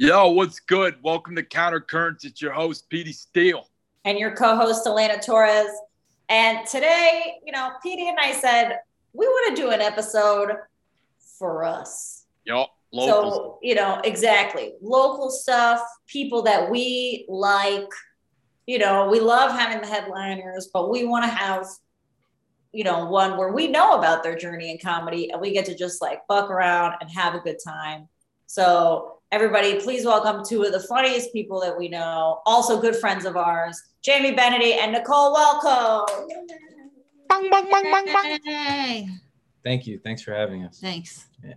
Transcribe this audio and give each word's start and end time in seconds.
Yo, 0.00 0.28
what's 0.28 0.60
good? 0.60 0.94
Welcome 1.02 1.34
to 1.34 1.42
Counter 1.42 1.80
Currents. 1.80 2.24
It's 2.24 2.40
your 2.40 2.52
host, 2.52 2.88
Petey 2.88 3.12
Steele. 3.12 3.68
And 4.04 4.16
your 4.16 4.32
co 4.32 4.54
host, 4.54 4.86
Elena 4.86 5.20
Torres. 5.20 5.72
And 6.28 6.64
today, 6.68 7.34
you 7.44 7.50
know, 7.50 7.72
Petey 7.82 8.08
and 8.08 8.16
I 8.16 8.30
said, 8.30 8.78
we 9.12 9.26
want 9.26 9.56
to 9.56 9.60
do 9.60 9.70
an 9.70 9.80
episode 9.80 10.52
for 11.36 11.64
us. 11.64 12.26
Yo, 12.44 12.66
local. 12.92 13.32
So, 13.32 13.58
you 13.60 13.74
know, 13.74 14.00
exactly. 14.04 14.74
Local 14.80 15.30
stuff, 15.30 15.80
people 16.06 16.42
that 16.42 16.70
we 16.70 17.26
like. 17.28 17.90
You 18.68 18.78
know, 18.78 19.08
we 19.08 19.18
love 19.18 19.50
having 19.50 19.80
the 19.80 19.88
headliners, 19.88 20.70
but 20.72 20.90
we 20.90 21.06
want 21.06 21.24
to 21.24 21.30
have, 21.30 21.66
you 22.70 22.84
know, 22.84 23.06
one 23.06 23.36
where 23.36 23.52
we 23.52 23.66
know 23.66 23.98
about 23.98 24.22
their 24.22 24.36
journey 24.36 24.70
in 24.70 24.78
comedy 24.78 25.32
and 25.32 25.40
we 25.40 25.52
get 25.52 25.64
to 25.64 25.74
just 25.74 26.00
like 26.00 26.20
buck 26.28 26.50
around 26.50 26.94
and 27.00 27.10
have 27.10 27.34
a 27.34 27.40
good 27.40 27.58
time. 27.66 28.06
So, 28.46 29.17
everybody, 29.32 29.80
please 29.80 30.04
welcome 30.04 30.42
two 30.44 30.62
of 30.62 30.72
the 30.72 30.80
funniest 30.80 31.32
people 31.32 31.60
that 31.60 31.76
we 31.76 31.88
know, 31.88 32.40
also 32.46 32.80
good 32.80 32.96
friends 32.96 33.24
of 33.24 33.36
ours, 33.36 33.80
Jamie 34.02 34.32
Bennedy 34.32 34.74
and 34.74 34.92
Nicole 34.92 35.34
Welko. 35.34 36.06
Bang, 37.28 37.50
bang, 37.50 37.68
bang, 37.70 37.84
bang, 37.84 38.06
bang. 38.06 38.40
Hey, 38.44 39.08
Thank 39.64 39.86
you. 39.86 40.00
Thanks 40.02 40.22
for 40.22 40.32
having 40.32 40.64
us. 40.64 40.78
thanks. 40.80 41.26
Yeah. 41.44 41.54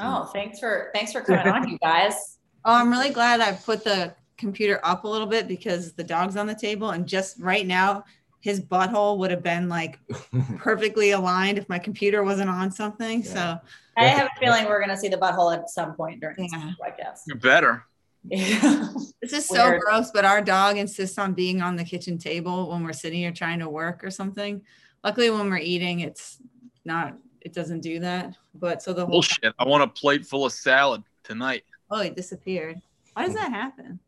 Oh, 0.00 0.24
thanks 0.32 0.58
for 0.58 0.90
thanks 0.92 1.12
for 1.12 1.20
coming 1.20 1.46
on, 1.46 1.68
you 1.68 1.78
guys. 1.78 2.38
Oh, 2.66 2.72
I'm 2.72 2.90
really 2.90 3.10
glad 3.10 3.42
I 3.42 3.52
put 3.52 3.84
the 3.84 4.14
computer 4.38 4.80
up 4.84 5.04
a 5.04 5.06
little 5.06 5.26
bit 5.26 5.46
because 5.46 5.92
the 5.92 6.02
dog's 6.02 6.34
on 6.34 6.46
the 6.46 6.54
table, 6.54 6.92
and 6.92 7.06
just 7.06 7.38
right 7.38 7.66
now, 7.66 8.04
his 8.40 8.58
butthole 8.58 9.18
would 9.18 9.30
have 9.30 9.42
been 9.42 9.68
like 9.68 9.98
perfectly 10.56 11.10
aligned 11.10 11.58
if 11.58 11.68
my 11.68 11.78
computer 11.78 12.24
wasn't 12.24 12.48
on 12.48 12.70
something. 12.70 13.22
So, 13.22 13.58
I 13.96 14.04
have 14.06 14.26
a 14.34 14.40
feeling 14.40 14.64
we're 14.66 14.80
gonna 14.80 14.96
see 14.96 15.08
the 15.08 15.16
butthole 15.16 15.56
at 15.56 15.68
some 15.70 15.94
point 15.94 16.20
during 16.20 16.36
this 16.38 16.52
Yeah. 16.52 16.72
podcast. 16.80 17.20
You 17.26 17.34
better. 17.36 17.84
Yeah. 18.24 18.88
this 19.20 19.32
is 19.32 19.46
so 19.48 19.62
Weird. 19.68 19.80
gross, 19.82 20.10
but 20.12 20.24
our 20.24 20.40
dog 20.42 20.76
insists 20.78 21.18
on 21.18 21.34
being 21.34 21.60
on 21.62 21.76
the 21.76 21.84
kitchen 21.84 22.16
table 22.18 22.70
when 22.70 22.82
we're 22.84 22.92
sitting 22.92 23.18
here 23.18 23.32
trying 23.32 23.58
to 23.60 23.68
work 23.68 24.02
or 24.02 24.10
something. 24.10 24.62
Luckily, 25.04 25.30
when 25.30 25.50
we're 25.50 25.58
eating, 25.58 26.00
it's 26.00 26.38
not, 26.84 27.14
it 27.42 27.52
doesn't 27.52 27.80
do 27.80 28.00
that. 28.00 28.34
But 28.54 28.82
so 28.82 28.92
the 28.94 29.02
whole, 29.04 29.10
Bullshit. 29.16 29.52
I 29.58 29.64
want 29.66 29.82
a 29.82 29.88
plate 29.88 30.24
full 30.24 30.46
of 30.46 30.52
salad 30.52 31.02
tonight. 31.22 31.64
oh, 31.90 32.00
it 32.00 32.16
disappeared. 32.16 32.80
Why 33.12 33.26
does 33.26 33.34
that 33.34 33.50
happen? 33.52 34.00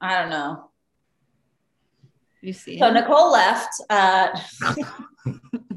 I 0.00 0.18
don't 0.20 0.30
know. 0.30 0.70
You 2.40 2.52
see, 2.52 2.78
So 2.78 2.86
it? 2.88 2.92
Nicole 2.92 3.32
left. 3.32 3.68
Uh, 3.90 4.28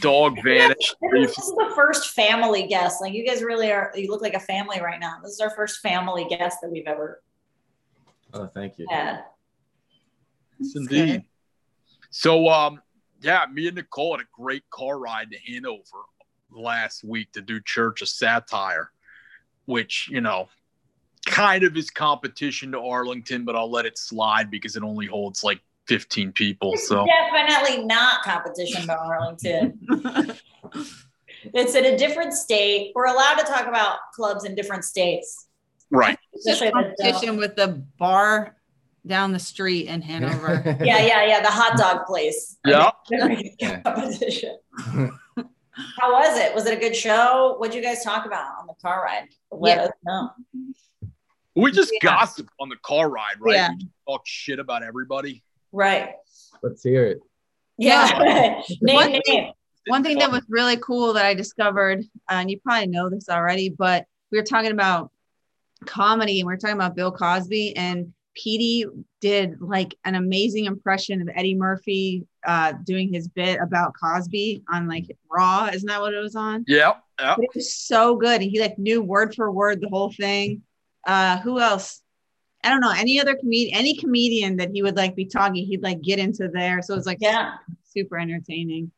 Dog 0.00 0.36
vanished. 0.42 0.94
this 1.12 1.38
is 1.38 1.50
the 1.56 1.72
first 1.74 2.10
family 2.10 2.66
guest. 2.66 3.00
Like 3.00 3.12
you 3.12 3.26
guys 3.26 3.42
really 3.42 3.70
are. 3.72 3.92
You 3.94 4.10
look 4.10 4.22
like 4.22 4.34
a 4.34 4.40
family 4.40 4.80
right 4.80 5.00
now. 5.00 5.16
This 5.22 5.32
is 5.32 5.40
our 5.40 5.50
first 5.50 5.80
family 5.80 6.26
guest 6.28 6.58
that 6.62 6.70
we've 6.70 6.86
ever 6.86 7.22
Oh, 8.34 8.46
thank 8.46 8.78
you. 8.78 8.86
had. 8.90 9.24
Yes, 10.58 10.76
indeed. 10.76 11.06
good. 11.12 11.24
So, 12.10 12.48
um, 12.48 12.80
yeah, 13.20 13.46
me 13.52 13.66
and 13.66 13.76
Nicole 13.76 14.16
had 14.16 14.24
a 14.24 14.28
great 14.32 14.68
car 14.70 14.98
ride 14.98 15.30
to 15.30 15.38
Hanover 15.52 16.04
last 16.50 17.04
week 17.04 17.32
to 17.32 17.40
do 17.42 17.60
Church 17.60 18.02
of 18.02 18.08
Satire, 18.08 18.90
which, 19.66 20.08
you 20.10 20.20
know, 20.20 20.48
kind 21.26 21.64
of 21.64 21.76
is 21.76 21.90
competition 21.90 22.72
to 22.72 22.80
Arlington, 22.80 23.44
but 23.44 23.56
I'll 23.56 23.70
let 23.70 23.86
it 23.86 23.98
slide 23.98 24.50
because 24.50 24.76
it 24.76 24.82
only 24.82 25.06
holds 25.06 25.42
like 25.44 25.60
15 25.92 26.32
people. 26.32 26.74
It's 26.74 26.86
So, 26.86 27.04
definitely 27.06 27.84
not 27.84 28.22
competition 28.22 28.86
to 28.86 28.96
Arlington. 28.96 29.78
it's 31.54 31.74
in 31.74 31.84
a 31.86 31.96
different 31.98 32.34
state. 32.34 32.92
We're 32.94 33.06
allowed 33.06 33.36
to 33.36 33.44
talk 33.44 33.66
about 33.66 33.98
clubs 34.14 34.44
in 34.44 34.54
different 34.54 34.84
states. 34.84 35.48
right. 35.90 36.18
It's 36.34 36.44
just 36.44 36.62
competition 36.72 37.36
with 37.38 37.56
the 37.56 37.82
bar 37.98 38.54
down 39.06 39.32
the 39.32 39.38
street 39.38 39.86
in 39.88 40.02
Hanover. 40.02 40.62
Yeah, 40.84 40.98
yeah, 41.00 41.24
yeah. 41.24 41.40
The 41.40 41.48
hot 41.48 41.76
dog 41.78 42.06
place. 42.06 42.58
Yeah. 42.66 42.90
Yeah. 43.10 43.80
Competition. 43.84 44.58
How 46.00 46.12
was 46.12 46.36
it? 46.38 46.54
Was 46.54 46.66
it 46.66 46.76
a 46.76 46.80
good 46.80 46.94
show? 46.94 47.54
What'd 47.58 47.74
you 47.74 47.80
guys 47.82 48.04
talk 48.04 48.26
about 48.26 48.58
on 48.60 48.66
the 48.66 48.74
car 48.82 49.02
ride? 49.02 49.28
Let 49.50 49.76
Yeah. 49.78 49.84
us 49.84 49.90
know. 50.04 50.30
We 51.56 51.72
just 51.72 51.92
Yeah. 51.94 52.10
gossip 52.10 52.48
on 52.60 52.68
the 52.68 52.76
car 52.82 53.08
ride, 53.08 53.36
right? 53.40 53.54
Yeah. 53.54 53.70
We 53.70 53.76
just 53.76 53.90
talk 54.06 54.22
shit 54.26 54.58
about 54.58 54.82
everybody. 54.82 55.42
Right. 55.72 56.14
Let's 56.62 56.82
hear 56.82 57.06
it. 57.06 57.20
Yeah. 57.76 58.60
name, 58.80 58.94
What- 58.94 59.22
name. 59.26 59.52
One 59.86 60.02
thing 60.02 60.18
that 60.18 60.30
was 60.30 60.42
really 60.50 60.76
cool 60.76 61.14
that 61.14 61.24
I 61.24 61.32
discovered, 61.32 62.00
uh, 62.30 62.34
and 62.34 62.50
you 62.50 62.60
probably 62.60 62.88
know 62.88 63.08
this 63.08 63.30
already, 63.30 63.70
but 63.70 64.04
we 64.30 64.36
were 64.36 64.44
talking 64.44 64.70
about 64.72 65.10
comedy 65.86 66.40
and 66.40 66.46
we 66.46 66.52
were 66.52 66.58
talking 66.58 66.76
about 66.76 66.94
Bill 66.94 67.10
Cosby 67.10 67.74
and 67.74 68.12
Petey 68.34 68.84
did 69.20 69.60
like 69.60 69.96
an 70.04 70.14
amazing 70.14 70.66
impression 70.66 71.20
of 71.22 71.28
Eddie 71.34 71.54
Murphy 71.54 72.26
uh, 72.46 72.74
doing 72.84 73.12
his 73.12 73.28
bit 73.28 73.58
about 73.60 73.94
Cosby 74.00 74.62
on 74.70 74.88
like 74.88 75.16
Raw. 75.30 75.70
Isn't 75.72 75.88
that 75.88 76.00
what 76.00 76.14
it 76.14 76.18
was 76.18 76.36
on? 76.36 76.64
Yeah. 76.68 76.94
Yeah. 77.18 77.36
It 77.38 77.50
was 77.54 77.74
so 77.74 78.16
good. 78.16 78.42
And 78.42 78.50
he 78.50 78.60
like 78.60 78.78
knew 78.78 79.02
word 79.02 79.34
for 79.34 79.50
word 79.50 79.80
the 79.80 79.88
whole 79.88 80.12
thing. 80.12 80.62
Uh, 81.06 81.38
who 81.38 81.58
else? 81.58 82.00
I 82.64 82.70
don't 82.70 82.80
know. 82.80 82.92
Any 82.96 83.20
other 83.20 83.36
comedian, 83.36 83.76
any 83.78 83.96
comedian 83.96 84.56
that 84.56 84.70
he 84.72 84.82
would 84.82 84.96
like 84.96 85.14
be 85.14 85.24
talking, 85.24 85.64
he'd 85.64 85.82
like 85.82 86.00
get 86.02 86.18
into 86.18 86.48
there. 86.48 86.82
So 86.82 86.94
it 86.94 86.96
was 86.96 87.06
like 87.06 87.18
Yeah. 87.20 87.54
super 87.84 88.18
entertaining. 88.18 88.90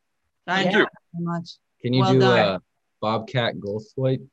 So 0.48 0.54
I 0.54 0.60
Yeah. 0.62 0.66
enjoyed 0.69 0.82
it 0.84 1.21
much. 1.21 1.50
Can 1.82 1.93
you 1.93 2.00
Well 2.00 2.12
do 2.15 2.20
done. 2.20 2.38
a 2.56 2.62
Bobcat 3.00 3.56
Goldthwait? 3.56 4.26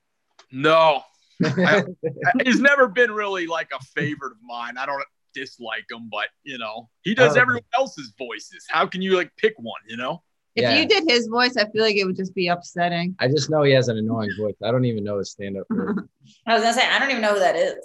No. 0.52 1.02
I- 1.44 1.84
He's 2.44 2.60
never 2.62 2.88
been 2.88 3.12
really 3.12 3.48
like 3.48 3.70
a 3.74 3.84
favorite 3.84 4.32
of 4.32 4.38
mine. 4.44 4.78
I 4.78 4.86
don't 4.86 5.04
dislike 5.34 5.86
him, 5.92 6.08
but 6.10 6.30
you 6.44 6.58
know, 6.58 6.90
he 7.04 7.14
does 7.14 7.36
Oh. 7.38 7.42
everyone 7.42 7.64
else's 7.78 8.14
voices. 8.18 8.66
How 8.70 8.88
can 8.88 9.02
you 9.02 9.16
like 9.18 9.32
pick 9.38 9.54
one, 9.60 9.82
you 9.88 9.98
know? 9.98 10.24
If 10.56 10.64
Yeah. 10.64 10.80
you 10.80 10.88
did 10.88 11.04
his 11.08 11.28
voice, 11.28 11.56
I 11.58 11.70
feel 11.70 11.84
like 11.84 11.98
it 11.98 12.06
would 12.06 12.16
just 12.16 12.34
be 12.34 12.48
upsetting. 12.48 13.16
I 13.20 13.28
just 13.28 13.50
know 13.50 13.62
he 13.62 13.74
has 13.74 13.90
an 13.90 13.98
annoying 13.98 14.32
voice. 14.40 14.56
I 14.64 14.72
don't 14.72 14.86
even 14.86 15.04
know 15.04 15.20
his 15.20 15.30
stand 15.32 15.58
up. 15.58 15.68
I 16.48 16.54
was 16.56 16.64
gonna 16.64 16.74
say 16.74 16.88
I 16.88 16.98
don't 16.98 17.10
even 17.12 17.22
know 17.22 17.34
who 17.34 17.40
that 17.40 17.56
is. 17.58 17.78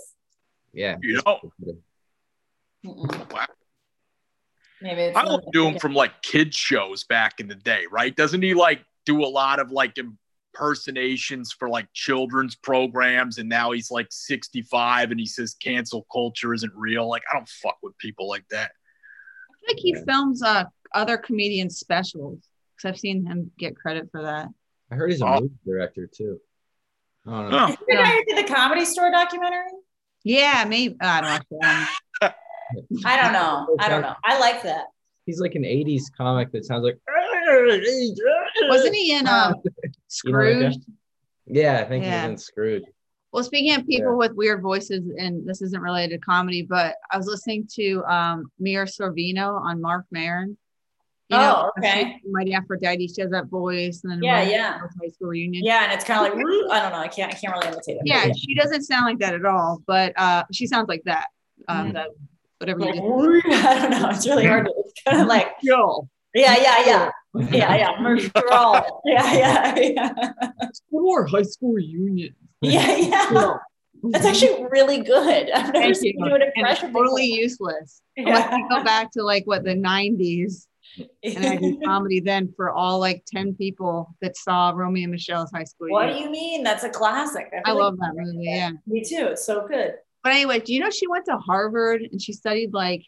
Yeah. 0.72 0.96
You 1.02 1.20
know? 1.24 1.40
Wow. 2.84 3.46
Maybe 4.80 5.02
it's 5.02 5.16
I 5.16 5.24
don't 5.24 5.44
do 5.52 5.66
him 5.68 5.78
from 5.78 5.94
like 5.94 6.22
kid 6.22 6.52
shows 6.54 7.04
back 7.04 7.38
in 7.38 7.46
the 7.48 7.54
day, 7.54 7.84
right? 7.90 8.14
Doesn't 8.14 8.42
he 8.42 8.54
like 8.54 8.84
do 9.06 9.24
a 9.24 9.26
lot 9.26 9.60
of 9.60 9.70
like 9.70 9.96
impersonations 9.96 11.52
for 11.52 11.68
like 11.68 11.86
children's 11.92 12.56
programs 12.56 13.38
and 13.38 13.48
now 13.48 13.70
he's 13.70 13.90
like 13.90 14.08
65 14.10 15.12
and 15.12 15.20
he 15.20 15.26
says 15.26 15.54
cancel 15.54 16.04
culture 16.12 16.52
isn't 16.52 16.72
real? 16.74 17.08
Like 17.08 17.22
I 17.30 17.34
don't 17.34 17.48
fuck 17.48 17.76
with 17.82 17.96
people 17.98 18.28
like 18.28 18.44
that. 18.50 18.72
I 19.50 19.54
feel 19.66 19.74
like 19.76 19.78
he 19.78 19.94
films 20.04 20.42
uh, 20.42 20.64
other 20.94 21.16
comedians' 21.16 21.78
specials 21.78 22.40
because 22.76 22.88
I've 22.94 22.98
seen 22.98 23.24
him 23.24 23.52
get 23.58 23.76
credit 23.76 24.08
for 24.10 24.22
that. 24.22 24.48
I 24.90 24.96
heard 24.96 25.10
he's 25.12 25.20
a 25.22 25.26
Oh. 25.26 25.40
movie 25.42 25.54
director 25.64 26.08
too. 26.12 26.40
I 27.24 27.30
don't 27.42 27.50
know. 27.52 27.58
Huh. 27.58 27.68
Is 27.70 27.76
the 27.88 27.94
guy 27.94 28.10
who 28.10 28.24
did 28.24 28.44
the 28.44 28.52
comedy 28.52 28.84
store 28.84 29.12
documentary? 29.12 29.70
Yeah, 30.24 30.64
maybe. 30.68 30.96
I 31.00 31.20
don't 31.20 31.44
watch. 31.50 32.32
I 33.04 33.22
don't 33.22 33.32
know. 33.32 33.76
I 33.80 33.88
don't 33.88 34.02
know. 34.02 34.14
I 34.24 34.38
like 34.38 34.62
that. 34.62 34.86
He's 35.26 35.40
like 35.40 35.54
an 35.54 35.62
80s 35.62 36.04
comic 36.16 36.50
that 36.52 36.64
sounds 36.64 36.84
like. 36.84 36.98
Wasn't 38.68 38.94
he 38.94 39.12
in 39.12 39.26
um, 39.28 39.54
You 39.64 39.72
know 39.82 39.88
Scrooge? 40.08 40.74
Yeah, 41.46 41.80
I 41.80 41.84
think 41.84 42.04
Yeah. 42.04 42.22
he's 42.22 42.30
in 42.30 42.36
Scrooge. 42.38 42.84
Well, 43.32 43.44
speaking 43.44 43.74
of 43.74 43.86
people 43.86 44.12
Yeah. 44.12 44.16
with 44.16 44.32
weird 44.34 44.62
voices, 44.62 45.02
and 45.18 45.46
this 45.46 45.62
isn't 45.62 45.80
related 45.80 46.10
to 46.20 46.24
comedy, 46.24 46.62
but 46.62 46.96
I 47.10 47.16
was 47.16 47.26
listening 47.26 47.66
to 47.74 48.04
um, 48.04 48.50
Mira 48.58 48.86
Sorvino 48.86 49.60
on 49.60 49.80
Marc 49.80 50.04
Maron. 51.32 51.54
Oh, 51.66 51.70
okay. 51.78 52.20
Mighty 52.30 52.54
Aphrodite. 52.54 53.08
She 53.08 53.20
has 53.22 53.30
that 53.30 53.46
voice, 53.46 54.00
and 54.04 54.12
then 54.12 54.22
Yeah, 54.22 54.42
yeah. 54.42 54.78
High 54.78 55.08
School 55.08 55.28
reunion. 55.28 55.64
Yeah, 55.64 55.84
and 55.84 55.92
it's 55.92 56.04
kind 56.04 56.26
of 56.26 56.32
like 56.38 56.46
I 56.70 56.80
don't 56.82 56.92
know. 56.92 56.98
I 56.98 57.08
can't. 57.08 57.32
I 57.32 57.36
can't 57.36 57.52
really 57.54 57.68
imitate 57.68 57.96
it. 57.96 58.02
Yeah, 58.04 58.32
she 58.32 58.54
doesn't 58.54 58.82
sound 58.84 59.06
like 59.06 59.18
that 59.18 59.34
at 59.34 59.44
all, 59.44 59.82
but 59.86 60.12
uh, 60.16 60.44
she 60.52 60.66
sounds 60.66 60.88
like 60.88 61.02
that. 61.04 61.26
Um, 61.68 61.92
that 61.92 62.08
whatever 62.58 62.80
you 62.80 62.86
Like. 62.86 63.44
I 63.64 63.78
don't 63.80 63.90
know. 63.90 64.08
It's 64.10 64.26
really 64.26 64.46
hard. 64.46 64.66
To, 64.66 64.72
it's 64.78 64.92
kind 65.06 65.20
of 65.22 65.28
like 65.28 65.48
Yo, 65.62 66.08
yeah, 66.34 66.56
yeah, 66.60 66.86
yeah, 66.86 67.10
yeah, 67.50 67.76
yeah. 67.76 68.00
Merstrel. 68.00 69.02
Yeah, 69.04 69.34
yeah, 69.34 69.74
yeah, 69.78 70.12
score 70.72 71.26
high 71.26 71.42
school 71.42 71.72
reunion. 71.72 72.34
yeah, 72.60 72.96
yeah. 72.96 73.54
That's 74.04 74.26
actually 74.26 74.66
really 74.70 74.98
good. 75.00 75.48
I've 75.52 75.66
never 75.66 75.72
Thank 75.72 75.94
seen 75.96 76.14
you. 76.18 76.24
you 76.24 76.30
do 76.30 76.34
an 76.34 76.42
And 76.42 76.50
it's 76.50 76.56
impression. 76.58 76.92
totally 76.92 77.26
useless. 77.26 78.02
Yeah. 78.16 78.24
Unless 78.26 78.58
you 78.58 78.68
go 78.68 78.82
back 78.82 79.12
to 79.12 79.22
like 79.22 79.44
what 79.46 79.62
the 79.62 79.76
90s 79.76 80.66
and 81.22 81.46
I 81.46 81.56
did 81.56 81.82
comedy 81.84 82.20
then 82.20 82.52
for 82.56 82.70
all 82.70 82.98
like 82.98 83.24
10 83.26 83.54
people 83.54 84.14
that 84.20 84.36
saw 84.36 84.72
Romy 84.74 85.04
and 85.04 85.12
Michele's 85.12 85.50
high 85.52 85.64
school. 85.64 85.88
What 85.90 86.12
do 86.12 86.18
you 86.18 86.30
mean? 86.30 86.62
That's 86.62 86.84
a 86.84 86.90
classic. 86.90 87.52
I 87.52 87.70
feel 87.70 87.78
love 87.78 87.98
that 87.98 88.12
movie. 88.14 88.44
Yeah. 88.44 88.70
Me 88.86 89.02
too. 89.04 89.28
It's 89.30 89.44
so 89.44 89.66
good. 89.66 89.94
But 90.22 90.32
anyway, 90.32 90.60
do 90.60 90.72
you 90.72 90.80
know 90.80 90.90
she 90.90 91.08
went 91.08 91.26
to 91.26 91.36
Harvard 91.36 92.02
and 92.10 92.20
she 92.20 92.32
studied 92.32 92.72
like 92.72 93.04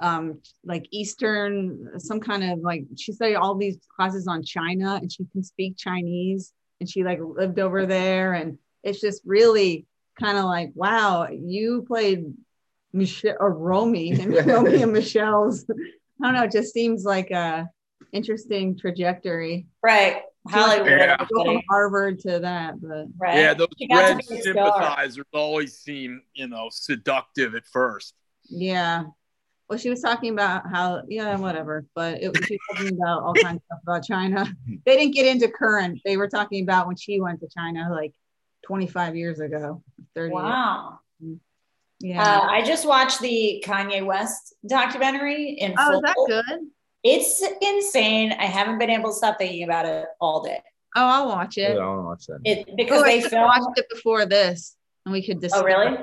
um 0.00 0.40
like 0.64 0.86
Eastern 0.92 1.98
some 1.98 2.20
kind 2.20 2.44
of 2.44 2.60
like 2.60 2.84
she 2.96 3.12
studied 3.12 3.36
all 3.36 3.54
these 3.56 3.78
classes 3.96 4.26
on 4.26 4.42
China 4.42 4.94
and 4.94 5.10
she 5.10 5.24
can 5.32 5.42
speak 5.42 5.76
Chinese 5.76 6.52
and 6.80 6.88
she 6.88 7.04
like 7.04 7.18
lived 7.20 7.58
over 7.58 7.86
there 7.86 8.34
and 8.34 8.58
it's 8.82 9.00
just 9.00 9.22
really 9.24 9.86
kind 10.18 10.38
of 10.38 10.44
like, 10.44 10.72
wow, 10.74 11.28
you 11.30 11.84
played 11.86 12.24
Michelle 12.92 13.36
or 13.38 13.52
Romy 13.52 14.10
and 14.20 14.46
Romy 14.46 14.82
and 14.82 14.92
Michelle's. 14.92 15.64
I 16.22 16.26
don't 16.26 16.34
know. 16.34 16.44
It 16.44 16.52
just 16.52 16.72
seems 16.72 17.04
like 17.04 17.30
a 17.30 17.68
interesting 18.12 18.76
trajectory. 18.76 19.66
Right. 19.82 20.22
Hollywood. 20.48 20.88
Yeah. 20.90 21.16
Go 21.32 21.44
from. 21.44 21.62
Harvard 21.68 22.18
to 22.20 22.38
that, 22.40 22.80
but 22.80 23.06
Right. 23.18 23.36
Yeah, 23.38 23.54
those 23.54 23.68
She 23.78 23.86
got 23.88 24.08
to 24.08 24.14
red 24.14 24.18
be 24.28 24.34
a 24.38 24.40
star. 24.42 24.54
sympathizers 24.54 25.26
always 25.34 25.76
seem, 25.78 26.22
you 26.34 26.48
know, 26.48 26.68
seductive 26.70 27.54
at 27.54 27.66
first. 27.66 28.14
yeah. 28.44 29.04
Well, 29.68 29.78
she 29.78 29.90
was 29.90 30.00
talking 30.00 30.32
about 30.32 30.62
how, 30.70 31.02
yeah, 31.08 31.36
whatever. 31.36 31.84
But 31.94 32.22
it 32.22 32.28
was 32.28 32.42
she 32.46 32.54
was 32.54 32.78
talking 32.78 32.98
about 32.98 33.22
all 33.22 33.34
kinds 33.34 33.56
of 33.56 33.62
stuff 33.66 33.78
about 33.82 34.02
China. 34.04 34.46
They 34.86 34.96
didn't 34.96 35.12
get 35.14 35.26
into 35.26 35.48
current. 35.48 36.00
They 36.06 36.16
were 36.16 36.28
talking 36.28 36.62
about 36.62 36.86
when 36.86 36.96
she 36.96 37.20
went 37.20 37.40
to 37.40 37.48
China 37.54 37.88
like 37.92 38.14
25 38.64 39.14
years 39.16 39.40
ago, 39.40 39.82
30 40.14 40.34
years. 40.34 41.38
Wow. 42.02 42.08
Yeah. 42.08 42.22
Uh, 42.38 42.46
I 42.46 42.62
just 42.62 42.86
watched 42.86 43.20
the 43.20 43.62
Kanye 43.66 44.04
West 44.04 44.54
documentary 44.66 45.50
in 45.52 45.74
oh, 45.78 45.84
full. 45.90 45.94
is 45.96 46.02
that 46.02 46.16
good? 46.46 46.60
It's 47.04 47.42
insane. 47.60 48.32
I 48.38 48.46
haven't 48.46 48.78
been 48.78 48.90
able 48.90 49.10
to 49.10 49.14
stop 49.16 49.38
thinking 49.38 49.64
about 49.64 49.86
it 49.86 50.06
all 50.20 50.42
day. 50.42 50.60
Oh, 50.96 51.04
I'll 51.04 51.28
watch 51.28 51.58
I 51.58 51.62
it. 51.62 51.78
want 51.78 51.98
to 51.98 52.02
watch 52.02 52.26
that. 52.26 52.40
It 52.44 52.76
because 52.76 53.02
Oh, 53.02 53.04
they 53.04 53.20
should 53.20 53.30
filmed. 53.30 53.44
watched 53.46 53.78
it 53.78 53.88
before 53.90 54.26
this, 54.26 54.74
and 55.04 55.12
we 55.12 55.24
could 55.24 55.40
discuss. 55.40 55.60
Oh, 55.60 55.64
really? 55.64 55.96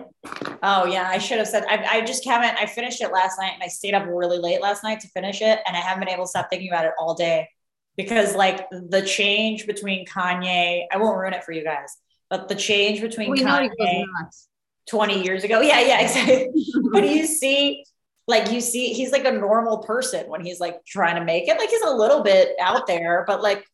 Oh, 0.64 0.86
yeah. 0.86 1.10
I 1.10 1.18
should 1.18 1.38
have 1.38 1.48
said. 1.48 1.66
I, 1.70 1.98
I 1.98 2.02
just 2.06 2.24
haven't. 2.26 2.58
I 2.58 2.66
finished 2.66 3.02
it 3.02 3.12
last 3.12 3.40
night, 3.40 3.52
and 3.54 3.64
I 3.64 3.68
stayed 3.68 3.94
up 3.94 4.06
really 4.08 4.38
late 4.38 4.62
last 4.62 4.84
night 4.84 5.00
to 5.02 5.08
finish 5.10 5.42
it, 5.42 5.60
and 5.66 5.76
I 5.76 5.80
haven't 5.80 6.02
been 6.06 6.14
able 6.14 6.26
to 6.26 6.30
stop 6.30 6.48
thinking 6.50 6.70
about 6.70 6.86
it 6.86 6.92
all 7.00 7.14
day 7.14 7.50
because, 7.98 8.36
like, 8.36 8.70
the 8.72 9.02
change 9.02 9.66
between 9.68 10.06
Kanye. 10.06 10.86
I 10.92 10.98
won't 10.98 11.18
ruin 11.18 11.34
it 11.34 11.44
for 11.44 11.52
you 11.52 11.64
guys, 11.64 11.98
but 12.30 12.48
the 12.48 12.56
change 12.56 13.02
between 13.02 13.32
We 13.32 13.42
know 13.44 13.60
he 13.62 13.70
Kanye 13.70 14.06
goes 14.06 14.08
nuts. 14.22 14.48
20 14.90 15.24
years 15.24 15.44
ago. 15.44 15.62
Yeah, 15.62 15.80
yeah, 15.82 16.02
exactly. 16.02 16.50
but 16.92 17.10
you 17.10 17.26
see, 17.26 17.86
like, 18.28 18.52
you 18.52 18.62
see, 18.62 18.94
he's 18.94 19.12
like 19.12 19.26
a 19.26 19.32
normal 19.32 19.80
person 19.80 20.28
when 20.30 20.44
he's 20.44 20.60
like 20.60 20.84
trying 20.86 21.16
to 21.16 21.24
make 21.24 21.48
it. 21.48 21.58
Like, 21.58 21.70
he's 21.70 21.82
a 21.82 21.94
little 21.94 22.22
bit 22.24 22.50
out 22.60 22.88
there, 22.88 23.24
but 23.28 23.42
like, 23.42 23.66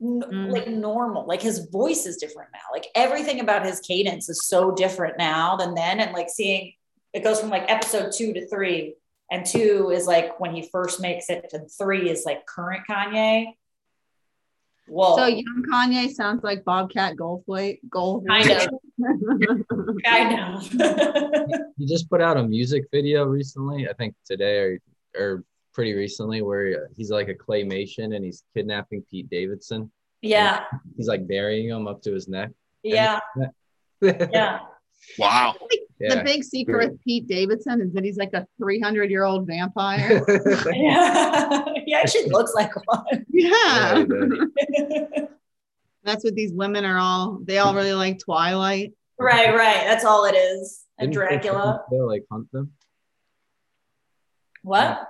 n- 0.00 0.22
Mm. 0.30 0.50
like 0.50 0.68
normal. 0.68 1.26
Like, 1.26 1.42
his 1.42 1.68
voice 1.70 2.06
is 2.06 2.16
different 2.16 2.50
now. 2.52 2.60
Like, 2.72 2.86
everything 2.94 3.40
about 3.40 3.64
his 3.64 3.80
cadence 3.80 4.28
is 4.28 4.46
so 4.46 4.70
different 4.72 5.18
now 5.18 5.56
than 5.56 5.74
then. 5.74 6.00
And 6.00 6.12
like, 6.12 6.28
seeing 6.28 6.72
it 7.12 7.22
goes 7.22 7.40
from 7.40 7.50
like 7.50 7.70
episode 7.70 8.12
two 8.12 8.32
to 8.32 8.48
three, 8.48 8.94
and 9.30 9.44
two 9.46 9.90
is 9.92 10.06
like 10.06 10.40
when 10.40 10.54
he 10.54 10.62
first 10.72 11.00
makes 11.00 11.28
it, 11.30 11.50
and 11.52 11.70
three 11.70 12.08
is 12.10 12.24
like 12.24 12.46
current 12.46 12.82
Kanye. 12.88 13.46
Whoa. 14.88 15.16
So 15.16 15.26
young 15.26 15.64
Kanye 15.70 16.10
sounds 16.10 16.42
like 16.42 16.64
Bobcat 16.64 17.16
Goldthwait. 17.16 17.78
Gold. 17.88 18.26
I 18.28 18.44
know. 18.44 18.66
I 20.06 20.24
know. 20.34 20.60
He 21.78 21.86
just 21.86 22.10
put 22.10 22.20
out 22.20 22.36
a 22.36 22.42
music 22.42 22.84
video 22.92 23.24
recently, 23.24 23.88
I 23.88 23.92
think 23.94 24.14
today 24.26 24.58
or, 24.58 24.78
or 25.16 25.44
pretty 25.72 25.94
recently, 25.94 26.42
where 26.42 26.88
he's 26.96 27.10
like 27.10 27.28
a 27.28 27.34
claymation 27.34 28.14
and 28.14 28.24
he's 28.24 28.44
kidnapping 28.54 29.02
Pete 29.10 29.30
Davidson. 29.30 29.90
yeah. 30.20 30.64
He's 30.96 31.08
like 31.08 31.26
burying 31.26 31.68
him 31.68 31.86
up 31.86 32.02
to 32.02 32.12
his 32.12 32.28
neck. 32.28 32.50
Yeah. 32.82 33.20
yeah. 34.02 34.58
Yeah. 36.02 36.16
The 36.16 36.24
big 36.24 36.42
secret 36.42 36.90
with 36.90 37.00
Pete 37.04 37.28
Davidson 37.28 37.80
is 37.80 37.92
that 37.92 38.02
he's 38.02 38.16
like 38.16 38.32
a 38.32 38.44
300 38.58 39.08
year 39.08 39.22
old 39.22 39.46
vampire. 39.46 40.24
Yeah. 40.72 41.64
he 41.86 41.94
actually 41.94 42.26
looks 42.26 42.54
like 42.54 42.72
one. 42.88 43.24
yeah. 43.28 43.98
he 43.98 44.04
does. 44.04 45.28
That's 46.04 46.24
what 46.24 46.34
these 46.34 46.52
women 46.52 46.84
are 46.84 46.98
all, 46.98 47.38
they 47.44 47.58
all 47.58 47.74
really 47.76 47.94
like 47.94 48.18
Twilight. 48.18 48.92
right, 49.16 49.54
right. 49.54 49.84
That's 49.84 50.04
all 50.04 50.24
it 50.24 50.34
is. 50.34 50.84
And 50.98 51.12
Didn't 51.12 51.28
Dracula. 51.28 51.84
Beckinsale, 51.92 52.08
like 52.08 52.24
hunt 52.30 52.50
them. 52.50 52.72
What? 54.62 55.08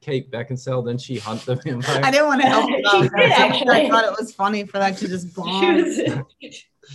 Kate 0.00 0.30
Beckinsale, 0.30 0.86
didn't 0.86 1.00
she 1.02 1.18
hunt 1.18 1.44
the 1.44 1.56
vampire? 1.64 2.00
I 2.02 2.10
didn't 2.10 2.26
want 2.26 2.40
to 2.40 2.48
help 2.48 2.68
She 2.70 2.76
it 2.76 2.84
did, 2.90 3.32
actually. 3.32 3.86
I 3.86 3.88
thought 3.88 4.04
it 4.04 4.16
was 4.18 4.32
funny 4.34 4.64
for 4.64 4.78
that 4.78 4.96
to 4.98 5.08
just 5.08 5.28
She 5.34 5.34
bomb. 5.34 5.76
was, 5.76 5.96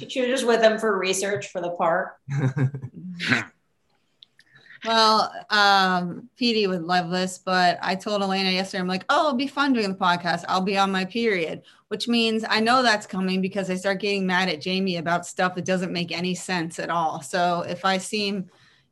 she 0.07 0.22
was 0.22 0.30
just 0.30 0.48
with 0.48 0.62
him 0.62 0.78
for 0.80 0.98
research 0.98 1.50
for 1.50 1.62
the 1.62 1.72
part. 1.72 2.18
Well, 4.84 5.34
um, 5.50 6.30
Petey 6.38 6.68
would 6.68 6.84
love 6.84 7.10
this, 7.10 7.40
but 7.40 7.80
I 7.81 7.96
told 7.96 8.22
Elena 8.22 8.52
yesterday, 8.52 8.81
I'm 8.81 8.88
like, 8.88 9.04
oh, 9.10 9.28
it'll 9.30 9.38
be 9.38 9.48
fun 9.48 9.74
doing 9.74 9.90
the 9.90 9.98
podcast. 9.98 10.46
I'll 10.48 10.62
be 10.62 10.78
on 10.78 10.92
my 10.92 11.06
period, 11.06 11.63
which 11.88 12.08
means 12.08 12.46
I 12.48 12.60
know 12.60 12.84
that's 12.84 13.08
coming 13.08 13.42
because 13.42 13.72
I 13.72 13.75
start 13.75 14.00
getting 14.00 14.28
mad 14.28 14.48
at 14.48 14.62
Jamie 14.62 14.98
about 14.98 15.25
stuff 15.25 15.56
that 15.56 15.66
doesn't 15.66 15.92
make 15.92 16.12
any 16.12 16.36
sense 16.36 16.78
at 16.78 16.92
all. 16.92 17.22
So 17.24 17.62
if 17.68 17.84
I 17.84 17.98
seem 17.98 18.48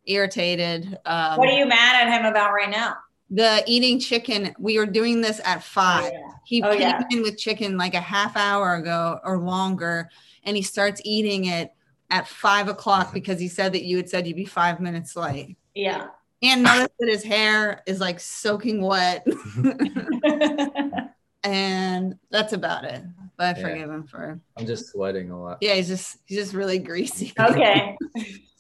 irritated, 0.06 0.98
um, 1.06 1.38
What 1.38 1.50
are 1.50 1.58
you 1.58 1.68
mad 1.68 2.08
at 2.08 2.12
him 2.20 2.26
about 2.26 2.54
right 2.54 2.72
now? 2.72 2.96
The 3.36 3.64
eating 3.66 4.00
chicken, 4.00 4.54
we 4.60 4.78
were 4.78 4.86
doing 4.86 5.20
this 5.22 5.42
at 5.44 5.64
five. 5.64 6.12
Oh, 6.16 6.34
he 6.46 6.62
Oh, 6.62 6.72
came 6.72 6.82
yeah. 6.82 7.02
in 7.10 7.24
with 7.24 7.38
chicken 7.38 7.78
like 7.78 7.96
a 7.96 8.00
half 8.02 8.38
hour 8.38 8.76
ago 8.76 9.20
or 9.24 9.40
longer, 9.40 10.10
and 10.44 10.56
he 10.56 10.62
starts 10.62 11.02
eating 11.04 11.46
it 11.46 11.72
at 12.12 12.28
five 12.28 12.68
o'clock 12.68 13.12
because 13.20 13.40
he 13.40 13.48
said 13.48 13.74
that 13.74 13.84
you 13.84 13.98
had 13.98 14.08
said 14.08 14.28
you'd 14.28 14.36
be 14.36 14.46
five 14.46 14.80
minutes 14.80 15.16
late. 15.16 15.58
Yeah. 15.74 16.08
And 16.44 16.62
notice 16.64 16.90
that 17.00 17.10
his 17.10 17.24
hair 17.24 17.82
is 17.88 18.00
like 18.00 18.20
soaking 18.20 18.82
wet, 18.82 19.26
and 21.44 22.16
that's 22.30 22.54
about 22.54 22.86
it. 22.86 23.04
But 23.38 23.56
I 23.56 23.60
Yeah. 23.60 23.68
forgive 23.68 23.90
him 23.90 24.04
for 24.08 24.40
I'm 24.58 24.66
just 24.68 24.92
sweating 24.92 25.32
a 25.32 25.42
lot. 25.42 25.58
yeah, 25.62 25.74
he's 25.76 25.88
just 25.88 26.18
he's 26.26 26.38
just 26.38 26.54
really 26.54 26.80
greasy. 26.80 27.34
okay. 27.40 27.98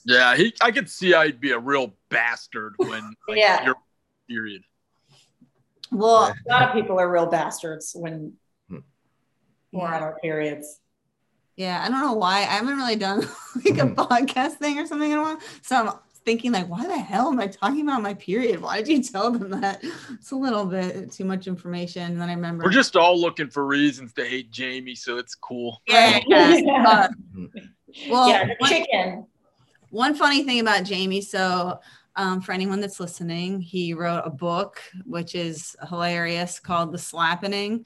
Yeah, 0.06 0.36
he. 0.36 0.54
I 0.62 0.72
could 0.72 0.90
see 0.90 1.14
I'd 1.14 1.40
be 1.40 1.52
a 1.52 1.60
real 1.60 1.94
bastard 2.10 2.74
when 2.78 3.14
like, 3.28 3.38
Yeah. 3.38 3.64
you're 3.66 3.76
period. 4.34 4.64
Well, 5.92 6.34
A 6.48 6.52
lot 6.52 6.64
of 6.70 6.74
people 6.74 7.00
are 7.00 7.10
real 7.12 7.28
bastards 7.28 7.92
when 7.96 8.34
Hmm. 8.70 8.80
we're 9.72 9.88
on 9.88 10.02
our 10.02 10.18
periods. 10.20 10.80
Yeah, 11.56 11.84
I 11.86 11.90
don't 11.90 12.02
know 12.02 12.14
why. 12.14 12.38
I 12.40 12.56
haven't 12.58 12.78
really 12.78 12.96
done 12.96 13.20
like 13.64 13.78
a 13.78 13.88
podcast 13.88 14.54
thing 14.54 14.80
or 14.80 14.88
something 14.88 15.12
in 15.12 15.20
a 15.20 15.22
while. 15.22 15.40
So 15.62 15.76
I'm 15.76 15.94
thinking 16.26 16.52
like, 16.52 16.68
why 16.68 16.88
the 16.88 16.98
hell 16.98 17.28
am 17.28 17.40
I 17.40 17.46
talking 17.48 17.82
about 17.82 18.02
my 18.02 18.16
period? 18.16 18.60
Why 18.60 18.78
did 18.82 18.88
you 18.88 19.04
tell 19.04 19.30
them 19.30 19.52
that? 19.62 19.84
It's 20.14 20.32
a 20.32 20.36
little 20.36 20.66
bit 20.66 21.12
too 21.12 21.26
much 21.26 21.46
information. 21.46 22.04
And 22.14 22.20
then 22.22 22.30
I 22.30 22.34
remember 22.34 22.64
We're 22.64 22.72
just 22.72 22.96
all 22.96 23.20
looking 23.20 23.50
for 23.52 23.68
reasons 23.68 24.14
to 24.14 24.26
hate 24.26 24.50
Jamie, 24.50 24.96
so 24.96 25.18
it's 25.18 25.36
cool. 25.36 25.80
yeah, 25.88 26.20
yeah. 26.28 26.84
Uh, 26.88 27.08
well, 28.10 28.30
yeah, 28.30 28.46
the 28.48 28.56
one, 28.58 28.70
chicken. 28.72 29.28
one 29.92 30.16
funny 30.16 30.44
thing 30.44 30.60
about 30.60 30.86
Jamie. 30.86 31.22
So 31.22 31.80
um, 32.16 32.42
for 32.42 32.52
anyone 32.52 32.80
that's 32.80 33.00
listening, 33.00 33.60
he 33.62 33.94
wrote 33.94 34.22
a 34.26 34.30
book 34.30 34.82
which 35.06 35.36
is 35.36 35.76
hilarious 35.90 36.60
called 36.60 36.92
The 36.92 36.98
Slappening, 37.00 37.86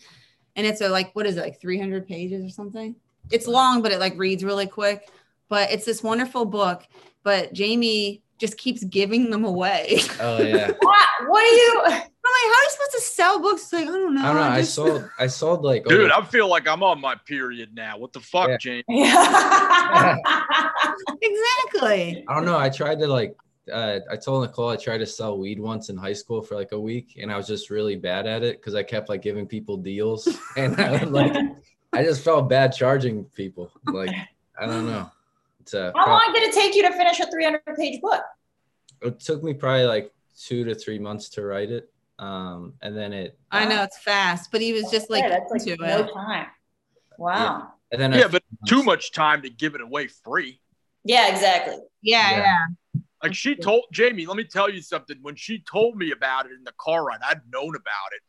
and 0.55 0.67
it's 0.67 0.81
a, 0.81 0.89
like 0.89 1.15
what 1.15 1.25
is 1.25 1.37
it 1.37 1.41
like 1.41 1.59
300 1.61 2.07
pages 2.07 2.45
or 2.45 2.49
something? 2.49 2.95
It's 3.31 3.47
long, 3.47 3.81
but 3.81 3.91
it 3.91 3.99
like 3.99 4.17
reads 4.17 4.43
really 4.43 4.67
quick. 4.67 5.09
But 5.49 5.71
it's 5.71 5.85
this 5.85 6.03
wonderful 6.03 6.45
book. 6.45 6.83
But 7.23 7.53
Jamie 7.53 8.21
just 8.37 8.57
keeps 8.57 8.83
giving 8.83 9.29
them 9.29 9.45
away. 9.45 9.99
Oh 10.19 10.41
yeah. 10.41 10.71
What? 10.79 11.07
What 11.27 11.43
are 11.43 11.55
you? 11.55 11.81
I'm 11.85 11.91
like, 11.93 12.53
how 12.53 12.59
are 12.59 12.63
you 12.63 12.69
supposed 12.71 12.91
to 12.91 13.01
sell 13.01 13.39
books? 13.41 13.63
It's 13.63 13.73
like, 13.73 13.87
I 13.87 13.91
don't 13.91 14.13
know. 14.13 14.21
I 14.21 14.25
don't 14.25 14.35
know. 14.35 14.41
I 14.41 14.59
just- 14.59 14.73
sold. 14.75 15.09
I 15.17 15.27
sold 15.27 15.63
like. 15.63 15.85
Dude, 15.85 16.11
over- 16.11 16.21
I 16.21 16.25
feel 16.25 16.47
like 16.49 16.67
I'm 16.67 16.83
on 16.83 16.99
my 16.99 17.15
period 17.25 17.73
now. 17.73 17.97
What 17.97 18.11
the 18.13 18.19
fuck, 18.19 18.49
Yeah. 18.49 18.57
Jamie? 18.57 18.83
exactly. 21.21 22.25
I 22.27 22.35
don't 22.35 22.45
know. 22.45 22.57
I 22.57 22.69
tried 22.69 22.99
to 22.99 23.07
like. 23.07 23.35
Uh, 23.71 23.99
I 24.09 24.15
told 24.15 24.43
Nicole 24.43 24.69
I 24.69 24.75
tried 24.75 24.99
to 24.99 25.05
sell 25.05 25.37
weed 25.37 25.59
once 25.59 25.89
in 25.89 25.97
high 25.97 26.13
school 26.13 26.41
for 26.41 26.55
like 26.55 26.71
a 26.71 26.79
week, 26.79 27.17
and 27.21 27.31
I 27.31 27.37
was 27.37 27.47
just 27.47 27.69
really 27.69 27.95
bad 27.95 28.27
at 28.27 28.43
it 28.43 28.59
because 28.59 28.75
I 28.75 28.83
kept 28.83 29.09
like 29.09 29.21
giving 29.21 29.47
people 29.47 29.77
deals, 29.77 30.27
and 30.57 30.79
I 30.79 30.91
would 30.91 31.11
like. 31.11 31.35
I 31.93 32.03
just 32.03 32.21
felt 32.23 32.49
bad 32.49 32.73
charging 32.73 33.23
people. 33.25 33.71
Like 33.85 34.13
I 34.59 34.65
don't 34.65 34.85
know. 34.85 35.09
It's 35.61 35.73
a. 35.73 35.91
How 35.95 36.07
long 36.07 36.31
did 36.33 36.43
it 36.43 36.53
take 36.53 36.75
you 36.75 36.83
to 36.83 36.91
finish 36.93 37.19
a 37.19 37.29
300 37.29 37.61
page 37.75 38.01
book? 38.01 38.21
It 39.01 39.19
took 39.19 39.43
me 39.43 39.53
probably 39.53 39.85
like 39.85 40.13
two 40.37 40.63
to 40.65 40.75
three 40.75 40.99
months 40.99 41.29
to 41.29 41.43
write 41.45 41.71
it, 41.71 41.89
um, 42.19 42.73
and 42.81 42.95
then 42.95 43.13
it. 43.13 43.37
I 43.51 43.65
know 43.65 43.83
it's 43.83 43.97
fast, 43.99 44.51
but 44.51 44.61
he 44.61 44.73
was 44.73 44.89
just 44.91 45.09
like 45.09 45.23
Yeah, 45.23 45.29
that's 45.29 45.51
like 45.51 45.67
into 45.67 45.85
no 45.85 45.99
it. 45.99 46.13
time. 46.13 46.47
Wow. 47.17 47.73
And 47.91 48.01
then 48.01 48.13
I- 48.13 48.19
Yeah, 48.19 48.27
but 48.27 48.43
too 48.67 48.83
much 48.83 49.11
time 49.11 49.41
to 49.43 49.49
give 49.49 49.73
it 49.75 49.81
away 49.81 50.07
free. 50.07 50.59
Yeah, 51.03 51.29
exactly. 51.33 51.77
Yeah, 52.01 52.31
Yeah. 52.31 52.37
yeah. 52.95 53.01
Like 53.23 53.33
she 53.33 53.55
told 53.55 53.83
Jamie, 53.91 54.25
let 54.25 54.37
me 54.37 54.43
tell 54.43 54.69
you 54.69 54.81
something. 54.81 55.17
When 55.21 55.35
she 55.35 55.63
told 55.69 55.97
me 55.97 56.11
about 56.11 56.45
it 56.45 56.51
in 56.51 56.63
the 56.63 56.73
car 56.79 57.05
ride, 57.05 57.19
I'd 57.23 57.41
known 57.51 57.75
about 57.75 58.11
it, 58.15 58.21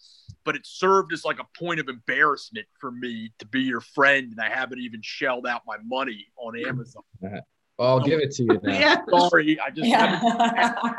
but 0.44 0.56
it 0.56 0.62
served 0.64 1.12
as 1.12 1.24
like 1.24 1.38
a 1.40 1.46
point 1.58 1.78
of 1.78 1.88
embarrassment 1.88 2.66
for 2.80 2.90
me 2.90 3.32
to 3.38 3.46
be 3.46 3.60
your 3.60 3.80
friend, 3.82 4.32
and 4.32 4.40
I 4.40 4.48
haven't 4.48 4.78
even 4.78 5.00
shelled 5.02 5.46
out 5.46 5.62
my 5.66 5.76
money 5.84 6.26
on 6.36 6.58
Amazon. 6.58 7.02
well, 7.20 7.42
I'll 7.78 8.00
give 8.00 8.20
it 8.20 8.30
to 8.36 8.44
you 8.44 8.60
now. 8.62 8.72
Yeah. 8.72 8.96
Sorry, 9.28 9.60
I 9.60 9.70
just 9.70 9.88
Yeah. 9.88 10.20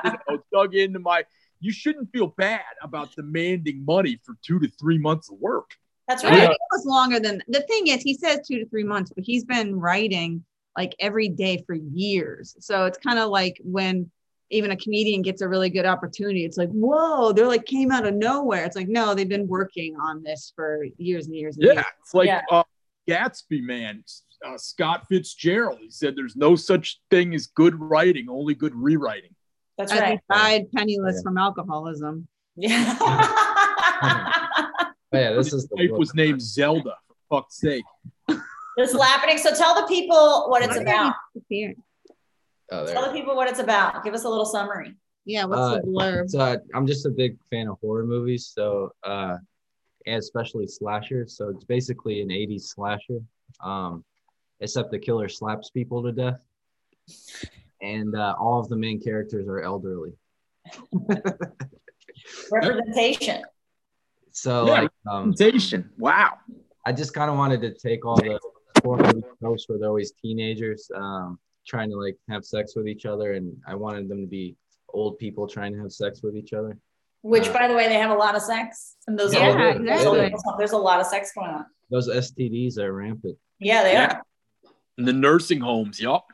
you 0.04 0.12
know, 0.30 0.40
dug 0.54 0.76
into 0.76 1.00
my. 1.00 1.24
You 1.60 1.74
shouldn't 1.74 2.12
feel 2.14 2.28
bad 2.28 2.62
about 2.82 3.14
demanding 3.16 3.84
money 3.84 4.20
for 4.24 4.36
two 4.46 4.60
to 4.60 4.68
three 4.80 4.98
months 4.98 5.30
of 5.30 5.40
work. 5.40 5.72
That's 6.08 6.24
I 6.24 6.30
mean, 6.32 6.40
right. 6.40 6.52
it 6.52 6.58
was 6.72 6.86
longer 6.86 7.20
than 7.20 7.42
the 7.48 7.62
thing 7.62 7.88
is 7.88 8.02
he 8.02 8.14
says 8.14 8.40
two 8.48 8.60
to 8.60 8.70
three 8.70 8.84
months, 8.84 9.12
but 9.14 9.24
he's 9.26 9.44
been 9.46 9.80
writing 9.80 10.44
like 10.80 10.96
every 11.02 11.28
day 11.28 11.62
for 11.68 11.76
years. 11.76 12.56
So 12.62 12.86
it's 12.86 12.98
kind 12.98 13.20
of 13.20 13.30
like 13.30 13.60
when 13.64 14.10
even 14.50 14.72
a 14.72 14.78
comedian 14.78 15.22
gets 15.22 15.42
a 15.42 15.48
really 15.48 15.70
good 15.70 15.86
opportunity, 15.86 16.46
it's 16.46 16.58
like, 16.58 16.70
whoa, 16.70 17.34
they're 17.34 17.48
like 17.48 17.66
came 17.66 17.92
out 17.92 18.08
of 18.08 18.14
nowhere. 18.16 18.64
It's 18.64 18.78
like, 18.78 18.88
no, 18.88 19.14
they've 19.14 19.28
been 19.28 19.46
working 19.48 19.98
on 19.98 20.24
this 20.24 20.54
for 20.56 20.86
years 20.98 21.26
and 21.28 21.36
years. 21.36 21.58
And 21.58 21.66
Yeah, 21.66 21.74
years. 21.74 21.86
it's 22.02 22.14
like 22.14 22.28
Yeah. 22.28 22.42
Uh, 22.50 22.64
Gatsby, 23.10 23.62
man. 23.62 24.04
Uh, 24.46 24.58
Scott 24.58 25.06
Fitzgerald. 25.10 25.80
He 25.82 25.90
said, 25.92 26.16
"There's 26.16 26.38
no 26.38 26.56
such 26.56 27.02
thing 27.12 27.36
as 27.36 27.48
good 27.48 27.76
writing, 27.78 28.30
only 28.30 28.54
good 28.56 28.74
rewriting." 28.74 29.36
That's 29.78 29.92
As 29.92 30.00
right. 30.00 30.20
he 30.30 30.34
died 30.34 30.72
penniless 30.74 31.16
Yeah. 31.18 31.24
from 31.24 31.38
alcoholism. 31.38 32.28
Yeah. 32.56 32.98
Oh, 35.12 35.18
yeah, 35.18 35.34
this 35.34 35.48
is 35.48 35.54
His 35.64 35.68
the 35.70 35.76
wife 35.90 35.98
was 35.98 36.14
named 36.14 36.40
Zelda. 36.42 36.96
For 37.08 37.42
fuck's 37.42 37.60
sake. 37.60 37.84
This 38.80 38.94
is 38.94 39.02
happening. 39.02 39.38
So 39.38 39.54
tell 39.54 39.76
the 39.76 39.88
people 39.88 40.46
what 40.50 40.64
it's 40.64 40.78
about. 40.78 41.14
are 41.14 41.16
you 41.34 41.44
here? 41.50 41.74
Oh, 42.72 42.86
there. 42.86 42.94
Tell 42.96 43.06
the 43.06 43.12
people 43.14 43.36
what 43.36 43.50
it's 43.50 43.60
about. 43.60 44.04
Give 44.04 44.14
us 44.14 44.24
a 44.24 44.30
little 44.30 44.46
summary. 44.46 44.94
Yeah, 45.26 45.46
what's 45.46 45.60
Uh, 45.62 45.76
the 45.82 45.88
blurb? 45.88 46.30
So 46.30 46.40
I, 46.40 46.58
I'm 46.74 46.88
just 46.88 47.06
a 47.06 47.10
big 47.10 47.38
fan 47.50 47.68
of 47.68 47.78
horror 47.82 48.06
movies, 48.06 48.52
so 48.54 48.92
uh, 49.04 49.38
and 50.06 50.18
especially 50.18 50.66
slashers. 50.68 51.36
So 51.38 51.50
it's 51.50 51.64
basically 51.66 52.22
an 52.22 52.30
'80s 52.30 52.62
slasher, 52.74 53.20
um, 53.62 54.04
except 54.60 54.92
the 54.92 55.00
killer 55.00 55.28
slaps 55.30 55.70
people 55.70 56.02
to 56.04 56.12
death, 56.12 56.44
and 57.82 58.16
uh, 58.16 58.36
all 58.40 58.60
of 58.60 58.70
the 58.70 58.76
main 58.78 59.00
characters 59.02 59.48
are 59.48 59.62
elderly. 59.62 60.14
Representation. 62.52 63.44
So 64.32 64.66
Yeah. 64.68 64.72
like, 64.82 64.92
um, 65.10 65.34
Temptation. 65.34 65.90
Wow. 65.98 66.38
I 66.86 66.92
just 66.92 67.14
kind 67.14 67.30
of 67.30 67.38
wanted 67.38 67.62
to 67.62 67.74
take 67.74 68.06
all 68.06 68.16
the 68.16 68.40
horror 68.84 69.04
movie 69.14 69.28
tropes 69.42 69.68
where 69.68 69.78
they're 69.80 69.90
always 69.90 70.12
teenagers 70.14 70.90
um, 70.96 71.40
trying 71.68 71.90
to 71.90 71.98
like 71.98 72.18
have 72.30 72.44
sex 72.46 72.76
with 72.76 72.88
each 72.88 73.06
other, 73.06 73.34
and 73.34 73.56
I 73.68 73.76
wanted 73.76 74.10
them 74.10 74.22
to 74.22 74.28
be 74.28 74.56
old 74.94 75.18
people 75.20 75.48
trying 75.48 75.74
to 75.74 75.80
have 75.80 75.92
sex 75.92 76.22
with 76.24 76.36
each 76.36 76.54
other. 76.54 76.78
Which, 77.22 77.48
Uh, 77.50 77.54
by 77.54 77.68
the 77.68 77.74
way, 77.76 77.88
they 77.88 77.96
have 78.00 78.12
a 78.12 78.16
lot 78.16 78.36
of 78.36 78.42
sex. 78.42 78.96
And 79.08 79.20
those 79.20 79.34
Yeah, 79.34 79.50
are, 79.52 79.78
they 79.78 79.84
there's, 79.86 80.06
a, 80.06 80.14
exactly. 80.24 80.54
there's 80.58 80.72
a 80.72 80.78
lot 80.78 81.00
of 81.02 81.06
sex 81.06 81.32
going 81.34 81.50
on. 81.52 81.66
Those 81.92 82.08
STDs 82.10 82.78
are 82.78 82.94
rampant. 82.94 83.38
Yeah, 83.60 83.84
they 83.84 83.94
Yeah. 83.94 84.14
are. 84.18 84.72
In 84.98 85.06
the 85.06 85.14
nursing 85.14 85.60
homes. 85.60 86.00
Yup. 86.00 86.26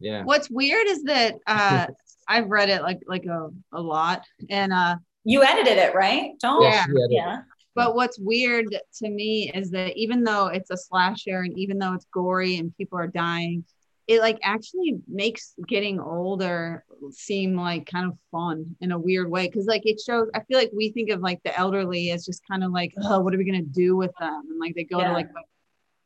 Yeah. 0.00 0.22
What's 0.24 0.50
weird 0.50 0.86
is 0.86 1.02
that 1.04 1.36
uh, 1.46 1.86
I've 2.28 2.48
read 2.48 2.68
it 2.68 2.82
like 2.82 3.00
like 3.06 3.24
a, 3.26 3.48
a 3.72 3.80
lot, 3.80 4.24
and 4.50 4.72
uh, 4.72 4.96
You 5.24 5.42
edited 5.42 5.78
it, 5.78 5.94
right? 5.94 6.32
Don't. 6.40 6.62
Yeah. 6.62 6.84
Yeah. 7.08 7.38
But 7.74 7.94
what's 7.94 8.18
weird 8.18 8.66
to 8.70 9.08
me 9.10 9.50
is 9.52 9.70
that 9.70 9.96
even 9.96 10.22
though 10.22 10.46
it's 10.46 10.70
a 10.70 10.76
slasher 10.76 11.40
and 11.40 11.58
even 11.58 11.78
though 11.78 11.94
it's 11.94 12.06
gory 12.12 12.56
and 12.58 12.76
people 12.76 12.98
are 12.98 13.08
dying, 13.08 13.64
it 14.06 14.20
like 14.20 14.38
actually 14.42 14.96
makes 15.08 15.54
getting 15.66 15.98
older 15.98 16.84
seem 17.10 17.56
like 17.56 17.86
kind 17.86 18.06
of 18.06 18.18
fun 18.30 18.76
in 18.80 18.92
a 18.92 18.98
weird 18.98 19.30
way. 19.30 19.48
Cause 19.48 19.66
like 19.66 19.86
it 19.86 19.98
shows, 19.98 20.28
I 20.34 20.40
feel 20.40 20.58
like 20.58 20.70
we 20.74 20.90
think 20.92 21.10
of 21.10 21.20
like 21.20 21.40
the 21.42 21.56
elderly 21.58 22.10
as 22.10 22.26
just 22.26 22.42
kind 22.46 22.62
of 22.62 22.70
like, 22.70 22.92
oh, 23.02 23.20
what 23.20 23.34
are 23.34 23.38
we 23.38 23.50
going 23.50 23.64
to 23.64 23.70
do 23.70 23.96
with 23.96 24.12
them? 24.20 24.42
And 24.50 24.60
like 24.60 24.74
they 24.74 24.84
go 24.84 25.00
Yeah. 25.00 25.08
to 25.08 25.12
like 25.14 25.28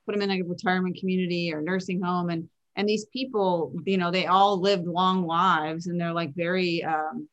put 0.06 0.12
them 0.12 0.22
in 0.22 0.30
a 0.30 0.42
retirement 0.42 0.96
community 0.98 1.52
or 1.52 1.60
nursing 1.60 2.00
home. 2.00 2.30
And, 2.30 2.48
and 2.76 2.88
these 2.88 3.04
people, 3.06 3.74
you 3.84 3.98
know, 3.98 4.10
they 4.10 4.26
all 4.26 4.60
lived 4.60 4.86
long 4.86 5.26
lives 5.26 5.88
and 5.88 6.00
they're 6.00 6.12
like 6.14 6.34
very, 6.34 6.84
um, 6.84 7.28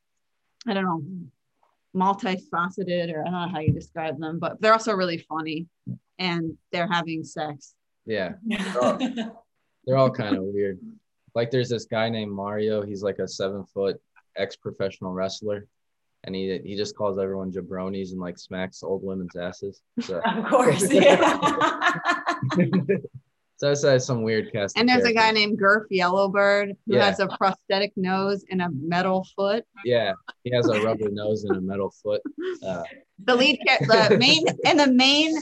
I 0.67 0.73
don't 0.73 0.83
know, 0.83 1.03
multifaceted 1.95 3.13
or 3.13 3.21
I 3.21 3.23
don't 3.23 3.33
know 3.33 3.49
how 3.51 3.59
you 3.59 3.71
describe 3.71 4.19
them, 4.19 4.39
but 4.39 4.59
they're 4.61 4.73
also 4.73 4.93
really 4.93 5.17
funny 5.17 5.67
and 6.19 6.57
they're 6.71 6.91
having 6.91 7.23
sex. 7.23 7.73
Yeah. 8.05 8.33
They're 9.87 9.97
all 9.97 10.09
kind 10.09 10.35
of 10.35 10.43
weird. 10.43 10.79
Like 11.35 11.51
there's 11.51 11.69
this 11.69 11.85
guy 11.85 12.09
named 12.09 12.31
Mario. 12.31 12.83
He's 12.83 13.03
like 13.03 13.19
a 13.19 13.27
seven 13.27 13.65
foot 13.65 14.01
ex 14.35 14.55
professional 14.55 15.11
wrestler. 15.11 15.67
And 16.23 16.33
he 16.33 16.59
he 16.65 16.75
just 16.75 16.95
calls 16.95 17.19
everyone 17.19 17.51
jabronis 17.51 18.11
and 18.11 18.19
like 18.19 18.39
smacks 18.39 18.81
old 18.81 19.03
women's 19.03 19.35
asses. 19.35 19.81
So, 20.01 20.21
of 20.21 20.45
course. 20.45 20.91
Yeah. 20.91 21.93
so 23.57 23.71
it's 23.71 23.83
uh, 23.83 23.97
some 23.99 24.21
weird 24.23 24.51
cast. 24.51 24.77
And 24.77 24.87
there's 24.89 25.05
a 25.05 25.13
guy 25.13 25.31
named 25.31 25.59
Gurf 25.59 25.85
Yellowbird 25.89 26.69
who 26.87 26.95
Yeah. 26.95 27.05
has 27.05 27.19
a 27.19 27.27
prosthetic 27.27 27.93
nose 27.95 28.43
and 28.51 28.61
a 28.61 28.69
metal 28.71 29.25
foot. 29.35 29.63
Yeah, 29.85 30.13
he 30.43 30.53
has 30.53 30.67
a 30.67 30.81
rubber 30.81 31.09
nose 31.09 31.43
and 31.45 31.57
a 31.57 31.61
metal 31.61 31.93
foot. 32.03 32.21
Uh, 32.65 32.83
The 33.25 33.35
lead, 33.35 33.59
char- 33.67 34.09
the 34.09 34.17
main, 34.17 34.45
and 34.65 34.79
the 34.79 34.91
main 34.91 35.33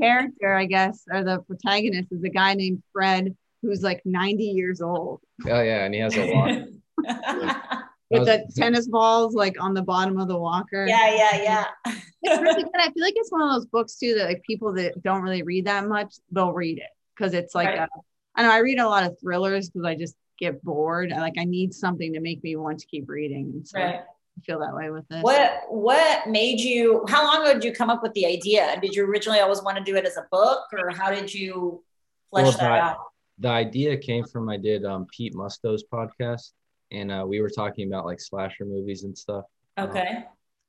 character, 0.00 0.54
I 0.54 0.66
guess, 0.66 1.02
or 1.12 1.24
the 1.24 1.40
protagonist 1.40 2.12
is 2.12 2.22
a 2.22 2.28
guy 2.28 2.54
named 2.54 2.82
Fred 2.92 3.34
who's 3.62 3.82
like 3.82 4.00
90 4.04 4.44
years 4.44 4.80
old 4.82 5.20
oh 5.48 5.60
yeah, 5.60 5.84
and 5.84 5.94
he 5.94 5.98
has 6.00 6.14
a 6.16 6.30
walk. 6.32 6.50
with 8.10 8.24
the 8.26 8.46
tennis 8.56 8.86
balls 8.86 9.34
like 9.34 9.60
on 9.60 9.74
the 9.74 9.82
bottom 9.82 10.20
of 10.20 10.28
the 10.28 10.38
walker. 10.38 10.86
yeah, 10.86 11.14
yeah, 11.14 11.42
yeah. 11.42 11.94
It's 12.22 12.40
really 12.42 12.62
good. 12.62 12.72
I 12.78 12.90
feel 12.92 13.02
like 13.02 13.14
it's 13.16 13.32
one 13.32 13.42
of 13.42 13.50
those 13.54 13.66
books 13.66 13.96
too 13.96 14.14
that 14.16 14.26
like 14.26 14.42
people 14.42 14.72
that 14.74 15.02
don't 15.02 15.22
really 15.22 15.42
read 15.42 15.66
that 15.66 15.86
much, 15.86 16.14
they'll 16.30 16.52
read 16.52 16.78
it 16.78 16.84
because 17.16 17.34
it's 17.34 17.54
like 17.54 17.68
Right. 17.68 17.78
a, 17.80 17.88
I 18.34 18.42
know 18.42 18.50
I 18.50 18.58
read 18.58 18.78
a 18.78 18.88
lot 18.88 19.04
of 19.04 19.18
thrillers 19.20 19.70
because 19.70 19.86
I 19.86 19.94
just 19.94 20.14
get 20.38 20.62
bored. 20.62 21.12
I 21.12 21.20
like 21.20 21.34
I 21.38 21.44
need 21.44 21.72
something 21.74 22.12
to 22.12 22.20
make 22.20 22.42
me 22.44 22.56
want 22.56 22.78
to 22.80 22.86
keep 22.86 23.08
reading. 23.08 23.50
And 23.54 23.66
so 23.66 23.78
Right. 23.80 24.00
I 24.00 24.40
feel 24.44 24.58
that 24.60 24.74
way 24.74 24.90
with 24.90 25.08
this. 25.08 25.22
What 25.22 25.62
what 25.68 26.28
made 26.28 26.60
you 26.60 27.04
how 27.08 27.24
long 27.24 27.42
ago 27.42 27.54
did 27.54 27.64
you 27.64 27.72
come 27.72 27.88
up 27.90 28.02
with 28.02 28.12
the 28.12 28.26
idea? 28.26 28.78
Did 28.80 28.94
you 28.94 29.04
originally 29.06 29.40
always 29.40 29.62
want 29.62 29.78
to 29.78 29.84
do 29.84 29.96
it 29.96 30.04
as 30.04 30.16
a 30.18 30.26
book 30.30 30.64
or 30.72 30.90
how 30.90 31.10
did 31.10 31.32
you 31.32 31.82
flesh 32.30 32.44
Well, 32.44 32.52
that 32.52 32.58
that- 32.60 32.82
out? 32.82 32.96
The 33.38 33.48
idea 33.48 33.96
came 33.98 34.24
from 34.24 34.48
I 34.48 34.56
did 34.56 34.86
um, 34.86 35.06
Pete 35.14 35.34
Musto's 35.34 35.84
podcast, 35.92 36.52
and 36.90 37.12
uh, 37.12 37.22
we 37.28 37.42
were 37.42 37.50
talking 37.50 37.86
about 37.86 38.06
like 38.06 38.18
slasher 38.18 38.64
movies 38.64 39.04
and 39.04 39.16
stuff. 39.16 39.44
Okay. 39.78 40.24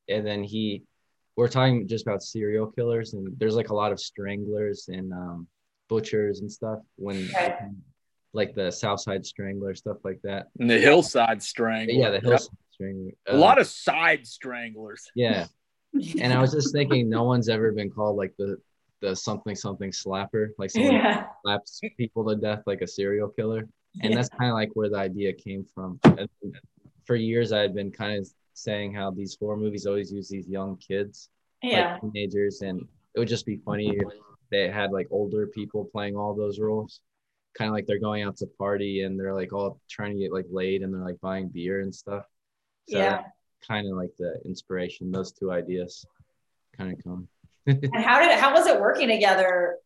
and 0.10 0.26
then 0.28 0.44
he 0.44 0.84
we're 1.38 1.48
talking 1.48 1.88
just 1.88 2.06
about 2.06 2.22
serial 2.24 2.68
killers 2.68 3.14
and 3.14 3.38
there's 3.40 3.56
like 3.56 3.70
a 3.70 3.74
lot 3.76 3.92
of 3.94 4.00
stranglers 4.02 4.90
and 4.90 5.14
um, 5.14 5.48
butchers 5.90 6.42
and 6.42 6.52
stuff 6.52 6.80
when 6.96 7.28
Right. 7.34 7.58
like 8.34 8.54
the 8.56 8.72
southside 8.72 9.26
strangler 9.26 9.74
stuff 9.76 9.98
like 10.04 10.20
that 10.24 10.48
And 10.60 10.70
the 10.70 10.80
hillside 10.80 11.42
strangler. 11.42 11.94
yeah 11.94 12.10
the 12.10 12.16
Yep. 12.16 12.24
hillside 12.24 12.58
strangler 12.72 13.12
A 13.28 13.34
Uh, 13.36 13.38
lot 13.38 13.60
of 13.60 13.68
side 13.68 14.26
stranglers. 14.28 15.10
yeah 15.16 15.48
and 16.22 16.34
i 16.34 16.40
was 16.40 16.52
just 16.52 16.74
thinking 16.74 17.10
no 17.10 17.24
one's 17.24 17.50
ever 17.50 17.72
been 17.72 17.90
called 17.90 18.18
like 18.18 18.34
the 18.38 18.58
the 19.02 19.16
something 19.16 19.56
something 19.56 19.92
slapper 19.92 20.50
like 20.58 20.70
someone 20.72 20.94
Yeah. 20.94 21.28
slaps 21.44 21.80
people 21.98 22.28
to 22.30 22.36
death 22.36 22.64
like 22.66 22.82
a 22.82 22.88
serial 22.88 23.30
killer 23.30 23.68
and 24.02 24.12
Yeah. 24.12 24.16
that's 24.16 24.30
kind 24.30 24.50
of 24.52 24.56
like 24.56 24.72
where 24.74 24.90
the 24.90 24.98
idea 24.98 25.34
came 25.34 25.64
from 25.64 26.00
and 26.04 26.30
for 27.06 27.16
years 27.16 27.52
i 27.52 27.60
had 27.60 27.74
been 27.74 27.92
kind 27.92 28.20
of 28.20 28.28
saying 28.54 28.94
how 28.94 29.12
these 29.12 29.38
horror 29.40 29.56
movies 29.58 29.86
always 29.86 30.12
use 30.12 30.28
these 30.30 30.48
young 30.48 30.78
kids 30.78 31.30
Yeah. 31.64 31.94
like 31.94 32.02
teenagers 32.02 32.62
and 32.62 32.86
it 33.16 33.20
would 33.20 33.28
just 33.28 33.46
be 33.46 33.58
funny 33.58 33.90
if 33.96 34.04
they 34.52 34.70
had 34.70 34.92
like 34.92 35.08
older 35.12 35.48
people 35.48 35.86
playing 35.86 36.16
all 36.16 36.34
those 36.36 36.60
roles 36.60 37.02
kind 37.58 37.70
of 37.70 37.74
like 37.74 37.86
they're 37.88 38.00
going 38.00 38.24
out 38.24 38.38
to 38.38 38.46
party 38.60 39.02
and 39.02 39.20
they're 39.20 39.34
like 39.34 39.52
all 39.54 39.80
trying 39.90 40.14
to 40.14 40.20
get 40.24 40.32
like 40.34 40.46
laid 40.52 40.82
and 40.84 40.94
they're 40.94 41.04
like 41.06 41.20
buying 41.22 41.48
beer 41.48 41.82
and 41.82 41.94
stuff 41.94 42.24
so 42.88 42.98
Yeah. 43.00 43.24
kind 43.68 43.88
of 43.90 43.98
like 43.98 44.12
the 44.20 44.40
inspiration 44.46 45.12
those 45.12 45.32
two 45.32 45.52
ideas 45.52 46.06
kind 46.78 46.94
of 46.94 47.04
come 47.04 47.28
And 47.68 48.04
how 48.04 48.20
did 48.22 48.38
how 48.40 48.54
was 48.54 48.68
it 48.68 48.80
working 48.80 49.08
together 49.10 49.78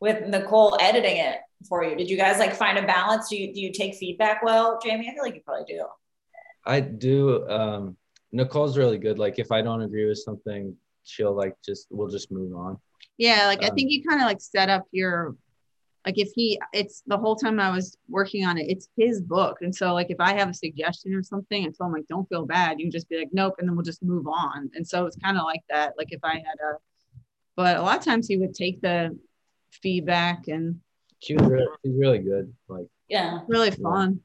with 0.00 0.26
Nicole 0.26 0.76
editing 0.80 1.18
it 1.18 1.38
for 1.68 1.84
you? 1.84 1.94
Did 1.96 2.08
you 2.10 2.16
guys 2.16 2.38
like 2.38 2.54
find 2.54 2.78
a 2.78 2.86
balance? 2.86 3.28
Do 3.28 3.36
you 3.36 3.52
do 3.54 3.60
you 3.60 3.72
take 3.72 3.94
feedback 3.94 4.42
well, 4.42 4.78
Jamie? 4.82 5.08
I 5.08 5.14
feel 5.14 5.22
like 5.22 5.34
you 5.34 5.40
probably 5.42 5.64
do. 5.72 5.84
i 6.66 6.80
do 6.80 7.48
um 7.48 7.96
nicole's 8.32 8.76
really 8.76 8.98
good 8.98 9.18
like 9.18 9.38
if 9.38 9.50
i 9.50 9.60
don't 9.62 9.82
agree 9.82 10.06
with 10.06 10.18
something 10.18 10.76
she'll 11.04 11.34
like 11.34 11.54
just 11.64 11.86
we'll 11.90 12.08
just 12.08 12.30
move 12.30 12.54
on 12.54 12.78
Yeah, 13.20 13.48
like 13.48 13.62
I 13.62 13.68
Um, 13.68 13.74
think 13.74 13.90
you 13.90 14.02
kind 14.02 14.22
of 14.22 14.26
like 14.26 14.40
set 14.40 14.70
up 14.70 14.86
your 14.92 15.36
like 16.06 16.16
if 16.16 16.32
he 16.34 16.58
it's 16.72 17.02
the 17.06 17.18
whole 17.18 17.36
time 17.36 17.60
I 17.60 17.70
was 17.70 17.98
working 18.08 18.46
on 18.46 18.56
it, 18.56 18.70
it's 18.70 18.88
his 18.96 19.20
book. 19.20 19.58
And 19.60 19.74
so 19.76 19.92
like 19.92 20.10
if 20.10 20.16
I 20.20 20.32
have 20.32 20.48
a 20.48 20.54
suggestion 20.54 21.12
or 21.14 21.22
something, 21.22 21.62
I 21.66 21.68
tell 21.76 21.86
him 21.88 21.92
like 21.92 22.06
don't 22.08 22.26
feel 22.30 22.46
bad. 22.46 22.78
You 22.80 22.86
can 22.86 22.90
just 22.90 23.10
be 23.10 23.18
like, 23.18 23.28
nope, 23.32 23.56
and 23.58 23.68
then 23.68 23.76
we'll 23.76 23.84
just 23.84 24.02
move 24.02 24.26
on. 24.26 24.70
And 24.74 24.88
so 24.88 25.04
it's 25.04 25.16
kind 25.16 25.36
of 25.36 25.44
like 25.44 25.60
that. 25.68 25.92
Like 25.98 26.08
if 26.12 26.20
I 26.24 26.36
had 26.36 26.58
a 26.68 26.78
but 27.56 27.76
a 27.76 27.82
lot 27.82 27.98
of 27.98 28.04
times 28.04 28.26
he 28.26 28.38
would 28.38 28.54
take 28.54 28.80
the 28.80 29.18
feedback 29.70 30.48
and 30.48 30.80
she 31.18 31.34
was 31.34 31.46
really, 31.46 31.66
she's 31.84 31.94
really 31.94 32.20
good 32.20 32.54
like 32.68 32.86
Yeah. 33.06 33.40
really 33.48 33.70
fun. 33.70 34.20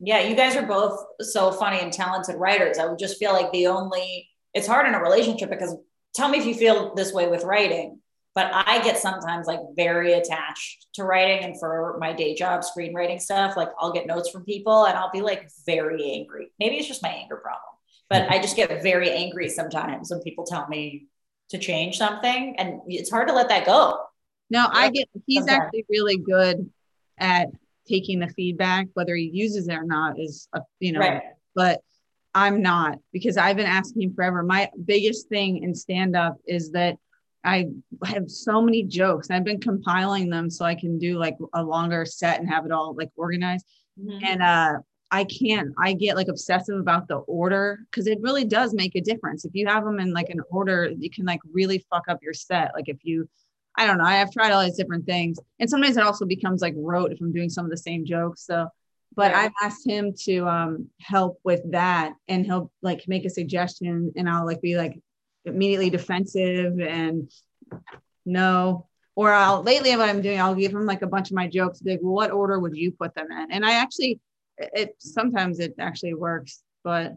Yeah, 0.00 0.20
you 0.20 0.36
guys 0.36 0.54
are 0.54 0.66
both 0.66 1.02
so 1.20 1.50
funny 1.50 1.80
and 1.80 1.90
talented 1.90 2.36
writers. 2.36 2.76
I 2.76 2.84
would 2.84 2.98
just 2.98 3.16
feel 3.16 3.32
like 3.32 3.50
the 3.52 3.68
only 3.68 4.28
it's 4.52 4.66
hard 4.66 4.86
in 4.86 4.94
a 4.94 5.00
relationship 5.00 5.48
because 5.48 5.74
tell 6.14 6.28
me 6.28 6.38
if 6.38 6.46
you 6.46 6.54
feel 6.54 6.94
this 6.94 7.12
way 7.12 7.28
with 7.28 7.44
writing, 7.44 8.00
but 8.34 8.50
I 8.52 8.82
get 8.82 8.98
sometimes 8.98 9.46
like 9.46 9.60
very 9.76 10.14
attached 10.14 10.86
to 10.94 11.04
writing 11.04 11.44
and 11.44 11.58
for 11.58 11.96
my 12.00 12.12
day 12.12 12.34
job 12.34 12.62
screenwriting 12.62 13.20
stuff, 13.20 13.56
like 13.56 13.68
I'll 13.78 13.92
get 13.92 14.06
notes 14.06 14.30
from 14.30 14.44
people 14.44 14.86
and 14.86 14.96
I'll 14.96 15.12
be 15.12 15.20
like 15.20 15.48
very 15.66 16.12
angry. 16.12 16.50
Maybe 16.58 16.76
it's 16.76 16.88
just 16.88 17.02
my 17.02 17.10
anger 17.10 17.36
problem, 17.36 17.62
but 18.08 18.28
I 18.30 18.40
just 18.40 18.56
get 18.56 18.82
very 18.82 19.10
angry 19.10 19.48
sometimes 19.48 20.10
when 20.10 20.20
people 20.22 20.44
tell 20.44 20.66
me 20.68 21.06
to 21.50 21.58
change 21.58 21.98
something 21.98 22.56
and 22.58 22.80
it's 22.86 23.10
hard 23.10 23.28
to 23.28 23.34
let 23.34 23.48
that 23.50 23.66
go. 23.66 24.00
No, 24.50 24.66
I 24.70 24.90
get 24.90 25.08
he's 25.26 25.44
sometimes. 25.44 25.66
actually 25.66 25.86
really 25.88 26.16
good 26.16 26.70
at 27.18 27.48
taking 27.88 28.18
the 28.18 28.28
feedback, 28.28 28.88
whether 28.94 29.14
he 29.14 29.30
uses 29.32 29.68
it 29.68 29.74
or 29.74 29.84
not, 29.84 30.18
is 30.18 30.48
a, 30.54 30.60
you 30.80 30.92
know. 30.92 31.00
Right. 31.00 31.22
But 31.54 31.82
I'm 32.34 32.62
not 32.62 32.98
because 33.12 33.36
I've 33.36 33.56
been 33.56 33.66
asking 33.66 34.12
forever. 34.14 34.42
My 34.42 34.70
biggest 34.84 35.28
thing 35.28 35.62
in 35.62 35.74
stand 35.74 36.16
up 36.16 36.36
is 36.46 36.72
that 36.72 36.96
I 37.44 37.68
have 38.04 38.30
so 38.30 38.60
many 38.60 38.82
jokes. 38.82 39.30
I've 39.30 39.44
been 39.44 39.60
compiling 39.60 40.30
them 40.30 40.50
so 40.50 40.64
I 40.64 40.74
can 40.74 40.98
do 40.98 41.18
like 41.18 41.36
a 41.52 41.62
longer 41.62 42.04
set 42.06 42.40
and 42.40 42.48
have 42.48 42.64
it 42.64 42.72
all 42.72 42.94
like 42.96 43.10
organized. 43.16 43.66
Mhm. 44.00 44.24
And 44.24 44.42
uh 44.42 44.72
I 45.10 45.22
can't, 45.24 45.72
I 45.78 45.92
get 45.92 46.16
like 46.16 46.26
obsessive 46.26 46.76
about 46.76 47.06
the 47.06 47.18
order 47.18 47.78
because 47.88 48.08
it 48.08 48.20
really 48.20 48.44
does 48.44 48.74
make 48.74 48.96
a 48.96 49.00
difference. 49.00 49.44
If 49.44 49.54
you 49.54 49.64
have 49.68 49.84
them 49.84 50.00
in 50.00 50.12
like 50.12 50.28
an 50.28 50.40
order, 50.50 50.90
you 50.98 51.08
can 51.08 51.24
like 51.24 51.38
really 51.52 51.86
fuck 51.88 52.08
up 52.08 52.18
your 52.20 52.32
set. 52.32 52.72
Like 52.74 52.88
if 52.88 52.96
you, 53.04 53.28
I 53.76 53.86
don't 53.86 53.98
know, 53.98 54.04
I 54.04 54.16
have 54.16 54.32
tried 54.32 54.50
all 54.50 54.64
these 54.64 54.76
different 54.76 55.06
things. 55.06 55.38
And 55.60 55.70
sometimes 55.70 55.96
it 55.96 56.02
also 56.02 56.24
becomes 56.24 56.62
like 56.62 56.74
rote 56.76 57.12
if 57.12 57.20
I'm 57.20 57.32
doing 57.32 57.48
some 57.48 57.64
of 57.64 57.70
the 57.70 57.76
same 57.76 58.04
jokes. 58.04 58.44
So, 58.44 58.66
but 59.16 59.32
Right. 59.32 59.44
I've 59.46 59.52
asked 59.62 59.86
him 59.86 60.12
to 60.24 60.46
um 60.48 60.88
help 61.00 61.38
with 61.44 61.62
that 61.72 62.14
and 62.28 62.44
he'll 62.44 62.70
like 62.82 63.04
make 63.08 63.24
a 63.24 63.30
suggestion 63.30 64.12
and 64.16 64.28
I'll 64.28 64.46
like 64.46 64.60
be 64.60 64.76
like 64.76 65.00
immediately 65.44 65.90
defensive 65.90 66.78
and 66.80 67.30
no. 68.26 68.86
Or 69.16 69.32
I'll 69.32 69.62
lately 69.62 69.94
what 69.96 70.08
I'm 70.08 70.22
doing, 70.22 70.40
I'll 70.40 70.56
give 70.56 70.72
him 70.72 70.86
like 70.86 71.02
a 71.02 71.06
bunch 71.06 71.30
of 71.30 71.36
my 71.36 71.46
jokes, 71.46 71.80
be 71.80 71.92
like, 71.92 72.00
well, 72.02 72.14
what 72.14 72.32
order 72.32 72.58
would 72.58 72.76
you 72.76 72.90
put 72.90 73.14
them 73.14 73.30
in? 73.30 73.52
And 73.52 73.64
I 73.64 73.74
actually 73.74 74.20
it- 74.58 74.70
it 74.74 74.94
sometimes 74.98 75.58
it 75.60 75.74
actually 75.78 76.14
works, 76.14 76.62
but 76.82 77.16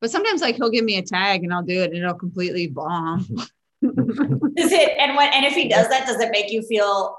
but 0.00 0.10
sometimes 0.10 0.40
like 0.40 0.56
he'll 0.56 0.70
give 0.70 0.84
me 0.84 0.96
a 0.98 1.02
tag 1.02 1.42
and 1.44 1.52
I'll 1.52 1.62
do 1.62 1.80
it 1.82 1.90
and 1.90 1.96
it'll 1.96 2.14
completely 2.14 2.66
bomb. 2.68 3.26
Does 3.82 4.70
it 4.72 4.96
and 4.98 5.16
when 5.16 5.32
and 5.32 5.44
if 5.44 5.54
he 5.54 5.68
does 5.68 5.88
that, 5.88 6.06
does 6.06 6.20
it 6.20 6.30
make 6.30 6.52
you 6.52 6.62
feel 6.62 7.16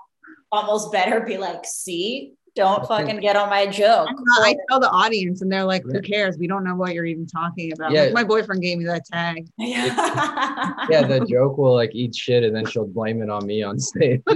almost 0.51 0.91
better? 0.93 1.19
Be 1.21 1.37
like, 1.37 1.65
see, 1.65 2.33
don't 2.55 2.87
fucking 2.87 3.19
get 3.19 3.35
on 3.35 3.49
my 3.49 3.65
joke. 3.65 4.07
I'm 4.09 4.15
not- 4.15 4.41
I 4.47 4.55
tell 4.69 4.79
the 4.79 4.89
audience 4.89 5.41
and 5.41 5.51
they're 5.51 5.63
like, 5.63 5.83
who 5.83 6.01
cares? 6.01 6.37
We 6.37 6.47
don't 6.47 6.63
know 6.63 6.75
what 6.75 6.93
you're 6.93 7.05
even 7.05 7.25
talking 7.25 7.73
about. 7.73 7.91
Yeah. 7.91 8.03
Like, 8.03 8.13
my 8.13 8.23
boyfriend 8.23 8.61
gave 8.61 8.77
me 8.77 8.85
that 8.85 9.05
tag. 9.05 9.47
Yeah. 9.57 10.73
Yeah, 10.89 11.07
the 11.07 11.25
joke 11.29 11.57
will 11.57 11.73
like 11.73 11.95
eat 11.95 12.15
shit 12.15 12.43
and 12.43 12.55
then 12.55 12.65
she'll 12.65 12.87
blame 12.87 13.21
it 13.21 13.29
on 13.29 13.45
me 13.45 13.63
on 13.63 13.79
stage. 13.79 14.21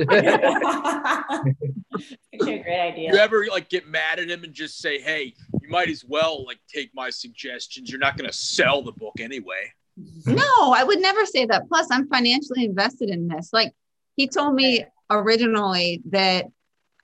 Actually, 2.34 2.60
a 2.60 2.64
great 2.64 2.80
idea. 2.80 3.12
You 3.14 3.18
ever 3.20 3.46
like 3.50 3.70
get 3.70 3.88
mad 3.88 4.20
at 4.20 4.30
him 4.30 4.44
and 4.44 4.54
just 4.54 4.80
say, 4.80 5.00
"Hey, 5.00 5.34
you 5.62 5.70
might 5.70 5.90
as 5.90 6.04
well 6.06 6.46
like 6.46 6.60
take 6.72 6.92
my 6.94 7.10
suggestions. 7.10 7.90
You're 7.90 8.00
not 8.00 8.18
going 8.18 8.30
to 8.30 8.36
sell 8.36 8.82
the 8.82 8.92
book 8.92 9.20
anyway." 9.20 9.72
Mm-hmm. 10.00 10.36
No, 10.36 10.74
I 10.74 10.84
would 10.84 11.00
never 11.00 11.26
say 11.26 11.46
that. 11.46 11.68
Plus, 11.68 11.88
I'm 11.90 12.08
financially 12.08 12.66
invested 12.66 13.10
in 13.10 13.28
this. 13.28 13.50
Like 13.52 13.74
he 14.16 14.28
told 14.28 14.54
me 14.54 14.86
originally 15.10 16.02
that 16.10 16.46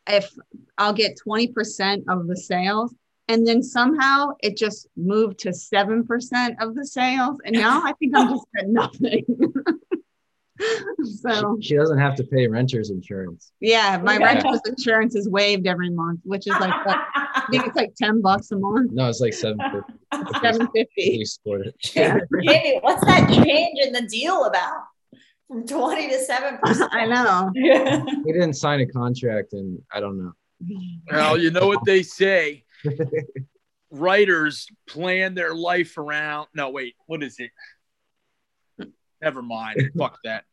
if 0.07 0.31
I'll 0.83 0.93
get 0.93 1.17
20% 1.25 2.03
of 2.09 2.27
the 2.27 2.35
sales, 2.35 2.93
and 3.29 3.47
then 3.47 3.63
somehow 3.63 4.31
it 4.41 4.57
just 4.57 4.87
moved 4.97 5.39
to 5.39 5.49
7% 5.49 6.55
of 6.59 6.75
the 6.75 6.85
sales. 6.85 7.37
And 7.45 7.55
now 7.55 7.81
I 7.83 7.93
think 7.93 8.11
I'm 8.15 8.29
just 8.29 8.45
at 8.59 8.67
nothing. 8.67 9.25
so 11.21 11.57
she, 11.61 11.69
she 11.69 11.75
doesn't 11.75 11.97
have 11.97 12.15
to 12.15 12.23
pay 12.25 12.47
renter's 12.47 12.89
insurance. 12.89 13.53
yeah, 13.61 13.97
my 14.03 14.17
Yeah. 14.17 14.25
renter's 14.25 14.59
insurance 14.67 15.15
is 15.15 15.29
waived 15.29 15.67
every 15.67 15.89
month, 15.89 16.19
which 16.25 16.47
is 16.47 16.53
like 16.59 16.85
what, 16.85 16.97
I 17.15 17.45
think 17.49 17.65
it's 17.65 17.75
like 17.77 17.93
10 17.95 18.21
bucks 18.21 18.51
a 18.51 18.57
month, 18.57 18.91
No, 18.91 19.07
it's 19.07 19.21
like 19.21 19.33
seven 19.33 19.57
fifty. 19.71 19.93
750. 20.41 20.87
We 20.97 21.25
split 21.25 21.67
it. 21.67 21.75
Jamie, 22.45 22.79
what's 22.81 23.03
that 23.05 23.29
change 23.29 23.79
in 23.85 23.93
the 23.93 24.01
deal 24.03 24.43
about? 24.45 24.83
From 25.47 25.65
20 25.65 26.09
to 26.09 26.17
7%. 26.17 26.59
I 26.91 27.05
know. 27.07 27.51
We 28.23 28.31
didn't 28.33 28.53
sign 28.53 28.79
a 28.81 28.87
contract, 28.87 29.53
and 29.53 29.79
I 29.91 29.99
don't 29.99 30.17
know. 30.17 30.33
Well, 31.11 31.37
you 31.37 31.51
know 31.51 31.67
what 31.67 31.85
they 31.85 32.03
say. 32.03 32.63
Writers 33.91 34.67
plan 34.87 35.35
their 35.35 35.53
life 35.53 35.97
around. 35.97 36.47
No, 36.55 36.69
wait. 36.71 36.95
What 37.05 37.21
is 37.23 37.37
it? 37.39 37.51
Never 39.21 39.41
mind. 39.41 39.91
Fuck 39.97 40.17
that. 40.23 40.43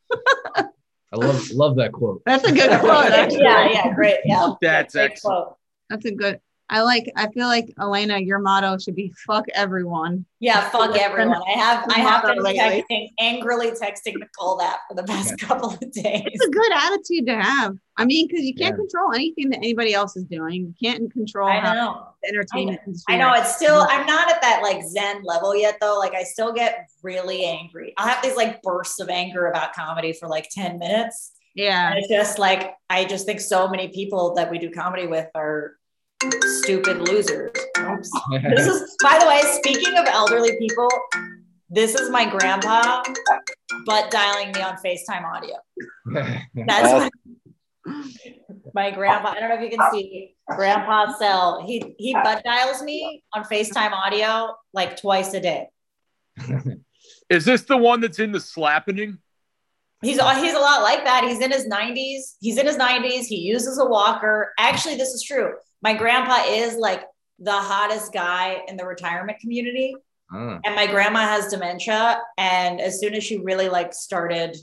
I 1.13 1.17
love 1.17 1.49
love 1.51 1.75
that 1.77 1.91
quote. 1.91 2.21
That's 2.25 2.45
a 2.47 2.51
good 2.53 2.69
quote. 2.79 3.11
actually. 3.11 3.41
yeah, 3.43 3.69
yeah, 3.69 3.93
great. 3.93 4.19
Yeah. 4.25 4.53
That's 4.61 4.93
Great 4.93 5.11
excellent. 5.11 5.45
quote. 5.47 5.57
That's 5.89 6.05
a 6.05 6.11
good. 6.11 6.39
I 6.71 6.81
like. 6.81 7.11
I 7.17 7.27
feel 7.31 7.47
like 7.47 7.71
Elena, 7.79 8.17
your 8.17 8.39
motto 8.39 8.77
should 8.77 8.95
be 8.95 9.13
"fuck 9.27 9.45
everyone." 9.53 10.25
Yeah, 10.39 10.69
fuck 10.69 10.97
everyone. 10.97 11.41
I 11.47 11.51
have 11.59 11.85
I 11.89 11.99
have 11.99 12.23
been 12.23 12.41
Lately. 12.41 12.83
texting, 12.89 13.09
angrily 13.19 13.71
texting 13.71 14.17
Nicole 14.17 14.57
that 14.57 14.79
for 14.89 14.95
the 14.95 15.03
past 15.03 15.37
couple 15.39 15.69
of 15.71 15.79
days. 15.91 16.23
It's 16.25 16.45
a 16.45 16.49
good 16.49 16.71
attitude 16.71 17.27
to 17.27 17.35
have. 17.39 17.75
I 17.97 18.05
mean, 18.05 18.27
because 18.27 18.45
you 18.45 18.55
can't 18.55 18.73
Yeah. 18.73 18.77
control 18.77 19.13
anything 19.13 19.49
that 19.49 19.57
anybody 19.57 19.93
else 19.93 20.15
is 20.15 20.23
doing. 20.23 20.53
You 20.53 20.73
can't 20.81 21.11
control 21.11 21.49
I 21.49 21.59
how 21.59 21.73
know. 21.73 22.07
the 22.23 22.29
entertainment 22.29 22.79
industry. 22.87 23.13
I 23.13 23.17
know 23.17 23.33
it's 23.33 23.53
still 23.55 23.85
I'm 23.89 24.07
not 24.07 24.31
at 24.31 24.41
that 24.41 24.61
like 24.63 24.81
zen 24.83 25.23
level 25.23 25.55
yet 25.55 25.77
though. 25.81 25.99
Like 25.99 26.15
I 26.15 26.23
still 26.23 26.53
get 26.53 26.87
really 27.03 27.43
angry. 27.45 27.93
I'll 27.97 28.07
have 28.07 28.23
these 28.23 28.37
like 28.37 28.61
bursts 28.61 28.99
of 29.01 29.09
anger 29.09 29.47
about 29.47 29.73
comedy 29.73 30.13
for 30.13 30.27
like 30.29 30.47
10 30.49 30.79
minutes. 30.79 31.33
Yeah. 31.53 31.89
And 31.89 31.99
it's 31.99 32.07
just 32.07 32.39
like 32.39 32.73
I 32.89 33.03
just 33.03 33.25
think 33.25 33.41
so 33.41 33.67
many 33.67 33.89
people 33.89 34.33
that 34.35 34.49
we 34.49 34.57
do 34.57 34.71
comedy 34.71 35.05
with 35.05 35.27
are 35.35 35.73
stupid 36.61 37.01
losers. 37.07 37.51
Oops. 37.79 38.09
This 38.55 38.67
is 38.67 38.95
by 39.01 39.17
the 39.19 39.25
way, 39.27 39.41
speaking 39.59 39.97
of 39.97 40.05
elderly 40.07 40.57
people, 40.59 40.87
this 41.69 41.95
is 41.95 42.09
my 42.09 42.29
grandpa, 42.29 43.01
but 43.85 44.11
dialing 44.11 44.51
me 44.51 44.61
on 44.61 44.75
FaceTime 44.75 45.23
audio. 45.23 45.55
That's 46.67 46.93
Awesome. 46.93 47.09
my 48.73 48.91
grandpa. 48.91 49.29
I 49.29 49.39
don't 49.39 49.49
know 49.49 49.55
if 49.55 49.61
you 49.71 49.77
can 49.77 49.91
see 49.91 50.35
grandpa 50.47 51.13
cell. 51.17 51.63
He 51.65 51.95
he 51.97 52.13
butt 52.13 52.43
dials 52.43 52.81
me 52.83 53.23
on 53.33 53.43
FaceTime 53.43 53.91
audio 53.91 54.55
like 54.73 54.99
twice 54.99 55.33
a 55.33 55.39
day. 55.39 55.67
Is 57.29 57.45
this 57.45 57.63
the 57.63 57.77
one 57.77 58.01
that's 58.01 58.19
in 58.19 58.31
the 58.31 58.39
slappening? 58.41 59.17
He's 60.01 60.19
uh, 60.19 60.35
he's 60.35 60.53
a 60.53 60.59
lot 60.59 60.81
like 60.81 61.05
that. 61.05 61.23
He's 61.23 61.39
in 61.39 61.51
his 61.51 61.67
90s. 61.67 62.35
He's 62.41 62.57
in 62.57 62.65
his 62.65 62.75
90s. 62.75 63.25
He 63.25 63.37
uses 63.37 63.77
a 63.77 63.85
walker. 63.85 64.51
Actually, 64.59 64.95
this 64.95 65.09
is 65.09 65.23
true. 65.23 65.53
My 65.81 65.93
grandpa 65.93 66.43
is 66.47 66.75
like 66.77 67.03
the 67.39 67.51
hottest 67.51 68.13
guy 68.13 68.61
in 68.67 68.77
the 68.77 68.85
retirement 68.85 69.39
community. 69.39 69.95
Ah, 70.31 70.59
and 70.63 70.75
my 70.75 70.87
grandma 70.87 71.21
has 71.21 71.47
dementia 71.47 72.21
and 72.37 72.79
as 72.79 72.99
soon 72.99 73.13
as 73.15 73.23
she 73.23 73.39
really 73.39 73.67
like 73.67 73.93
started 73.93 74.55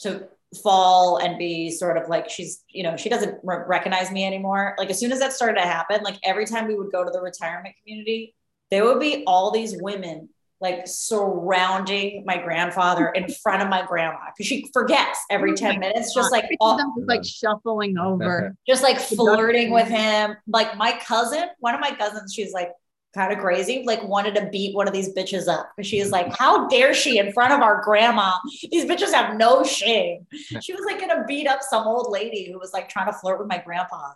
to 0.00 0.28
fall 0.62 1.18
and 1.18 1.38
be 1.38 1.70
sort 1.70 1.96
of 1.96 2.08
like 2.08 2.28
she's 2.28 2.64
you 2.68 2.82
know 2.82 2.96
she 2.96 3.08
doesn't 3.08 3.38
re- 3.44 3.62
recognize 3.68 4.10
me 4.10 4.24
anymore 4.24 4.74
like 4.78 4.90
as 4.90 4.98
soon 4.98 5.12
as 5.12 5.20
that 5.20 5.32
started 5.32 5.60
to 5.60 5.66
happen 5.66 6.02
like 6.02 6.18
every 6.24 6.44
time 6.44 6.66
we 6.66 6.74
would 6.74 6.90
go 6.90 7.04
to 7.04 7.10
the 7.10 7.20
retirement 7.20 7.74
community 7.80 8.34
there 8.70 8.84
would 8.84 8.98
be 8.98 9.22
all 9.26 9.50
these 9.50 9.76
women 9.80 10.28
like 10.60 10.86
surrounding 10.86 12.22
my 12.26 12.36
grandfather 12.36 13.08
in 13.08 13.28
front 13.28 13.62
of 13.62 13.68
my 13.68 13.84
grandma 13.86 14.18
because 14.26 14.46
she 14.46 14.68
forgets 14.72 15.18
every 15.30 15.54
10 15.54 15.80
minutes 15.80 16.14
just 16.14 16.30
like 16.30 16.44
all, 16.60 16.76
just 16.76 17.08
like 17.08 17.24
shuffling 17.24 17.96
over. 17.96 18.54
just 18.66 18.82
like 18.82 18.98
flirting 18.98 19.70
with 19.70 19.88
him. 19.88 20.36
Like 20.46 20.76
my 20.76 20.98
cousin, 21.02 21.44
one 21.60 21.74
of 21.74 21.80
my 21.80 21.92
cousins, 21.92 22.34
she's 22.34 22.52
like 22.52 22.70
kind 23.14 23.32
of 23.32 23.38
crazy, 23.38 23.84
like 23.86 24.06
wanted 24.06 24.34
to 24.34 24.50
beat 24.50 24.74
one 24.74 24.86
of 24.86 24.92
these 24.92 25.14
bitches 25.14 25.48
up. 25.48 25.70
Because 25.74 25.88
she 25.88 25.98
is 25.98 26.10
like, 26.10 26.36
how 26.38 26.68
dare 26.68 26.92
she 26.92 27.18
in 27.18 27.32
front 27.32 27.54
of 27.54 27.60
our 27.60 27.80
grandma? 27.82 28.32
These 28.70 28.84
bitches 28.84 29.12
have 29.14 29.36
no 29.36 29.64
shame. 29.64 30.26
She 30.60 30.74
was 30.74 30.84
like 30.84 31.00
gonna 31.00 31.24
beat 31.26 31.46
up 31.46 31.60
some 31.62 31.86
old 31.86 32.12
lady 32.12 32.52
who 32.52 32.58
was 32.58 32.74
like 32.74 32.88
trying 32.88 33.06
to 33.06 33.18
flirt 33.18 33.38
with 33.38 33.48
my 33.48 33.58
grandpa. 33.58 34.12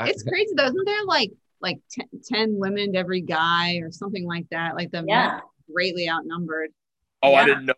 It's 0.00 0.22
crazy 0.22 0.52
though. 0.54 0.66
Isn't 0.66 0.84
there 0.84 1.04
like 1.06 1.32
like 1.60 1.78
10, 1.90 2.06
10 2.24 2.58
women 2.58 2.92
to 2.92 2.98
every 2.98 3.20
guy 3.20 3.76
or 3.76 3.90
something 3.90 4.26
like 4.26 4.46
that? 4.50 4.76
Like 4.76 4.90
the 4.92 4.98
men 4.98 5.08
Yeah. 5.08 5.40
Are 5.68 5.72
greatly 5.72 6.08
outnumbered. 6.08 6.70
Oh, 7.22 7.34
I 7.34 7.44
didn't 7.44 7.66
know. 7.66 7.74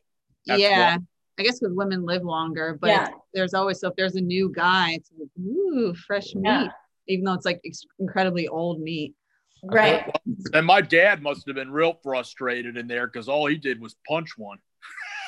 That's 0.47 0.61
yeah. 0.61 0.97
I 1.39 1.43
guess 1.43 1.59
because 1.61 1.75
women 1.75 2.05
live 2.05 2.23
longer, 2.23 2.77
but 2.81 2.89
Yeah. 2.89 3.09
there's 3.33 3.55
always 3.55 3.81
so 3.81 3.89
if 3.89 3.97
there's 3.97 4.17
a 4.17 4.21
new 4.21 4.53
guy, 4.55 4.93
it's 4.93 5.11
like, 5.19 5.29
ooh, 5.43 5.95
fresh 5.95 6.35
meat, 6.35 6.45
Yeah. 6.45 6.69
even 7.09 7.25
though 7.25 7.33
it's 7.35 7.47
like 7.47 7.63
incredibly 7.99 8.47
old 8.49 8.81
meat. 8.81 9.15
Right. 9.63 10.11
And 10.55 10.67
my 10.67 10.81
dad 10.81 11.23
must 11.23 11.47
have 11.47 11.55
been 11.57 11.71
real 11.71 11.95
frustrated 12.03 12.77
in 12.77 12.87
there 12.87 13.07
because 13.07 13.29
all 13.29 13.47
he 13.47 13.57
did 13.57 13.81
was 13.81 13.95
punch 14.07 14.31
one. 14.37 14.59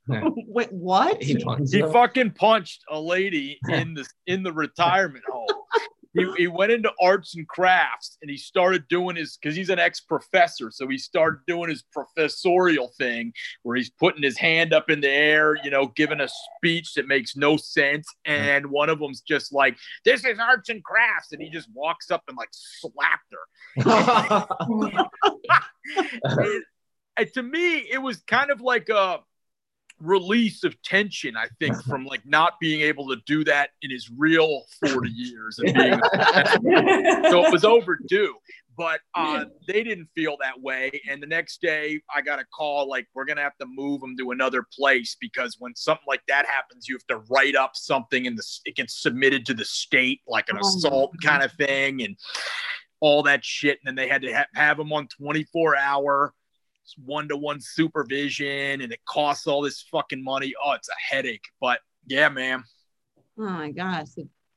Wait, 0.08 0.72
what? 0.72 1.22
he 1.22 1.34
He 1.70 1.82
fucking 1.82 2.32
punched 2.32 2.82
a 2.90 3.00
lady 3.00 3.58
in 3.68 3.94
the 3.94 4.06
in 4.26 4.42
the 4.42 4.52
retirement 4.52 5.24
home. 5.28 5.46
He, 6.12 6.26
he 6.36 6.46
went 6.48 6.72
into 6.72 6.90
arts 7.00 7.36
and 7.36 7.46
crafts 7.46 8.18
and 8.20 8.30
he 8.30 8.36
started 8.36 8.88
doing 8.88 9.16
his 9.16 9.36
because 9.36 9.54
he's 9.56 9.70
an 9.70 9.78
ex-professor. 9.78 10.70
So 10.70 10.88
he 10.88 10.98
started 10.98 11.40
doing 11.46 11.70
his 11.70 11.82
professorial 11.92 12.92
thing 12.98 13.32
where 13.62 13.76
he's 13.76 13.90
putting 13.90 14.22
his 14.22 14.36
hand 14.36 14.72
up 14.72 14.90
in 14.90 15.00
the 15.00 15.08
air 15.10 15.56
you 15.62 15.70
know 15.70 15.86
giving 15.86 16.20
a 16.20 16.28
speech 16.56 16.94
that 16.94 17.06
makes 17.06 17.36
no 17.36 17.56
sense. 17.56 18.08
And 18.24 18.66
one 18.66 18.88
of 18.88 18.98
them's 18.98 19.20
just 19.20 19.52
like 19.52 19.76
this 20.04 20.24
is 20.24 20.38
arts 20.38 20.68
and 20.68 20.82
crafts. 20.82 21.32
And 21.32 21.40
he 21.40 21.48
just 21.50 21.68
walks 21.72 22.10
up 22.10 22.22
and 22.28 22.36
like 22.36 22.50
slapped 22.52 23.32
her. 23.32 24.56
And- 26.24 26.64
and 27.16 27.32
to 27.34 27.42
me, 27.42 27.78
it 27.78 27.98
was 27.98 28.22
kind 28.22 28.50
of 28.50 28.60
like 28.60 28.88
a 28.88 29.18
release 30.00 30.64
of 30.64 30.80
tension, 30.82 31.36
I 31.36 31.46
think, 31.58 31.82
from 31.88 32.04
like 32.06 32.24
not 32.26 32.54
being 32.60 32.80
able 32.80 33.08
to 33.08 33.16
do 33.26 33.44
that 33.44 33.70
in 33.82 33.90
his 33.90 34.10
real 34.16 34.64
40 34.88 35.10
years. 35.14 35.58
Of 35.58 35.74
being, 35.74 36.00
so 37.30 37.44
it 37.44 37.52
was 37.52 37.64
overdue. 37.64 38.34
But 38.76 39.00
uh, 39.14 39.44
they 39.68 39.82
didn't 39.82 40.08
feel 40.14 40.38
that 40.40 40.58
way. 40.58 41.02
And 41.10 41.22
the 41.22 41.26
next 41.26 41.60
day, 41.60 42.00
I 42.14 42.22
got 42.22 42.38
a 42.38 42.44
call 42.46 42.88
like, 42.88 43.06
we're 43.14 43.26
going 43.26 43.36
to 43.36 43.42
have 43.42 43.56
to 43.58 43.66
move 43.66 44.02
him 44.02 44.16
to 44.16 44.30
another 44.30 44.64
place 44.74 45.18
because 45.20 45.56
when 45.58 45.74
something 45.76 46.06
like 46.08 46.22
that 46.28 46.46
happens, 46.46 46.88
you 46.88 46.94
have 46.94 47.06
to 47.08 47.26
write 47.30 47.56
up 47.56 47.72
something 47.74 48.26
and 48.26 48.38
the, 48.38 48.44
it 48.64 48.76
gets 48.76 49.02
submitted 49.02 49.44
to 49.46 49.54
the 49.54 49.66
state, 49.66 50.20
like 50.26 50.48
an 50.48 50.56
Oh, 50.56 50.66
assault 50.66 51.12
kind 51.22 51.42
of 51.42 51.52
thing. 51.52 52.02
And 52.02 52.16
all 53.00 53.22
that 53.24 53.44
shit. 53.44 53.78
And 53.84 53.88
then 53.88 53.94
they 53.96 54.10
had 54.10 54.22
to 54.22 54.32
ha- 54.32 54.46
have 54.54 54.78
him 54.78 54.92
on 54.92 55.08
24 55.08 55.76
hour 55.76 56.32
one 57.04 57.28
to 57.28 57.36
one 57.36 57.60
supervision 57.60 58.80
and 58.80 58.92
it 58.92 59.00
costs 59.06 59.46
all 59.46 59.62
this 59.62 59.82
fucking 59.90 60.22
money. 60.22 60.54
Oh, 60.64 60.72
it's 60.72 60.88
a 60.88 61.14
headache. 61.14 61.44
But 61.60 61.80
yeah, 62.06 62.28
man. 62.28 62.64
Oh 63.38 63.42
my 63.44 63.70
gosh. 63.70 64.08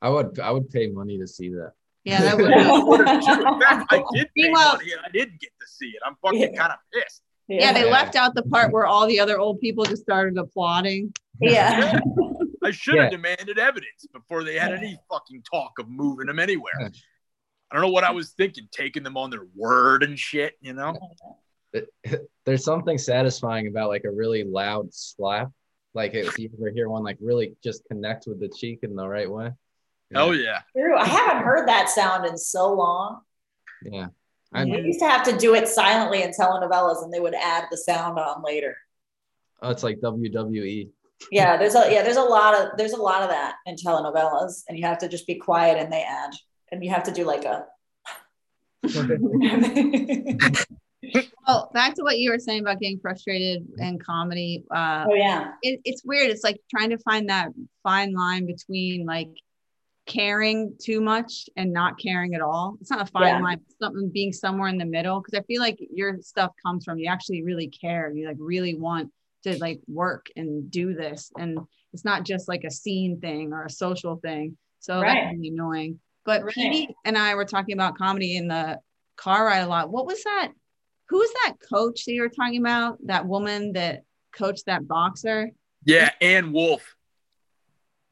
I 0.02 0.08
would 0.08 0.38
I 0.40 0.50
would 0.50 0.68
pay 0.70 0.88
money 0.88 1.18
to 1.18 1.26
see 1.26 1.48
that. 1.50 1.72
Yeah, 2.04 2.20
that 2.22 2.36
would 2.86 3.06
I. 3.08 3.14
In 3.16 3.60
fact, 3.60 3.86
I 3.92 4.02
did 4.14 4.26
pay 4.26 4.30
Meanwhile- 4.36 4.76
money 4.76 4.92
and 4.92 5.00
I 5.04 5.10
didn't 5.10 5.40
get 5.40 5.50
to 5.60 5.66
see 5.66 5.86
it. 5.88 6.02
I'm 6.04 6.16
fucking 6.22 6.40
Yeah. 6.40 6.58
kind 6.58 6.72
of 6.72 6.78
pissed. 6.92 7.22
yeah, 7.48 7.72
they 7.72 7.84
Yeah. 7.86 7.92
left 7.92 8.14
out 8.16 8.34
the 8.34 8.42
part 8.42 8.72
where 8.72 8.86
all 8.86 9.06
the 9.06 9.20
other 9.20 9.38
old 9.38 9.60
people 9.60 9.84
just 9.84 10.02
started 10.02 10.36
applauding. 10.38 11.14
yeah. 11.40 11.98
I 12.62 12.70
should 12.70 12.94
have 12.96 13.04
Yeah. 13.04 13.10
demanded 13.10 13.58
evidence 13.58 14.06
before 14.12 14.42
they 14.44 14.58
had 14.58 14.70
Yeah. 14.72 14.78
any 14.78 14.98
fucking 15.10 15.42
talk 15.50 15.72
of 15.78 15.88
moving 15.88 16.26
them 16.26 16.38
anywhere. 16.38 16.72
Yeah. 16.80 16.88
I 17.70 17.74
don't 17.76 17.82
know 17.82 17.90
what 17.92 18.04
I 18.04 18.10
was 18.12 18.30
thinking, 18.30 18.68
taking 18.70 19.02
them 19.02 19.16
on 19.16 19.30
their 19.30 19.46
word 19.54 20.02
and 20.02 20.18
shit, 20.18 20.54
you 20.60 20.72
know? 20.74 20.96
There's 22.44 22.64
something 22.64 22.98
satisfying 22.98 23.68
about 23.68 23.88
like 23.88 24.04
a 24.04 24.10
really 24.10 24.44
loud 24.44 24.92
slap. 24.92 25.50
Like 25.94 26.14
if 26.14 26.38
you 26.38 26.50
ever 26.58 26.70
hear 26.70 26.88
one 26.88 27.04
like 27.04 27.18
really 27.20 27.54
just 27.62 27.84
connect 27.86 28.26
with 28.26 28.40
the 28.40 28.48
cheek 28.48 28.80
in 28.82 28.96
the 28.96 29.06
right 29.06 29.30
way. 29.30 29.50
Oh 30.14 30.32
yeah. 30.32 30.60
True. 30.76 30.96
I 30.96 31.06
haven't 31.06 31.44
heard 31.44 31.68
that 31.68 31.88
sound 31.88 32.26
in 32.26 32.36
so 32.36 32.72
long. 32.72 33.20
Yeah. 33.82 34.08
We 34.52 34.60
I'm, 34.60 34.68
used 34.68 35.00
to 35.00 35.08
have 35.08 35.24
to 35.24 35.36
do 35.36 35.54
it 35.54 35.66
silently 35.66 36.22
in 36.22 36.30
telenovelas, 36.30 37.02
and 37.02 37.12
they 37.12 37.18
would 37.18 37.34
add 37.34 37.64
the 37.70 37.76
sound 37.76 38.18
on 38.20 38.42
later. 38.44 38.76
oh, 39.62 39.70
it's 39.70 39.82
like 39.82 39.98
WWE. 39.98 40.90
Yeah, 41.32 41.56
there's 41.56 41.74
a 41.74 41.90
yeah, 41.92 42.02
there's 42.02 42.18
a 42.18 42.22
lot 42.22 42.54
of 42.54 42.76
there's 42.76 42.92
a 42.92 43.02
lot 43.02 43.22
of 43.22 43.30
that 43.30 43.56
in 43.66 43.74
telenovelas, 43.74 44.62
and 44.68 44.78
you 44.78 44.84
have 44.84 44.98
to 44.98 45.08
just 45.08 45.26
be 45.26 45.34
quiet, 45.36 45.78
and 45.78 45.92
they 45.92 46.02
add, 46.02 46.30
and 46.70 46.84
you 46.84 46.90
have 46.90 47.02
to 47.04 47.12
do 47.12 47.24
like 47.24 47.44
a. 47.44 47.66
Well, 51.46 51.70
back 51.74 51.94
to 51.94 52.02
what 52.02 52.18
you 52.18 52.30
were 52.30 52.38
saying 52.38 52.60
about 52.60 52.80
getting 52.80 52.98
frustrated 53.00 53.66
in 53.78 53.98
comedy. 53.98 54.64
Uh, 54.74 55.06
oh 55.10 55.14
yeah, 55.14 55.52
it, 55.62 55.80
it's 55.84 56.02
weird. 56.04 56.30
It's 56.30 56.44
like 56.44 56.60
trying 56.70 56.90
to 56.90 56.98
find 56.98 57.28
that 57.28 57.48
fine 57.82 58.12
line 58.14 58.46
between 58.46 59.04
like 59.04 59.28
caring 60.06 60.74
too 60.82 61.00
much 61.00 61.48
and 61.56 61.72
not 61.72 61.98
caring 61.98 62.34
at 62.34 62.40
all. 62.40 62.76
It's 62.80 62.90
not 62.90 63.02
a 63.02 63.10
fine 63.10 63.36
Yeah. 63.36 63.40
line, 63.40 63.60
it's 63.66 63.76
something 63.80 64.10
being 64.10 64.32
somewhere 64.32 64.68
in 64.68 64.78
the 64.78 64.84
middle. 64.84 65.20
Cause 65.20 65.34
I 65.34 65.42
feel 65.42 65.60
like 65.62 65.78
your 65.90 66.18
stuff 66.20 66.52
comes 66.64 66.84
from 66.84 66.98
you 66.98 67.08
actually 67.08 67.42
really 67.42 67.68
care. 67.68 68.12
You 68.12 68.26
like 68.28 68.36
really 68.38 68.74
want 68.74 69.10
to 69.44 69.56
like 69.58 69.80
work 69.88 70.26
and 70.36 70.70
do 70.70 70.94
this. 70.94 71.30
And 71.38 71.58
it's 71.92 72.04
not 72.04 72.24
just 72.24 72.48
like 72.48 72.64
a 72.64 72.70
scene 72.70 73.20
thing 73.20 73.52
or 73.52 73.64
a 73.64 73.70
social 73.70 74.16
thing. 74.16 74.56
So 74.80 75.00
Right. 75.00 75.14
that's 75.22 75.32
really 75.34 75.48
annoying. 75.48 76.00
But 76.26 76.44
Right. 76.44 76.54
Petey 76.54 76.94
and 77.04 77.16
I 77.16 77.34
were 77.34 77.44
talking 77.46 77.74
about 77.74 77.96
comedy 77.96 78.36
in 78.36 78.48
the 78.48 78.80
car 79.16 79.46
ride 79.46 79.60
a 79.60 79.66
lot. 79.68 79.90
What 79.90 80.06
was 80.06 80.22
that? 80.24 80.52
Who 81.08 81.18
was 81.18 81.30
that 81.44 81.56
coach 81.68 82.04
that 82.04 82.12
you 82.12 82.22
were 82.22 82.28
talking 82.28 82.60
about? 82.60 82.98
That 83.06 83.26
woman 83.26 83.72
that 83.74 84.02
coached 84.32 84.66
that 84.66 84.88
boxer? 84.88 85.50
Yeah, 85.84 86.10
Ann 86.20 86.52
Wolfe. 86.52 86.94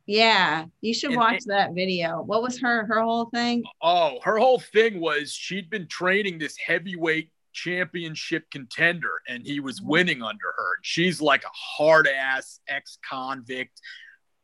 Yeah, 0.06 0.66
you 0.80 0.94
should 0.94 1.10
And- 1.10 1.20
watch 1.20 1.42
that 1.46 1.74
video. 1.74 2.22
What 2.22 2.42
was 2.42 2.60
her 2.60 2.86
her 2.86 3.02
whole 3.02 3.26
thing? 3.26 3.62
Oh, 3.80 4.18
her 4.22 4.38
whole 4.38 4.58
thing 4.58 5.00
was 5.00 5.32
she'd 5.32 5.70
been 5.70 5.86
training 5.86 6.38
this 6.38 6.56
heavyweight 6.56 7.30
championship 7.52 8.50
contender 8.50 9.20
and 9.28 9.46
he 9.46 9.60
was 9.60 9.78
mm-hmm. 9.78 9.90
winning 9.90 10.22
under 10.22 10.52
her. 10.56 10.78
She's 10.82 11.20
like 11.20 11.44
a 11.44 11.52
hard 11.52 12.08
ass 12.08 12.60
ex 12.68 12.98
convict 13.08 13.80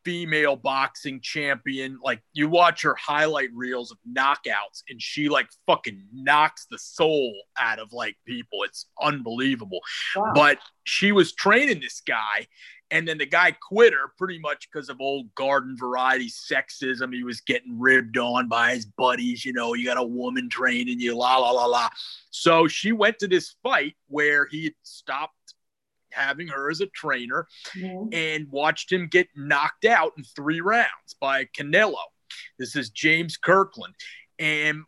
female 0.08 0.56
boxing 0.56 1.20
champion. 1.20 1.98
Like 2.02 2.22
you 2.32 2.48
watch 2.48 2.80
her 2.80 2.94
highlight 2.94 3.50
reels 3.52 3.90
of 3.90 3.98
knockouts 4.10 4.82
and 4.88 5.02
she 5.02 5.28
like 5.28 5.50
fucking 5.66 6.02
knocks 6.14 6.66
the 6.70 6.78
soul 6.78 7.34
out 7.60 7.78
of 7.78 7.92
like 7.92 8.16
people. 8.26 8.60
It's 8.62 8.86
unbelievable. 9.02 9.80
wow. 10.16 10.32
But 10.34 10.60
she 10.84 11.12
was 11.12 11.34
training 11.34 11.80
this 11.80 12.00
guy, 12.00 12.46
and 12.90 13.06
then 13.06 13.18
the 13.18 13.26
guy 13.26 13.50
quit 13.50 13.92
her 13.92 14.12
pretty 14.16 14.38
much 14.38 14.66
because 14.72 14.88
of 14.88 14.98
old 14.98 15.34
garden 15.34 15.76
variety 15.78 16.30
sexism. 16.30 17.12
He 17.12 17.22
was 17.22 17.42
getting 17.42 17.78
ribbed 17.78 18.16
on 18.16 18.48
by 18.48 18.74
his 18.74 18.86
buddies. 18.86 19.44
You 19.44 19.52
know, 19.52 19.74
you 19.74 19.84
got 19.84 19.98
a 19.98 20.02
woman 20.02 20.48
training 20.48 21.00
you, 21.00 21.14
la 21.14 21.36
la 21.36 21.50
la 21.50 21.66
la. 21.66 21.90
So 22.30 22.66
she 22.66 22.92
went 22.92 23.18
to 23.18 23.28
this 23.28 23.56
fight 23.62 23.94
where 24.06 24.46
he 24.46 24.64
had 24.64 24.74
stopped 24.84 25.34
having 26.12 26.48
her 26.48 26.70
as 26.70 26.80
a 26.80 26.86
trainer 26.86 27.46
Mhm. 27.74 28.14
and 28.14 28.48
watched 28.50 28.90
him 28.92 29.06
get 29.08 29.28
knocked 29.36 29.84
out 29.84 30.12
in 30.16 30.24
three 30.24 30.60
rounds 30.60 31.14
by 31.20 31.44
Canelo. 31.46 31.96
This 32.58 32.76
is 32.76 32.90
James 32.90 33.36
Kirkland. 33.36 33.94
And 34.38 34.82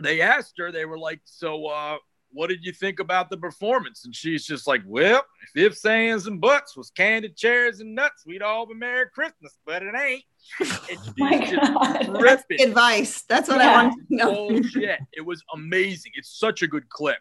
they 0.00 0.20
asked 0.20 0.54
her, 0.58 0.72
they 0.72 0.84
were 0.84 0.98
like, 0.98 1.20
So, 1.24 1.66
uh, 1.66 1.98
what 2.30 2.48
did 2.48 2.64
you 2.64 2.72
think 2.72 2.98
about 2.98 3.30
the 3.30 3.36
performance? 3.36 4.04
And 4.04 4.14
she's 4.14 4.44
just 4.44 4.66
like, 4.66 4.82
Well, 4.84 5.24
if 5.54 5.72
ifs, 5.72 5.84
ands, 5.84 6.26
and 6.26 6.40
buts 6.40 6.76
was 6.76 6.90
candy, 6.90 7.28
chairs, 7.28 7.78
and 7.80 7.94
nuts, 7.94 8.24
we'd 8.26 8.42
all 8.42 8.66
be 8.66 8.74
Merry 8.74 9.08
Christmas, 9.14 9.56
but 9.64 9.82
it 9.82 9.94
ain't. 9.94 10.24
And 10.60 10.68
she's 10.88 11.12
My 11.16 11.38
just 11.38 11.54
God. 11.72 12.60
Advice. 12.60 13.22
That's 13.22 13.48
what 13.48 13.58
Yeah. 13.58 13.70
I 13.70 13.82
wanted 13.86 14.08
to 14.08 14.14
know. 14.16 14.48
Bullshit. 14.48 14.98
It 15.12 15.20
was 15.24 15.42
amazing. 15.54 16.12
It's 16.16 16.38
such 16.38 16.62
a 16.62 16.66
good 16.66 16.88
clip. 16.88 17.18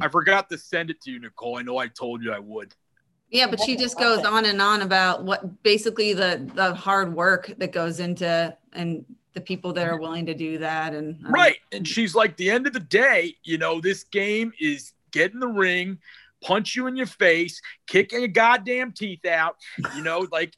I 0.00 0.08
forgot 0.08 0.48
to 0.50 0.58
send 0.58 0.90
it 0.90 1.00
to 1.02 1.10
you, 1.10 1.20
Nicole. 1.20 1.58
I 1.58 1.62
know 1.62 1.78
I 1.78 1.88
told 1.88 2.22
you 2.22 2.32
I 2.32 2.38
would. 2.38 2.74
Yeah, 3.30 3.48
but 3.48 3.60
she 3.60 3.76
just 3.76 3.98
goes 3.98 4.24
on 4.24 4.44
and 4.44 4.62
on 4.62 4.82
about 4.82 5.24
what 5.24 5.62
basically 5.64 6.12
the 6.12 6.48
the 6.54 6.74
hard 6.74 7.14
work 7.14 7.52
that 7.58 7.72
goes 7.72 7.98
into 7.98 8.56
and 8.72 9.04
the 9.32 9.40
people 9.40 9.72
that 9.72 9.88
are 9.88 9.98
willing 9.98 10.26
to 10.26 10.34
do 10.34 10.58
that 10.58 10.94
and 10.94 11.16
um, 11.26 11.32
Right. 11.32 11.56
And 11.72 11.86
she's 11.86 12.14
like, 12.14 12.36
the 12.36 12.50
end 12.50 12.68
of 12.68 12.72
the 12.72 12.80
day, 12.80 13.34
you 13.42 13.58
know, 13.58 13.80
this 13.80 14.04
game 14.04 14.52
is 14.60 14.92
get 15.10 15.32
in 15.32 15.40
the 15.40 15.48
ring, 15.48 15.98
punch 16.40 16.76
you 16.76 16.86
in 16.86 16.94
your 16.94 17.06
face, 17.06 17.60
kicking 17.88 18.20
your 18.20 18.28
goddamn 18.28 18.92
teeth 18.92 19.26
out. 19.26 19.56
You 19.96 20.04
know, 20.04 20.28
like 20.30 20.54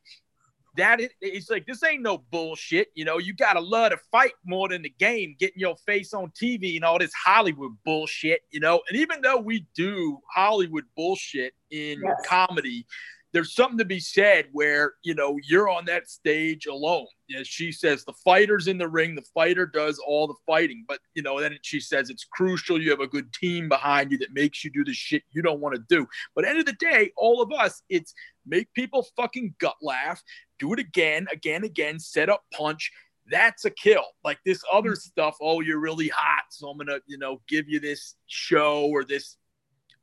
that. 0.77 1.01
is- 1.01 1.11
It's 1.21 1.51
like, 1.51 1.67
this 1.67 1.83
ain't 1.83 2.03
no 2.03 2.19
bullshit. 2.19 2.89
You 2.95 3.05
know, 3.05 3.19
you 3.19 3.35
got 3.35 3.55
to 3.55 3.61
love 3.61 3.91
to 3.91 3.99
fight 4.11 4.33
more 4.45 4.69
than 4.69 4.83
the 4.83 4.91
game, 4.99 5.37
getting 5.39 5.59
your 5.61 5.77
face 5.87 6.13
on 6.15 6.31
TV 6.31 6.77
and 6.77 6.85
all 6.85 6.99
this 6.99 7.13
Hollywood 7.15 7.73
bullshit, 7.85 8.43
you 8.51 8.61
know. 8.61 8.83
And 8.89 8.99
even 8.99 9.21
though 9.23 9.39
we 9.39 9.67
do 9.75 10.19
Hollywood 10.35 10.85
bullshit 10.97 11.55
in 11.71 12.01
Yes. 12.03 12.15
comedy, 12.25 12.87
there's 13.33 13.55
something 13.55 13.77
to 13.77 13.85
be 13.85 14.01
said 14.01 14.47
where 14.53 14.95
you 15.03 15.15
know 15.15 15.37
you're 15.47 15.69
on 15.69 15.85
that 15.87 16.09
stage 16.09 16.65
alone. 16.67 17.07
As 17.39 17.47
she 17.47 17.71
says, 17.71 18.03
the 18.05 18.15
fighter's 18.25 18.67
in 18.67 18.79
the 18.79 18.89
ring, 18.89 19.15
the 19.15 19.27
fighter 19.35 19.67
does 19.67 19.99
all 19.99 20.27
the 20.27 20.35
fighting, 20.47 20.85
but 20.89 21.01
you 21.15 21.23
know 21.23 21.39
then 21.41 21.59
she 21.61 21.79
says 21.81 22.09
it's 22.09 22.25
crucial 22.25 22.81
you 22.81 22.89
have 22.91 23.01
a 23.01 23.07
good 23.07 23.31
team 23.35 23.69
behind 23.69 24.11
you 24.11 24.17
that 24.19 24.33
makes 24.33 24.65
you 24.65 24.71
do 24.71 24.85
the 24.85 24.95
shit 24.95 25.23
you 25.33 25.43
don't 25.43 25.61
want 25.61 25.75
to 25.75 25.83
do. 25.89 26.07
But 26.35 26.47
end 26.47 26.61
of 26.61 26.67
the 26.67 26.73
day, 26.75 27.11
all 27.17 27.43
of 27.43 27.53
us, 27.53 27.83
it's 27.91 28.15
make 28.47 28.73
people 28.75 29.07
fucking 29.17 29.55
gut 29.59 29.77
laugh, 29.83 30.23
do 30.59 30.73
it 30.73 30.79
again, 30.79 31.27
again, 31.33 31.65
again, 31.65 31.99
set 31.99 32.29
up 32.29 32.45
punch. 32.53 32.91
That's 33.31 33.65
a 33.65 33.71
kill. 33.71 34.05
Like 34.25 34.39
this 34.47 34.63
other 34.73 34.95
stuff. 34.95 35.37
Oh, 35.41 35.61
you're 35.61 35.81
really 35.81 36.09
hot, 36.09 36.45
so 36.51 36.69
I'm 36.69 36.79
gonna 36.79 36.99
you 37.07 37.19
know 37.19 37.41
give 37.49 37.69
you 37.69 37.81
this 37.81 38.15
show 38.27 38.87
or 38.87 39.05
this 39.05 39.37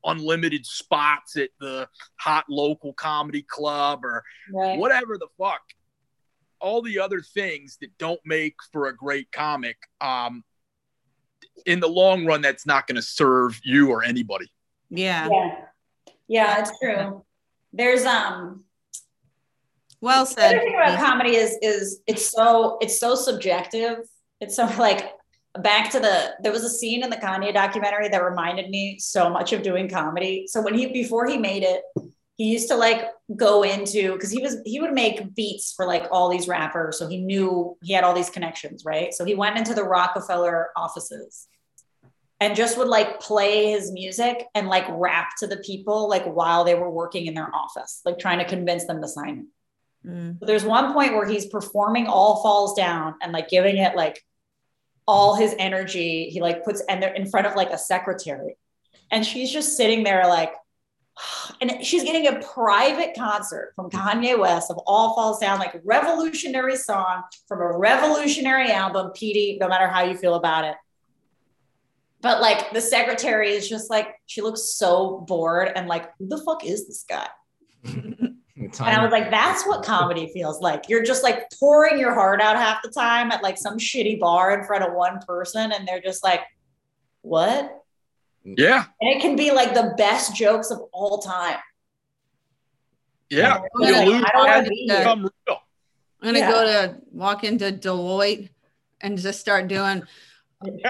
unlimited 0.05 0.65
spots 0.65 1.37
at 1.37 1.49
the 1.61 1.87
hot 2.17 2.43
local 2.49 2.91
comedy 2.93 3.41
club 3.43 4.03
or 4.03 4.23
Right. 4.53 4.77
whatever 4.77 5.17
the 5.17 5.29
fuck 5.37 5.61
all 6.59 6.81
the 6.81 6.99
other 6.99 7.21
things 7.21 7.77
that 7.79 7.97
don't 7.97 8.19
make 8.25 8.55
for 8.73 8.87
a 8.87 8.95
great 8.95 9.31
comic 9.31 9.77
um 10.01 10.43
in 11.65 11.79
the 11.79 11.87
long 11.87 12.25
run 12.25 12.41
that's 12.41 12.65
not 12.65 12.85
going 12.85 12.97
to 12.97 13.01
serve 13.01 13.57
you 13.63 13.89
or 13.91 14.03
anybody 14.03 14.51
yeah. 14.89 15.29
Yeah. 15.31 15.55
Yeah, 16.27 16.59
it's 16.59 16.71
true. 16.79 17.23
There's 17.73 18.05
um 18.05 18.63
Well 19.99 20.25
the 20.25 20.31
said. 20.31 20.55
other 20.55 20.59
thing 20.59 20.75
about 20.75 20.99
comedy 20.99 21.35
is 21.35 21.57
is 21.61 22.01
it's 22.07 22.29
so 22.29 22.77
it's 22.81 22.99
so 22.99 23.15
subjective. 23.15 23.97
It's 24.39 24.55
so 24.55 24.65
like 24.77 25.11
back 25.59 25.91
to 25.91 25.99
the 25.99 26.35
there 26.41 26.51
was 26.51 26.63
a 26.63 26.69
scene 26.69 27.03
in 27.03 27.09
the 27.09 27.17
Kanye 27.17 27.53
documentary 27.53 28.09
that 28.09 28.23
reminded 28.23 28.69
me 28.69 28.97
so 28.99 29.29
much 29.29 29.53
of 29.53 29.63
doing 29.63 29.89
comedy. 29.89 30.45
So 30.47 30.61
when 30.61 30.75
he 30.75 30.87
before 30.87 31.27
he 31.27 31.37
made 31.37 31.63
it, 31.63 31.81
he 32.35 32.45
used 32.45 32.67
to 32.69 32.75
like 32.75 33.05
go 33.35 33.63
into 33.63 34.13
because 34.13 34.31
he 34.31 34.41
was 34.41 34.57
he 34.65 34.79
would 34.79 34.93
make 34.93 35.35
beats 35.35 35.73
for 35.73 35.85
like 35.85 36.05
all 36.11 36.29
these 36.29 36.47
rappers. 36.47 36.97
So 36.97 37.07
he 37.07 37.17
knew 37.17 37.77
he 37.83 37.93
had 37.93 38.03
all 38.03 38.13
these 38.13 38.29
connections, 38.29 38.83
right? 38.85 39.13
So 39.13 39.25
he 39.25 39.35
went 39.35 39.57
into 39.57 39.73
the 39.73 39.83
Roc-A-Fella 39.83 40.65
offices 40.75 41.47
and 42.39 42.55
just 42.55 42.77
would 42.77 42.87
like 42.87 43.19
play 43.19 43.71
his 43.71 43.91
music 43.91 44.45
and 44.53 44.67
like 44.67 44.85
rap 44.89 45.31
to 45.39 45.47
the 45.47 45.57
people 45.57 46.09
like 46.09 46.25
while 46.25 46.63
they 46.63 46.75
were 46.75 46.89
working 46.89 47.25
in 47.25 47.33
their 47.33 47.53
office, 47.53 48.01
like 48.05 48.19
trying 48.19 48.39
to 48.39 48.45
convince 48.45 48.85
them 48.85 49.01
to 49.01 49.07
sign 49.07 49.37
him. 49.37 49.47
Mm. 50.05 50.39
But 50.39 50.47
there's 50.47 50.65
one 50.65 50.93
point 50.93 51.13
where 51.13 51.27
he's 51.27 51.45
performing 51.45 52.07
All 52.07 52.41
Falls 52.43 52.73
Down 52.75 53.15
and 53.21 53.31
like 53.31 53.49
giving 53.49 53.77
it 53.77 53.95
like 53.95 54.21
all 55.07 55.35
his 55.35 55.55
energy. 55.57 56.29
He 56.29 56.41
like 56.41 56.63
puts 56.63 56.81
and 56.89 57.01
they're 57.01 57.13
in 57.13 57.29
front 57.29 57.47
of 57.47 57.55
like 57.55 57.71
a 57.71 57.77
secretary. 57.77 58.57
And 59.11 59.25
she's 59.25 59.51
just 59.51 59.77
sitting 59.77 60.03
there 60.03 60.27
like, 60.27 60.53
and 61.61 61.85
she's 61.85 62.03
getting 62.03 62.27
a 62.27 62.41
private 62.41 63.15
concert 63.15 63.73
from 63.75 63.89
Kanye 63.89 64.37
West 64.37 64.71
of 64.71 64.77
All 64.85 65.15
Falls 65.15 65.39
Down, 65.39 65.59
like 65.59 65.79
revolutionary 65.83 66.75
song 66.75 67.23
from 67.47 67.61
a 67.61 67.77
revolutionary 67.77 68.71
album, 68.71 69.11
Petey, 69.13 69.57
no 69.59 69.67
matter 69.67 69.87
how 69.87 70.03
you 70.03 70.17
feel 70.17 70.35
about 70.35 70.65
it. 70.65 70.75
But 72.23 72.41
like 72.41 72.71
the 72.71 72.81
secretary 72.81 73.51
is 73.51 73.69
just 73.69 73.91
like, 73.91 74.15
she 74.25 74.41
looks 74.41 74.63
so 74.75 75.23
bored 75.27 75.71
and 75.75 75.87
like, 75.87 76.09
who 76.17 76.27
the 76.27 76.41
fuck 76.43 76.65
is 76.65 76.87
this 76.87 77.05
guy? 77.07 77.27
And 78.55 78.81
I 78.81 79.03
was 79.03 79.11
like, 79.11 79.31
that's 79.31 79.65
what 79.65 79.83
comedy 79.85 80.31
feels 80.31 80.61
like. 80.61 80.87
You're 80.87 81.03
just 81.03 81.23
like 81.23 81.49
pouring 81.59 81.99
your 81.99 82.13
heart 82.13 82.39
out 82.39 82.55
half 82.55 82.81
the 82.83 82.89
time 82.91 83.31
at 83.31 83.41
like 83.41 83.57
some 83.57 83.77
shitty 83.77 84.19
bar 84.19 84.57
in 84.57 84.63
front 84.65 84.83
of 84.83 84.93
one 84.93 85.19
person, 85.27 85.71
and 85.71 85.87
they're 85.87 85.99
just 85.99 86.23
like, 86.23 86.41
what? 87.23 87.83
Yeah. 88.43 88.85
And 89.01 89.09
it 89.09 89.21
can 89.21 89.35
be 89.35 89.51
like 89.51 89.73
the 89.73 89.93
best 89.97 90.35
jokes 90.35 90.69
of 90.69 90.81
all 90.93 91.17
time. 91.17 91.57
Yeah. 93.29 93.61
Yeah. 93.79 94.03
You 94.03 94.11
lose 94.11 94.23
I 94.25 94.31
don't 94.31 94.47
want 94.47 94.65
to 94.65 94.71
become 94.87 95.21
real. 95.21 95.59
I'm 96.21 96.27
gonna 96.27 96.39
Yeah. 96.39 96.51
go 96.51 96.63
to 96.65 96.95
walk 97.11 97.43
into 97.43 97.71
Deloitte 97.71 98.49
and 99.01 99.17
just 99.17 99.39
start 99.39 99.67
doing. 99.67 100.03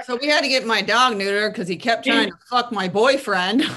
So 0.04 0.16
we 0.20 0.28
had 0.28 0.42
to 0.42 0.48
get 0.48 0.66
my 0.66 0.82
dog 0.82 1.14
neutered 1.14 1.50
because 1.52 1.68
he 1.68 1.76
kept 1.76 2.04
trying 2.04 2.30
to 2.30 2.36
fuck 2.48 2.72
my 2.72 2.88
boyfriend. 2.88 3.62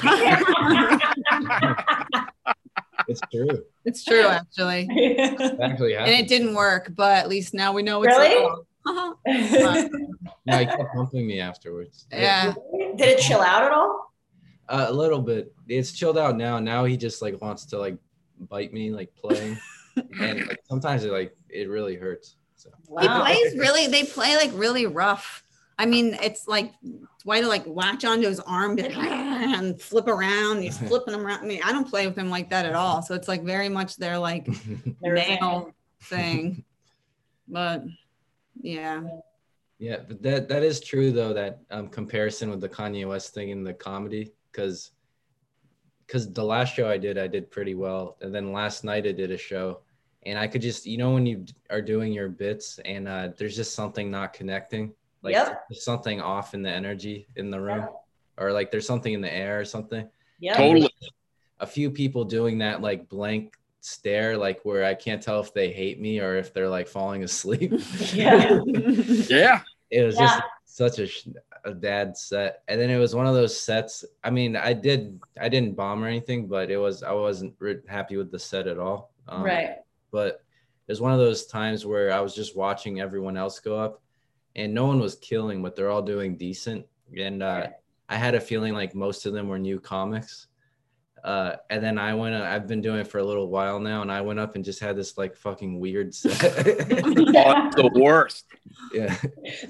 It's 3.08 3.22
true. 3.32 3.64
it's 3.86 4.04
true, 4.04 4.28
actually, 4.28 4.86
It 4.90 5.62
actually 5.62 5.96
and 5.96 6.10
it 6.10 6.28
didn't 6.28 6.56
work. 6.56 6.92
But 6.94 7.18
at 7.20 7.30
least 7.30 7.54
now 7.54 7.72
we 7.72 7.82
know 7.82 8.04
it's 8.04 8.16
Really? 8.18 8.36
wrong. 8.36 8.64
Uh-huh. 8.86 9.14
No, 10.46 10.58
he 10.60 10.66
kept 10.66 10.96
humping 10.96 11.28
me 11.28 11.40
afterwards. 11.42 12.06
yeah. 12.12 12.54
Did 12.98 13.00
it 13.02 13.20
chill 13.20 13.42
out 13.42 13.64
at 13.64 13.72
all? 13.72 14.14
Uh, 14.70 14.88
a 14.90 14.94
little 14.94 15.22
bit. 15.22 15.54
It's 15.70 15.92
chilled 15.92 16.18
out 16.18 16.36
now. 16.38 16.60
Now 16.60 16.84
he 16.86 16.98
just 16.98 17.22
like 17.22 17.42
wants 17.42 17.66
to 17.68 17.78
like 17.78 17.98
bite 18.50 18.74
me, 18.74 18.92
like 18.92 19.14
playing, 19.16 19.58
and 20.20 20.48
like 20.48 20.60
sometimes 20.68 21.04
it 21.06 21.12
like 21.12 21.36
it 21.50 21.70
really 21.70 21.96
hurts. 21.96 22.36
So 22.56 22.70
He 23.00 23.08
plays 23.08 23.56
really. 23.58 23.88
They 23.88 24.04
play 24.04 24.36
like 24.36 24.52
really 24.54 24.86
rough. 24.86 25.44
I 25.80 25.86
mean, 25.86 26.18
it's 26.22 26.48
like 26.48 26.74
why 27.24 27.42
to 27.42 27.48
like 27.48 27.68
latch 27.68 28.04
onto 28.04 28.28
his 28.28 28.40
arm 28.40 28.76
be 28.76 28.88
and 28.88 29.80
flip 29.80 30.08
around. 30.08 30.62
He's 30.62 30.78
flipping 30.88 31.14
him 31.14 31.26
around. 31.26 31.44
I 31.44 31.46
mean, 31.46 31.62
I 31.64 31.72
don't 31.72 31.88
play 31.88 32.08
with 32.08 32.18
him 32.18 32.30
like 32.30 32.50
that 32.50 32.66
at 32.66 32.74
all. 32.74 33.02
So 33.02 33.14
it's 33.14 33.28
like 33.28 33.44
very 33.44 33.70
much 33.70 33.98
their 33.98 34.18
like 34.18 34.48
male 35.02 35.72
thing. 36.04 36.64
But 37.48 37.84
yeah, 38.62 39.04
yeah, 39.80 39.98
but 40.08 40.22
that 40.24 40.50
that 40.50 40.64
is 40.64 40.80
true 40.80 41.12
though. 41.12 41.34
That 41.34 41.62
um, 41.70 41.88
comparison 41.90 42.50
with 42.50 42.62
the 42.62 42.70
Kanye 42.70 43.08
West 43.08 43.34
thing 43.34 43.50
in 43.50 43.64
the 43.64 43.74
comedy, 43.74 44.32
because 44.52 44.92
because 46.06 46.32
the 46.32 46.44
last 46.44 46.76
show 46.76 46.90
I 46.90 46.98
did, 46.98 47.18
I 47.18 47.28
did 47.28 47.52
pretty 47.52 47.76
well, 47.76 48.18
and 48.22 48.34
then 48.34 48.52
last 48.52 48.84
night 48.84 49.06
I 49.06 49.12
did 49.12 49.30
a 49.32 49.38
show, 49.38 49.82
and 50.26 50.40
I 50.40 50.48
could 50.48 50.62
just 50.62 50.88
you 50.88 50.98
know 50.98 51.12
when 51.12 51.28
you 51.28 51.46
are 51.70 51.82
doing 51.82 52.12
your 52.12 52.30
bits 52.30 52.80
and 52.86 53.08
uh, 53.08 53.30
there's 53.38 53.56
just 53.56 53.76
something 53.76 54.10
not 54.10 54.34
connecting, 54.34 54.94
like 55.28 55.48
Yep. 55.48 55.64
there's 55.70 55.84
something 55.84 56.22
off 56.22 56.54
in 56.54 56.62
the 56.62 56.70
energy 56.72 57.28
in 57.36 57.50
the 57.52 57.60
room, 57.60 57.88
or 58.38 58.52
like 58.52 58.72
there's 58.72 58.88
something 58.88 59.14
in 59.14 59.22
the 59.22 59.34
air 59.34 59.60
or 59.60 59.66
something. 59.66 60.08
Yeah. 60.40 60.56
Totally. 60.56 60.90
a 61.60 61.66
few 61.68 61.90
people 61.90 62.24
doing 62.24 62.60
that 62.60 62.82
like 62.82 63.10
blank 63.10 63.56
stare, 63.82 64.38
like 64.38 64.60
where 64.64 64.84
I 64.86 64.94
can't 64.94 65.22
tell 65.24 65.40
if 65.40 65.54
they 65.54 65.72
hate 65.72 66.00
me 66.00 66.20
or 66.20 66.36
if 66.38 66.54
they're 66.54 66.70
like 66.70 66.88
falling 66.88 67.24
asleep. 67.24 67.72
Yeah. 68.14 68.60
Yeah. 69.30 69.62
it 69.90 70.04
was 70.04 70.16
Yeah. 70.20 70.26
just 70.28 70.42
such 70.66 71.00
a, 71.00 71.08
sh- 71.08 71.28
a 71.66 71.72
bad 71.72 72.16
set. 72.16 72.62
And 72.68 72.80
then 72.80 72.90
it 72.92 72.98
was 73.00 73.16
one 73.16 73.26
of 73.26 73.34
those 73.34 73.60
sets. 73.60 74.06
I 74.24 74.30
mean, 74.30 74.56
I 74.56 74.74
did, 74.74 75.20
I 75.42 75.50
didn't 75.50 75.76
bomb 75.76 76.04
or 76.04 76.08
anything, 76.08 76.46
but 76.48 76.70
it 76.70 76.78
was, 76.78 77.02
I 77.02 77.12
wasn't 77.14 77.56
re- 77.60 77.82
happy 77.88 78.16
with 78.18 78.30
the 78.32 78.40
set 78.40 78.68
at 78.68 78.78
all. 78.78 79.12
Um, 79.28 79.42
right. 79.44 79.78
But 80.12 80.44
it 80.88 80.92
was 80.92 81.02
one 81.02 81.12
of 81.12 81.20
those 81.20 81.48
times 81.48 81.86
where 81.86 82.12
I 82.14 82.20
was 82.22 82.36
just 82.36 82.56
watching 82.56 83.00
everyone 83.02 83.36
else 83.36 83.60
go 83.60 83.78
up 83.80 84.02
and 84.58 84.74
no 84.74 84.86
one 84.86 85.00
was 85.00 85.16
killing, 85.16 85.62
but 85.62 85.76
they're 85.76 85.90
all 85.90 86.02
doing 86.02 86.36
decent. 86.36 86.86
And 87.18 87.42
uh, 87.42 87.68
I 88.10 88.16
had 88.16 88.36
a 88.36 88.40
feeling 88.40 88.74
like 88.74 88.96
most 88.96 89.26
of 89.26 89.34
them 89.34 89.48
were 89.48 89.60
new 89.60 89.80
comics. 89.80 90.48
Uh, 91.24 91.56
and 91.70 91.84
then 91.84 91.98
I 91.98 92.14
went, 92.14 92.36
I've 92.36 92.68
been 92.68 92.82
doing 92.82 93.00
it 93.00 93.08
for 93.08 93.18
a 93.18 93.24
little 93.24 93.48
while 93.48 93.80
now, 93.80 94.02
and 94.02 94.12
I 94.12 94.22
went 94.22 94.40
up 94.40 94.56
and 94.56 94.64
just 94.64 94.80
had 94.80 94.96
this 94.96 95.18
like 95.18 95.36
fucking 95.36 95.80
weird 95.80 96.14
set. 96.14 96.40
The 97.78 97.92
worst. 97.94 98.46
yeah. 98.94 99.16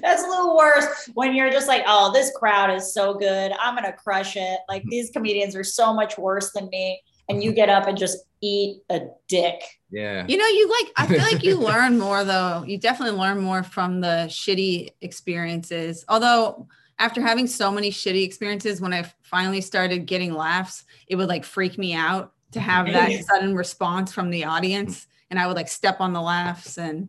That's 0.00 0.22
a 0.22 0.28
little 0.28 0.56
worse 0.56 1.10
when 1.14 1.34
you're 1.34 1.50
just 1.50 1.68
like, 1.68 1.82
oh, 1.86 2.12
this 2.12 2.30
crowd 2.34 2.70
is 2.70 2.94
so 2.94 3.14
good. 3.14 3.52
I'm 3.58 3.74
going 3.74 3.84
to 3.84 3.92
crush 3.92 4.36
it. 4.36 4.60
Like 4.68 4.82
these 4.88 5.10
comedians 5.10 5.54
are 5.56 5.64
so 5.64 5.92
much 5.92 6.16
worse 6.16 6.52
than 6.52 6.68
me. 6.70 7.02
And 7.28 7.42
you 7.42 7.52
get 7.52 7.68
up 7.68 7.86
and 7.86 7.96
just 7.98 8.18
eat 8.40 8.82
a 8.88 9.00
dick. 9.28 9.60
Yeah. 9.90 10.24
You 10.28 10.36
know, 10.38 10.46
you 10.46 10.68
like, 10.70 10.92
I 10.96 11.06
feel 11.06 11.22
like 11.22 11.42
you 11.44 11.56
learn 11.60 11.98
more 11.98 12.24
though. 12.24 12.64
You 12.66 12.78
definitely 12.78 13.18
learn 13.18 13.40
more 13.40 13.62
from 13.62 14.00
the 14.00 14.26
shitty 14.28 14.90
experiences. 15.02 16.04
Although, 16.08 16.68
after 16.98 17.20
having 17.20 17.46
so 17.46 17.70
many 17.70 17.90
shitty 17.90 18.24
experiences, 18.24 18.80
when 18.80 18.92
I 18.92 19.04
finally 19.22 19.60
started 19.60 20.06
getting 20.06 20.32
laughs, 20.34 20.84
it 21.06 21.16
would 21.16 21.28
like 21.28 21.44
freak 21.44 21.78
me 21.78 21.94
out 21.94 22.32
to 22.52 22.60
have 22.60 22.86
that 22.86 23.12
sudden 23.24 23.54
response 23.54 24.12
from 24.12 24.30
the 24.30 24.44
audience. 24.44 25.06
And 25.30 25.38
I 25.38 25.46
would 25.46 25.54
like 25.56 25.68
step 25.68 26.00
on 26.00 26.12
the 26.12 26.20
laughs 26.22 26.78
and, 26.78 27.08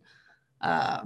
uh, 0.60 1.04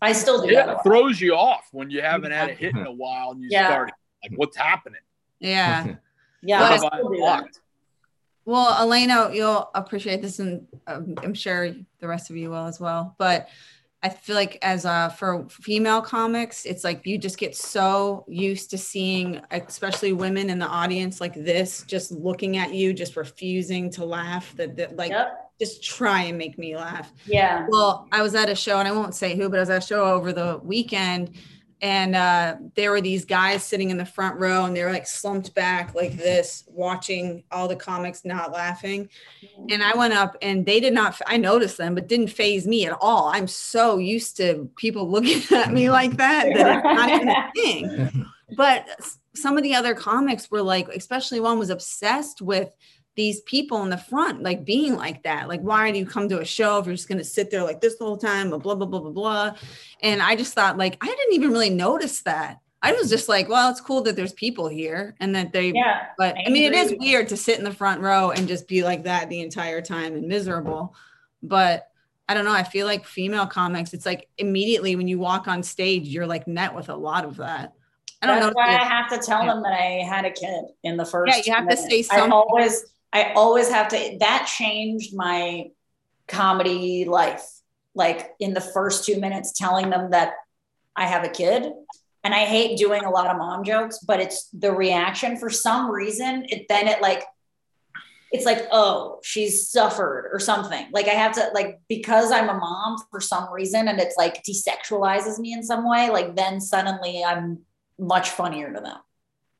I 0.00 0.12
still 0.12 0.40
do 0.42 0.52
Yeah, 0.52 0.72
it 0.72 0.78
throws 0.84 1.20
you 1.20 1.34
off 1.34 1.68
when 1.72 1.90
you 1.90 2.00
haven't 2.00 2.32
had 2.32 2.48
a 2.48 2.54
hit 2.54 2.74
in 2.74 2.86
a 2.86 2.92
while 2.92 3.32
and 3.32 3.42
you 3.42 3.48
Yeah. 3.50 3.66
start 3.68 3.90
like, 4.22 4.32
what's 4.38 4.56
happening? 4.56 5.00
yeah. 5.40 5.96
Yeah, 6.44 6.60
What 6.60 6.72
I 6.72 6.74
I 6.74 6.78
still 6.78 6.90
do 6.90 6.98
that. 7.00 7.14
unlocked? 7.14 7.58
Well, 8.44 8.76
Elena, 8.82 9.30
you'll 9.32 9.70
appreciate 9.74 10.20
this, 10.22 10.38
and 10.38 10.66
um, 10.86 11.14
I'm 11.22 11.34
sure 11.34 11.74
the 12.00 12.08
rest 12.08 12.30
of 12.30 12.36
you 12.36 12.50
will 12.50 12.66
as 12.66 12.80
well. 12.80 13.14
But 13.18 13.48
I 14.02 14.08
feel 14.08 14.34
like 14.34 14.58
as 14.62 14.84
uh, 14.84 15.10
for 15.10 15.46
female 15.48 16.02
comics, 16.02 16.64
it's 16.64 16.82
like 16.82 17.06
you 17.06 17.18
just 17.18 17.38
get 17.38 17.54
so 17.54 18.24
used 18.26 18.70
to 18.70 18.78
seeing, 18.78 19.40
especially 19.52 20.12
women 20.12 20.50
in 20.50 20.58
the 20.58 20.66
audience 20.66 21.20
like 21.20 21.34
this, 21.34 21.84
just 21.86 22.10
looking 22.10 22.56
at 22.56 22.74
you, 22.74 22.92
just 22.92 23.16
refusing 23.16 23.90
to 23.92 24.04
laugh. 24.04 24.56
That, 24.56 24.76
that 24.76 24.96
like 24.96 25.12
Yep. 25.12 25.52
just 25.60 25.84
try 25.84 26.22
and 26.22 26.36
make 26.36 26.58
me 26.58 26.76
laugh. 26.76 27.12
Yeah. 27.26 27.64
Well, 27.68 28.08
I 28.10 28.22
was 28.22 28.34
at 28.34 28.48
a 28.48 28.56
show, 28.56 28.80
and 28.80 28.88
I 28.88 28.92
won't 28.92 29.14
say 29.14 29.36
who, 29.36 29.48
but 29.48 29.58
I 29.58 29.60
was 29.60 29.70
at 29.70 29.84
a 29.84 29.86
show 29.86 30.04
over 30.04 30.32
the 30.32 30.58
weekend, 30.64 31.36
and 31.82 32.14
uh, 32.14 32.56
there 32.74 32.90
were 32.90 33.00
these 33.00 33.24
guys 33.24 33.62
sitting 33.62 33.90
in 33.90 33.98
the 33.98 34.06
front 34.06 34.40
row, 34.40 34.64
and 34.64 34.74
they 34.74 34.84
were 34.84 34.92
like 34.92 35.06
slumped 35.06 35.54
back 35.54 35.94
like 35.94 36.16
this, 36.16 36.64
watching 36.68 37.44
all 37.50 37.68
the 37.68 37.76
comics 37.76 38.24
not 38.24 38.52
laughing. 38.52 39.08
And 39.68 39.82
I 39.82 39.94
went 39.94 40.14
up, 40.14 40.36
and 40.40 40.64
they 40.64 40.80
did 40.80 40.94
not. 40.94 41.20
I 41.26 41.36
noticed 41.36 41.76
them, 41.76 41.94
but 41.94 42.08
didn't 42.08 42.28
phase 42.28 42.66
me 42.66 42.86
at 42.86 42.96
all. 43.00 43.28
I'm 43.28 43.48
so 43.48 43.98
used 43.98 44.36
to 44.38 44.70
people 44.76 45.10
looking 45.10 45.42
at 45.56 45.72
me 45.72 45.90
like 45.90 46.16
that 46.16 46.54
that 46.54 46.76
it's 46.76 46.84
not 46.84 47.08
even 47.10 47.28
a 47.28 47.50
thing 47.56 48.26
but 48.56 48.86
some 49.34 49.56
of 49.56 49.62
the 49.62 49.74
other 49.74 49.94
comics 49.94 50.50
were 50.50 50.62
like 50.62 50.88
especially 50.88 51.40
one 51.40 51.58
was 51.58 51.70
obsessed 51.70 52.42
with 52.42 52.74
these 53.14 53.40
people 53.42 53.82
in 53.82 53.90
the 53.90 53.96
front 53.98 54.42
like 54.42 54.64
being 54.64 54.96
like 54.96 55.22
that 55.22 55.46
like 55.48 55.60
why 55.60 55.90
do 55.90 55.98
you 55.98 56.06
come 56.06 56.28
to 56.28 56.40
a 56.40 56.44
show 56.44 56.78
if 56.78 56.86
you're 56.86 56.94
just 56.94 57.08
going 57.08 57.18
to 57.18 57.24
sit 57.24 57.50
there 57.50 57.62
like 57.62 57.80
this 57.80 57.96
the 57.98 58.04
whole 58.04 58.16
time 58.16 58.48
blah 58.48 58.58
blah 58.58 58.74
blah 58.74 58.86
blah 58.86 59.00
blah 59.00 59.10
blah 59.10 59.54
and 60.00 60.22
i 60.22 60.34
just 60.34 60.54
thought 60.54 60.78
like 60.78 60.96
i 61.02 61.06
didn't 61.06 61.34
even 61.34 61.50
really 61.50 61.68
notice 61.68 62.22
that 62.22 62.58
i 62.80 62.90
was 62.92 63.10
just 63.10 63.28
like 63.28 63.48
well 63.50 63.70
it's 63.70 63.82
cool 63.82 64.00
that 64.00 64.16
there's 64.16 64.32
people 64.32 64.66
here 64.66 65.14
and 65.20 65.34
that 65.34 65.52
they 65.52 65.72
Yeah. 65.74 66.06
but 66.16 66.34
i 66.46 66.48
mean 66.48 66.72
it 66.72 66.74
is 66.74 66.94
weird 66.98 67.28
to 67.28 67.36
sit 67.36 67.58
in 67.58 67.64
the 67.64 67.72
front 67.74 68.00
row 68.00 68.30
and 68.30 68.48
just 68.48 68.66
be 68.66 68.82
like 68.82 69.04
that 69.04 69.28
the 69.28 69.40
entire 69.40 69.82
time 69.82 70.14
and 70.14 70.26
miserable 70.26 70.94
but 71.42 71.88
I 72.28 72.34
don't 72.34 72.44
know. 72.46 72.52
I 72.52 72.62
feel 72.62 72.86
like 72.86 73.04
female 73.04 73.46
comics, 73.46 73.92
it's 73.92 74.06
like 74.06 74.28
immediately 74.38 74.94
when 74.96 75.06
you 75.08 75.18
walk 75.18 75.48
on 75.48 75.62
stage, 75.62 76.06
you're 76.08 76.26
like 76.26 76.46
met 76.46 76.72
with 76.74 76.88
a 76.88 76.94
lot 76.94 77.24
of 77.24 77.36
that. 77.38 77.74
I 78.22 78.26
don't 78.26 78.36
That's 78.40 78.46
know. 78.46 78.52
why 78.54 78.68
I 78.76 78.84
have 78.84 79.10
to 79.10 79.18
tell 79.18 79.40
Yeah. 79.44 79.52
them 79.54 79.62
that 79.64 79.72
I 79.72 80.04
had 80.08 80.24
a 80.24 80.30
kid 80.30 80.64
in 80.84 80.96
the 80.96 81.04
first. 81.04 81.36
Yeah, 81.36 81.42
you 81.44 81.52
have 81.52 81.68
to 81.68 81.74
minute. 81.82 82.06
say 82.06 82.16
I 82.16 82.28
always, 82.28 82.84
I 83.12 83.32
always 83.34 83.68
have 83.68 83.88
to. 83.88 84.16
That 84.20 84.46
changed 84.46 85.14
my 85.14 85.70
comedy 86.28 87.04
life. 87.04 87.44
Like 87.94 88.30
in 88.40 88.54
the 88.54 88.60
first 88.60 89.04
two 89.04 89.20
minutes, 89.20 89.52
telling 89.52 89.90
them 89.90 90.10
that 90.12 90.32
I 90.96 91.06
have 91.06 91.24
a 91.24 91.28
kid, 91.28 91.70
and 92.24 92.34
I 92.34 92.44
hate 92.46 92.78
doing 92.78 93.04
a 93.04 93.10
lot 93.10 93.28
of 93.28 93.36
mom 93.36 93.64
jokes, 93.64 93.98
but 93.98 94.20
it's 94.20 94.48
the 94.50 94.72
reaction 94.72 95.36
for 95.36 95.50
some 95.50 95.90
reason. 95.90 96.46
It 96.48 96.66
then 96.68 96.88
it 96.88 97.02
like. 97.02 97.22
It's 98.34 98.46
like, 98.46 98.66
oh, 98.72 99.20
she's 99.22 99.68
suffered 99.68 100.30
or 100.32 100.38
something. 100.38 100.86
Like 100.90 101.06
I 101.06 101.10
have 101.10 101.34
to 101.34 101.50
like 101.52 101.80
because 101.86 102.32
I'm 102.32 102.48
a 102.48 102.54
mom 102.54 102.96
for 103.10 103.20
some 103.20 103.52
reason, 103.52 103.88
and 103.88 104.00
it's 104.00 104.16
like 104.16 104.42
desexualizes 104.42 105.38
me 105.38 105.52
in 105.52 105.62
some 105.62 105.86
way. 105.86 106.08
Like 106.08 106.34
then 106.34 106.58
suddenly 106.58 107.22
I'm 107.22 107.58
much 107.98 108.30
funnier 108.30 108.72
to 108.72 108.80
them. 108.80 108.96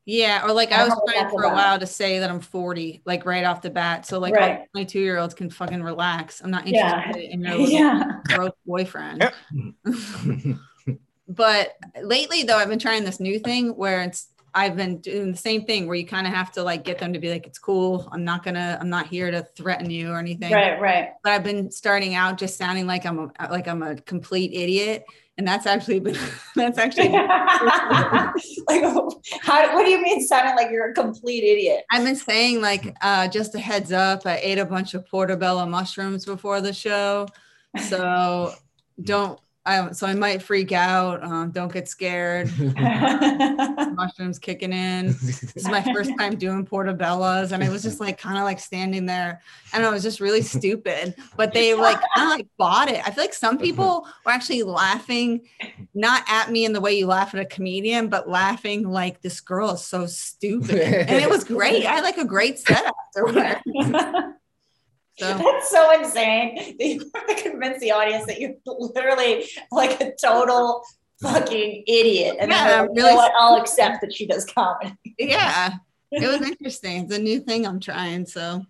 Yeah, 0.05 0.45
or 0.45 0.51
like 0.51 0.71
I 0.71 0.81
I, 0.81 0.83
was 0.83 0.99
trying 1.13 1.29
for 1.29 1.43
a 1.43 1.47
about. 1.47 1.55
while 1.55 1.79
to 1.79 1.87
say 1.87 2.19
that 2.19 2.29
I'm 2.29 2.41
40, 2.41 3.01
like 3.05 3.25
right 3.25 3.45
off 3.45 3.61
the 3.61 3.69
bat. 3.69 4.05
So 4.05 4.19
like 4.19 4.33
Right. 4.35 4.59
all 4.59 4.65
22 4.73 4.99
year 4.99 5.17
olds 5.17 5.33
can 5.33 5.49
fucking 5.49 5.81
relax. 5.81 6.41
I'm 6.41 6.51
not 6.51 6.67
Yeah. 6.67 6.97
interested 6.97 7.31
in 7.33 7.41
your 7.45 7.55
little 7.55 7.69
Yeah. 7.71 8.03
gross 8.27 8.51
boyfriend. 8.65 9.31
but 11.29 11.73
lately 12.01 12.43
though, 12.43 12.57
I've 12.57 12.69
been 12.69 12.79
trying 12.79 13.05
this 13.05 13.19
new 13.19 13.39
thing 13.39 13.69
where 13.77 14.01
it's 14.01 14.27
I've 14.55 14.75
been 14.75 14.99
doing 14.99 15.31
the 15.31 15.37
same 15.37 15.65
thing 15.65 15.87
where 15.87 15.95
you 15.95 16.05
kind 16.05 16.27
of 16.27 16.33
have 16.33 16.51
to 16.51 16.61
like 16.63 16.83
get 16.83 16.99
them 16.99 17.11
to 17.13 17.17
be 17.19 17.31
like, 17.31 17.47
it's 17.47 17.57
cool. 17.57 18.07
I'm 18.11 18.23
not 18.23 18.43
gonna, 18.43 18.77
I'm 18.79 18.89
not 18.89 19.07
here 19.07 19.31
to 19.31 19.41
threaten 19.57 19.89
you 19.89 20.11
or 20.11 20.19
anything. 20.19 20.53
Right, 20.53 20.79
right. 20.79 21.09
But 21.23 21.31
I've 21.31 21.43
been 21.43 21.71
starting 21.71 22.13
out 22.13 22.37
just 22.37 22.55
sounding 22.55 22.85
like 22.85 23.03
I'm 23.03 23.17
a, 23.17 23.31
like 23.49 23.67
I'm 23.67 23.81
a 23.81 23.95
complete 23.95 24.53
idiot. 24.53 25.05
And 25.37 25.47
that's 25.47 25.65
actually 25.65 25.99
been 25.99 26.17
that's 26.55 26.77
actually 26.77 27.09
like, 27.09 28.83
how, 29.41 29.75
what 29.75 29.85
do 29.85 29.91
you 29.91 30.01
mean 30.01 30.21
sounding 30.21 30.55
like 30.55 30.69
you're 30.71 30.91
a 30.91 30.93
complete 30.93 31.43
idiot? 31.43 31.83
I've 31.91 32.03
been 32.03 32.15
saying 32.15 32.61
like 32.61 32.95
uh 33.01 33.27
just 33.27 33.55
a 33.55 33.59
heads 33.59 33.91
up, 33.91 34.25
I 34.25 34.37
ate 34.37 34.59
a 34.59 34.65
bunch 34.65 34.93
of 34.93 35.07
portobello 35.07 35.65
mushrooms 35.65 36.25
before 36.25 36.61
the 36.61 36.73
show. 36.73 37.27
So 37.89 38.53
don't 39.01 39.39
I 39.65 39.91
so 39.91 40.05
I 40.07 40.13
might 40.13 40.41
freak 40.41 40.73
out. 40.73 41.23
Um, 41.23 41.51
don't 41.51 41.71
get 41.71 41.87
scared. 41.87 42.51
Mushrooms 42.59 44.37
kicking 44.37 44.73
in. 44.73 45.07
This 45.07 45.55
is 45.55 45.69
my 45.69 45.81
first 45.93 46.11
time 46.19 46.35
doing 46.35 46.65
portobellos, 46.65 47.53
and 47.53 47.63
I 47.63 47.69
was 47.69 47.81
just 47.81 48.01
like 48.01 48.17
kind 48.17 48.37
of 48.37 48.43
like 48.43 48.59
standing 48.59 49.05
there. 49.05 49.41
and 49.71 49.81
I 49.81 49.85
know, 49.85 49.91
it 49.91 49.93
was 49.93 50.03
just 50.03 50.19
really 50.19 50.41
stupid. 50.41 51.15
But 51.37 51.53
they 51.53 51.75
like 51.75 51.99
kind 52.15 52.31
of 52.31 52.37
like 52.37 52.47
bought 52.57 52.89
it. 52.89 53.07
I 53.07 53.11
feel 53.11 53.23
like 53.23 53.33
some 53.33 53.57
people 53.57 54.05
were 54.25 54.31
actually 54.31 54.63
laughing, 54.63 55.47
not 55.93 56.23
at 56.27 56.51
me 56.51 56.65
in 56.65 56.73
the 56.73 56.81
way 56.81 56.97
you 56.97 57.07
laugh 57.07 57.33
at 57.33 57.39
a 57.39 57.45
comedian, 57.45 58.09
but 58.09 58.27
laughing 58.27 58.89
like 58.89 59.21
this 59.21 59.39
girl 59.39 59.71
is 59.71 59.85
so 59.85 60.07
stupid. 60.07 61.09
And 61.09 61.23
it 61.23 61.29
was 61.29 61.45
great. 61.45 61.85
I 61.85 61.93
had 61.95 62.03
like 62.03 62.17
a 62.17 62.25
great 62.25 62.59
set. 62.59 62.91
So 65.19 65.27
That's 65.37 65.69
so 65.69 65.91
insane. 65.99 66.55
that 66.55 66.79
You 66.79 67.11
have 67.15 67.27
to 67.27 67.49
convince 67.49 67.79
the 67.79 67.91
audience 67.91 68.25
that 68.25 68.39
you're 68.39 68.55
literally 68.65 69.45
like 69.71 70.01
a 70.01 70.13
total 70.21 70.83
fucking 71.21 71.83
idiot. 71.87 72.37
And 72.39 72.51
Yeah, 72.51 72.63
then 72.67 72.79
I'm 72.79 72.87
like, 72.87 72.95
really- 72.97 73.09
you 73.09 73.15
know 73.15 73.15
what? 73.15 73.31
I'll 73.37 73.61
accept 73.61 74.01
that 74.01 74.13
she 74.13 74.25
does 74.27 74.45
comedy. 74.45 74.93
yeah, 75.19 75.73
it 76.11 76.27
was 76.27 76.47
interesting. 76.47 77.03
It's 77.05 77.13
a 77.15 77.19
new 77.19 77.39
thing 77.39 77.65
I'm 77.67 77.79
trying. 77.79 78.25
So 78.25 78.63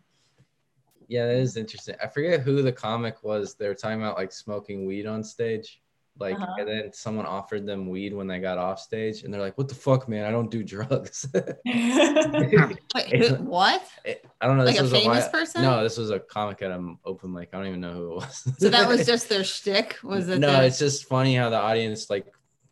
Yeah, 1.07 1.27
that 1.27 1.37
is 1.37 1.57
interesting. 1.57 1.95
I 2.03 2.07
forget 2.07 2.41
who 2.41 2.61
the 2.61 2.71
comic 2.71 3.23
was. 3.23 3.55
They 3.55 3.67
were 3.67 3.75
talking 3.75 4.01
about 4.01 4.17
like 4.17 4.31
smoking 4.31 4.85
weed 4.85 5.05
on 5.05 5.23
stage. 5.23 5.79
Like, 6.19 6.35
Uh-huh. 6.39 6.55
and 6.59 6.67
then 6.67 6.93
someone 6.93 7.25
offered 7.25 7.65
them 7.65 7.87
weed 7.89 8.13
when 8.13 8.27
they 8.27 8.39
got 8.39 8.59
off 8.59 8.79
stage, 8.79 9.23
and 9.23 9.33
they're 9.33 9.41
like, 9.41 9.57
"What 9.57 9.67
the 9.67 9.73
fuck, 9.75 10.07
man? 10.07 10.25
I 10.25 10.31
don't 10.31 10.51
do 10.51 10.63
drugs." 10.63 11.25
Wait, 11.65 13.15
who, 13.15 13.35
what? 13.43 13.83
It- 14.05 14.25
I 14.39 14.47
don't 14.47 14.57
know. 14.57 14.63
Like 14.63 14.73
This 14.73 14.81
a 14.81 14.83
was 14.83 14.91
famous 14.91 15.23
while- 15.23 15.29
person? 15.31 15.61
No, 15.63 15.83
this 15.83 15.97
was 15.97 16.09
a 16.11 16.19
comic 16.19 16.61
at 16.61 16.71
an 16.71 16.97
open 17.05 17.31
mic. 17.31 17.49
I 17.53 17.57
don't 17.57 17.67
even 17.67 17.81
know 17.81 17.93
who 17.93 18.11
it 18.11 18.15
was. 18.15 18.47
So 18.59 18.69
that 18.69 18.87
was 18.87 19.05
just 19.13 19.29
their 19.29 19.43
shtick? 19.43 19.97
Was 20.03 20.29
it? 20.29 20.39
no, 20.39 20.51
their- 20.51 20.63
it's 20.65 20.79
just 20.79 21.05
funny 21.05 21.35
how 21.35 21.49
the 21.49 21.57
audience 21.59 22.09
like 22.09 22.27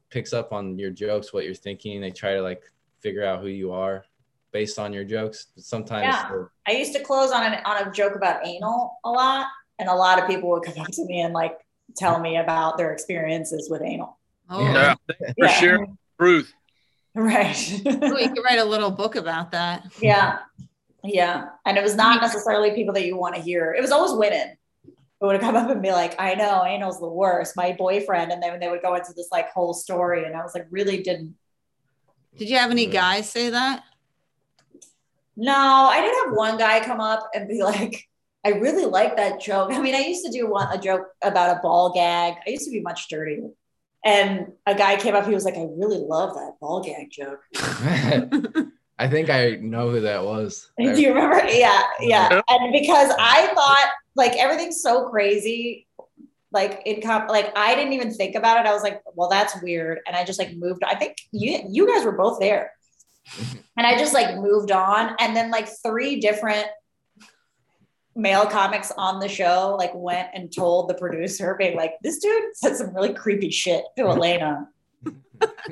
picks 0.09 0.33
up 0.33 0.51
on 0.53 0.77
your 0.77 0.91
jokes, 0.91 1.33
what 1.33 1.45
you're 1.45 1.53
thinking. 1.53 2.01
They 2.01 2.11
try 2.11 2.33
to 2.35 2.41
like 2.41 2.61
figure 2.99 3.25
out 3.25 3.41
who 3.41 3.47
you 3.47 3.71
are 3.71 4.05
based 4.51 4.77
on 4.77 4.91
your 4.93 5.03
jokes. 5.05 5.47
Sometimes 5.57 6.03
Yeah. 6.13 6.43
I 6.67 6.71
used 6.73 6.93
to 6.93 6.99
close 7.03 7.31
on 7.31 7.43
an 7.43 7.59
on 7.65 7.87
a 7.87 7.91
joke 7.91 8.15
about 8.15 8.45
anal 8.45 8.97
a 9.03 9.09
lot, 9.09 9.47
and 9.79 9.89
a 9.89 9.95
lot 9.95 10.19
of 10.21 10.27
people 10.27 10.49
would 10.49 10.63
come 10.63 10.77
up 10.79 10.87
to 10.91 11.05
me 11.05 11.21
and 11.21 11.33
like 11.33 11.57
tell 11.95 12.19
me 12.19 12.37
about 12.37 12.77
their 12.77 12.91
experiences 12.93 13.69
with 13.69 13.81
anal. 13.81 14.17
oh, 14.49 14.61
Yeah, 14.61 14.95
for 15.07 15.15
Yeah. 15.37 15.47
sharing 15.47 15.81
the 15.85 15.97
truth. 16.25 16.53
Right. 17.13 17.81
Oh, 17.85 18.17
you 18.17 18.29
could 18.29 18.43
write 18.45 18.59
a 18.59 18.63
little 18.65 18.91
book 18.91 19.15
about 19.15 19.51
that. 19.51 19.85
yeah. 20.01 20.39
Yeah. 21.03 21.49
And 21.65 21.77
it 21.77 21.83
was 21.83 21.95
not 21.95 22.21
necessarily 22.21 22.71
people 22.75 22.93
that 22.93 23.05
you 23.05 23.17
want 23.17 23.35
to 23.35 23.41
hear. 23.41 23.73
It 23.73 23.81
was 23.81 23.91
always 23.91 24.13
women 24.13 24.55
who 25.19 25.27
would 25.27 25.41
come 25.41 25.55
up 25.55 25.69
and 25.69 25.81
be 25.81 25.91
like, 25.91 26.15
I 26.19 26.35
know 26.35 26.63
anal's 26.63 26.99
the 26.99 27.07
worst, 27.09 27.57
my 27.57 27.73
boyfriend. 27.73 28.31
And 28.31 28.41
then 28.41 28.59
they 28.59 28.69
would 28.69 28.81
go 28.81 28.93
into 28.95 29.11
this 29.13 29.27
like 29.31 29.49
whole 29.51 29.73
story. 29.73 30.23
And 30.25 30.35
I 30.35 30.41
was 30.43 30.53
like, 30.55 30.67
really 30.69 31.01
didn't. 31.03 31.35
Did 32.37 32.49
you 32.49 32.57
have 32.57 32.71
any 32.71 32.85
guys 32.85 33.29
say 33.29 33.49
that? 33.49 33.83
No, 35.35 35.53
I 35.55 36.01
did 36.01 36.13
have 36.25 36.33
one 36.37 36.57
guy 36.57 36.83
come 36.83 36.99
up 37.01 37.29
and 37.33 37.47
be 37.47 37.63
like, 37.63 38.07
I 38.43 38.49
really 38.49 38.85
like 38.85 39.17
that 39.17 39.39
joke. 39.39 39.71
I 39.71 39.79
mean, 39.79 39.93
I 39.93 39.99
used 39.99 40.25
to 40.25 40.31
do 40.31 40.49
one 40.49 40.67
a 40.71 40.81
joke 40.81 41.07
about 41.23 41.57
a 41.57 41.61
ball 41.61 41.91
gag. 41.93 42.35
I 42.45 42.49
used 42.49 42.65
to 42.65 42.71
be 42.71 42.81
much 42.81 43.07
dirtier. 43.07 43.49
And 44.03 44.53
a 44.65 44.73
guy 44.73 44.95
came 44.97 45.15
up, 45.15 45.27
he 45.27 45.33
was 45.33 45.45
like, 45.45 45.55
I 45.55 45.67
really 45.69 45.99
love 45.99 46.33
that 46.33 46.53
ball 46.59 46.81
gag 46.83 47.11
joke. 47.11 47.41
I 48.97 49.07
think 49.07 49.29
I 49.29 49.55
know 49.55 49.89
who 49.89 50.01
that 50.01 50.23
was. 50.23 50.71
Do 50.77 50.99
you 50.99 51.09
remember? 51.09 51.37
Yeah, 51.47 51.81
yeah. 51.99 52.29
Yeah. 52.31 52.41
And 52.49 52.71
because 52.71 53.11
I 53.19 53.47
thought 53.53 53.89
like 54.15 54.35
everything's 54.37 54.81
so 54.81 55.09
crazy, 55.09 55.87
like 56.51 56.81
in 56.85 57.01
comp, 57.01 57.29
like 57.29 57.51
I 57.55 57.75
didn't 57.75 57.93
even 57.93 58.13
think 58.13 58.35
about 58.35 58.59
it. 58.59 58.67
I 58.67 58.73
was 58.73 58.83
like, 58.83 59.01
well, 59.15 59.29
that's 59.29 59.59
weird, 59.61 60.01
and 60.05 60.15
I 60.15 60.23
just 60.23 60.37
like 60.37 60.53
moved. 60.55 60.83
I 60.83 60.95
think 60.95 61.17
you 61.31 61.63
you 61.67 61.87
guys 61.87 62.05
were 62.05 62.11
both 62.11 62.39
there, 62.39 62.73
and 63.77 63.87
I 63.87 63.97
just 63.97 64.13
like 64.13 64.35
moved 64.37 64.71
on. 64.71 65.15
And 65.19 65.35
then 65.35 65.49
like 65.49 65.67
three 65.83 66.19
different 66.19 66.67
male 68.15 68.45
comics 68.45 68.91
on 68.97 69.19
the 69.19 69.27
show 69.29 69.75
like 69.77 69.91
went 69.93 70.29
and 70.33 70.51
told 70.53 70.89
the 70.89 70.93
producer, 70.95 71.55
being 71.57 71.75
like, 71.77 71.93
this 72.03 72.19
dude 72.19 72.55
said 72.55 72.75
some 72.75 72.93
really 72.95 73.13
creepy 73.13 73.49
shit 73.49 73.83
to 73.97 74.03
Elena. 74.07 74.67
I, 75.41 75.65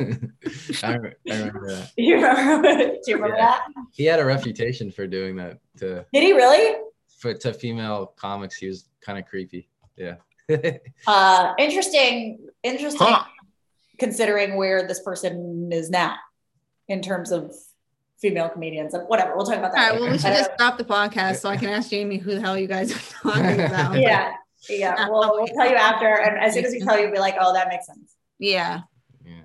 I 0.83 1.13
remember 1.25 1.67
that. 1.69 1.91
You 1.97 2.15
remember? 2.15 2.73
Do 2.73 2.99
you 3.07 3.15
remember 3.15 3.37
Yeah. 3.37 3.45
that? 3.45 3.67
He 3.93 4.05
had 4.05 4.19
a 4.19 4.25
reputation 4.25 4.89
for 4.91 5.05
doing 5.05 5.35
that 5.37 5.59
to 5.77 6.05
Did 6.13 6.23
he 6.23 6.33
really? 6.33 6.77
for 7.19 7.33
to 7.33 7.53
female 7.53 8.13
comics. 8.15 8.55
He 8.55 8.67
was 8.67 8.89
kind 9.01 9.19
of 9.19 9.25
creepy. 9.25 9.69
Yeah. 9.97 10.15
Uh, 11.05 11.53
interesting, 11.59 12.39
interesting. 12.63 13.05
Huh. 13.07 13.23
Considering 13.99 14.55
where 14.55 14.87
this 14.87 15.01
person 15.01 15.69
is 15.71 15.89
now, 15.91 16.15
in 16.87 17.01
terms 17.01 17.31
of 17.31 17.53
female 18.21 18.49
comedians, 18.49 18.93
and 18.93 19.07
whatever. 19.07 19.35
We'll 19.35 19.45
talk 19.45 19.57
about 19.57 19.71
All 19.71 19.77
that. 19.77 19.91
right. 19.91 19.99
Well, 20.01 20.11
we 20.11 20.17
should 20.17 20.33
just 20.33 20.49
don't 20.49 20.59
stop 20.59 20.77
the 20.77 20.83
podcast 20.85 21.37
so 21.37 21.49
I 21.49 21.57
can 21.57 21.69
ask 21.69 21.89
Jamie 21.89 22.17
who 22.17 22.35
the 22.35 22.41
hell 22.41 22.57
you 22.57 22.67
guys 22.67 22.91
are 22.91 22.99
talking 23.31 23.61
about. 23.65 23.97
yeah, 23.99 24.33
yeah. 24.69 25.07
We'll, 25.09 25.31
we'll 25.33 25.47
tell 25.47 25.69
you 25.69 25.75
after, 25.75 26.07
and 26.07 26.37
as 26.39 26.53
soon 26.53 26.65
as 26.65 26.71
we 26.73 26.79
tell 26.81 26.97
you, 26.97 27.05
we'll 27.05 27.13
be 27.13 27.19
like, 27.19 27.35
"Oh, 27.39 27.53
that 27.53 27.67
makes 27.69 27.85
sense." 27.87 28.15
Yeah. 28.39 28.81
yeah. 29.25 29.41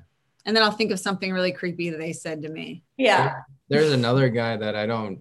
And 0.47 0.57
then 0.57 0.63
I'll 0.63 0.71
think 0.73 0.91
of 0.93 1.01
something 1.01 1.33
really 1.33 1.53
creepy 1.53 1.91
that 1.91 1.99
they 1.99 2.13
said 2.13 2.43
to 2.43 2.49
me. 2.49 2.83
Yeah. 2.97 3.41
There's 3.69 3.93
another 3.93 4.29
guy 4.29 4.57
that 4.57 4.77
I 4.77 4.87
don't 4.87 5.21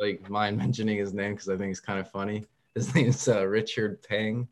like 0.00 0.28
mind 0.28 0.56
mentioning 0.64 0.98
his 0.98 1.14
name 1.14 1.32
because 1.34 1.48
I 1.48 1.56
think 1.56 1.68
he's 1.68 1.80
kind 1.80 2.00
of 2.00 2.10
funny. 2.10 2.44
His 2.74 2.94
name's 2.94 3.28
uh, 3.28 3.46
Richard 3.46 4.02
Pang, 4.02 4.48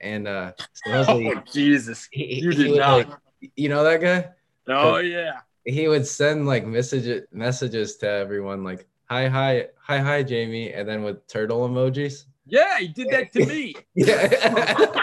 and 0.00 0.26
uh, 0.26 0.52
supposedly 0.72 1.32
Oh, 1.36 1.42
Jesus. 1.52 2.08
he, 2.10 2.40
You 2.40 2.50
he 2.50 2.56
did 2.64 2.76
not. 2.78 3.08
like- 3.08 3.18
you 3.56 3.68
know 3.68 3.84
that 3.84 4.00
guy? 4.00 4.28
Oh, 4.68 4.96
yeah. 4.98 5.34
He 5.68 5.86
would 5.86 6.06
send 6.06 6.46
like 6.46 6.66
messages 6.66 7.26
messages 7.30 7.96
to 7.98 8.08
everyone 8.08 8.64
like 8.64 8.88
hi 9.04 9.28
hi 9.28 9.66
hi 9.76 9.98
hi 9.98 10.22
Jamie, 10.22 10.72
and 10.72 10.88
then 10.88 11.02
with 11.02 11.26
turtle 11.26 11.68
emojis. 11.68 12.24
Yeah, 12.46 12.78
he 12.78 12.88
did 12.88 13.08
that 13.10 13.32
to 13.34 13.44
me. 13.52 13.76
Yeah. 13.94 14.96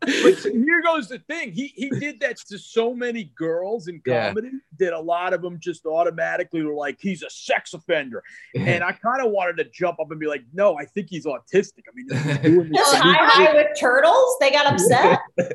But 0.07 0.39
here 0.53 0.83
goes 0.83 1.09
the 1.09 1.19
thing. 1.29 1.53
He 1.53 1.73
he 1.77 1.91
did 1.91 2.21
that 2.21 2.37
to 2.49 2.59
so 2.59 2.95
many 2.95 3.25
girls 3.37 3.89
in 3.89 4.01
Yeah. 4.07 4.29
comedy 4.29 4.51
that 4.79 4.93
a 4.93 5.01
lot 5.01 5.35
of 5.35 5.43
them 5.43 5.59
just 5.61 5.85
automatically 5.85 6.63
were 6.63 6.75
like, 6.75 6.99
he's 7.01 7.23
a 7.23 7.31
sex 7.31 7.75
offender. 7.75 8.23
And 8.55 8.85
I 8.85 8.93
kind 8.93 9.21
of 9.25 9.33
wanted 9.33 9.57
to 9.59 9.65
jump 9.71 9.99
up 10.01 10.11
and 10.11 10.21
be 10.21 10.27
like, 10.27 10.45
no, 10.55 10.79
I 10.79 10.85
think 10.85 11.09
he's 11.11 11.27
autistic. 11.27 11.83
I 11.89 11.93
mean, 11.95 12.07
he's 12.11 12.39
doing 12.43 12.69
this. 12.71 12.79
Just 12.79 12.97
high 12.97 13.17
high 13.19 13.55
with 13.55 13.77
turtles. 13.79 14.37
They 14.41 14.51
got 14.51 14.73
upset. 14.73 15.19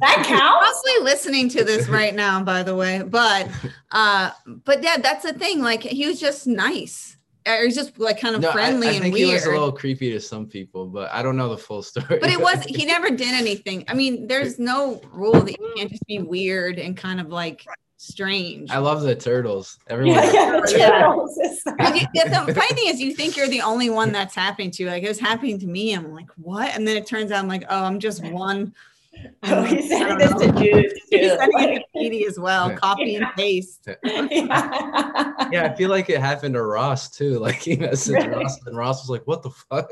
That 0.00 0.24
counts. 0.26 0.82
Probably 0.82 1.04
listening 1.04 1.48
to 1.50 1.62
this 1.62 1.86
right 1.88 2.14
now, 2.14 2.42
by 2.42 2.62
the 2.62 2.74
way. 2.74 3.02
But 3.02 3.48
uh, 3.92 4.30
but 4.64 4.82
yeah, 4.82 4.96
that's 4.96 5.22
the 5.24 5.32
thing. 5.34 5.60
Like 5.60 5.82
he 5.82 6.06
was 6.06 6.18
just 6.18 6.46
nice. 6.46 7.16
Or 7.58 7.64
he's 7.64 7.74
just 7.74 7.98
like 7.98 8.20
kind 8.20 8.34
of 8.34 8.40
No, 8.42 8.50
I- 8.50 8.52
friendly 8.52 8.88
I, 8.88 8.92
and 8.92 9.02
think 9.02 9.16
he 9.16 9.32
was 9.32 9.46
a 9.46 9.50
little 9.50 9.72
creepy 9.72 10.12
to 10.12 10.20
some 10.20 10.46
people, 10.46 10.86
but 10.86 11.10
I 11.12 11.22
don't 11.22 11.36
know 11.36 11.48
the 11.48 11.58
full 11.58 11.82
story. 11.90 12.18
but 12.20 12.30
it 12.30 12.40
was 12.40 12.62
he 12.64 12.84
never 12.84 13.10
did 13.10 13.34
anything. 13.34 13.84
I 13.88 13.94
mean, 13.94 14.26
there's 14.26 14.58
no 14.58 15.00
rule 15.12 15.32
that 15.40 15.58
you 15.58 15.72
can't 15.76 15.90
just 15.90 16.06
be 16.06 16.18
weird 16.18 16.78
and 16.78 16.96
kind 16.96 17.20
of 17.20 17.28
like 17.28 17.64
strange. 17.96 18.70
I 18.70 18.78
love 18.78 19.02
the 19.02 19.14
turtles. 19.14 19.78
Everyone. 19.88 20.14
Yeah, 20.16 20.32
yeah, 20.32 20.60
the 20.60 20.74
Yeah. 20.78 20.90
turtles. 21.00 21.38
It's- 21.38 21.62
the 21.64 22.44
the 22.46 22.54
funny 22.54 22.74
thing 22.74 22.86
is, 22.88 23.00
you 23.00 23.14
think 23.14 23.36
you're 23.36 23.48
the 23.48 23.60
only 23.62 23.90
one 23.90 24.12
that's 24.12 24.34
happening 24.34 24.70
to. 24.72 24.86
Like 24.86 25.02
it 25.02 25.08
was 25.08 25.20
happening 25.20 25.58
to 25.60 25.66
me. 25.66 25.92
I'm 25.94 26.12
like, 26.12 26.30
what? 26.36 26.74
And 26.74 26.86
then 26.86 26.96
it 26.96 27.06
turns 27.06 27.30
out 27.30 27.38
I'm 27.40 27.48
like, 27.48 27.64
oh, 27.68 27.84
I'm 27.84 27.98
just 28.00 28.22
one 28.24 28.74
Oh, 29.42 29.62
he's 29.64 29.88
sending 29.88 30.18
don't 30.18 30.38
this 30.38 30.54
to 30.54 30.62
Jude. 30.62 30.92
He's 31.10 31.30
too. 31.32 31.36
sending 31.36 31.72
it 31.74 31.78
to 31.80 31.84
Petey 31.98 32.26
as 32.26 32.38
well. 32.38 32.70
Yeah. 32.70 32.76
Copy 32.76 33.16
and 33.16 33.26
paste. 33.36 33.88
yeah. 34.04 35.32
Yeah, 35.50 35.64
I 35.64 35.74
feel 35.74 35.90
like 35.90 36.08
it 36.08 36.20
happened 36.20 36.54
to 36.54 36.62
Ross 36.62 37.10
too. 37.10 37.38
Like 37.40 37.56
he 37.56 37.76
messaged 37.76 38.32
Ross, 38.32 38.56
and 38.66 38.76
Ross 38.76 39.02
was 39.02 39.10
like, 39.10 39.26
"What 39.26 39.42
the 39.42 39.50
fuck?" 39.50 39.90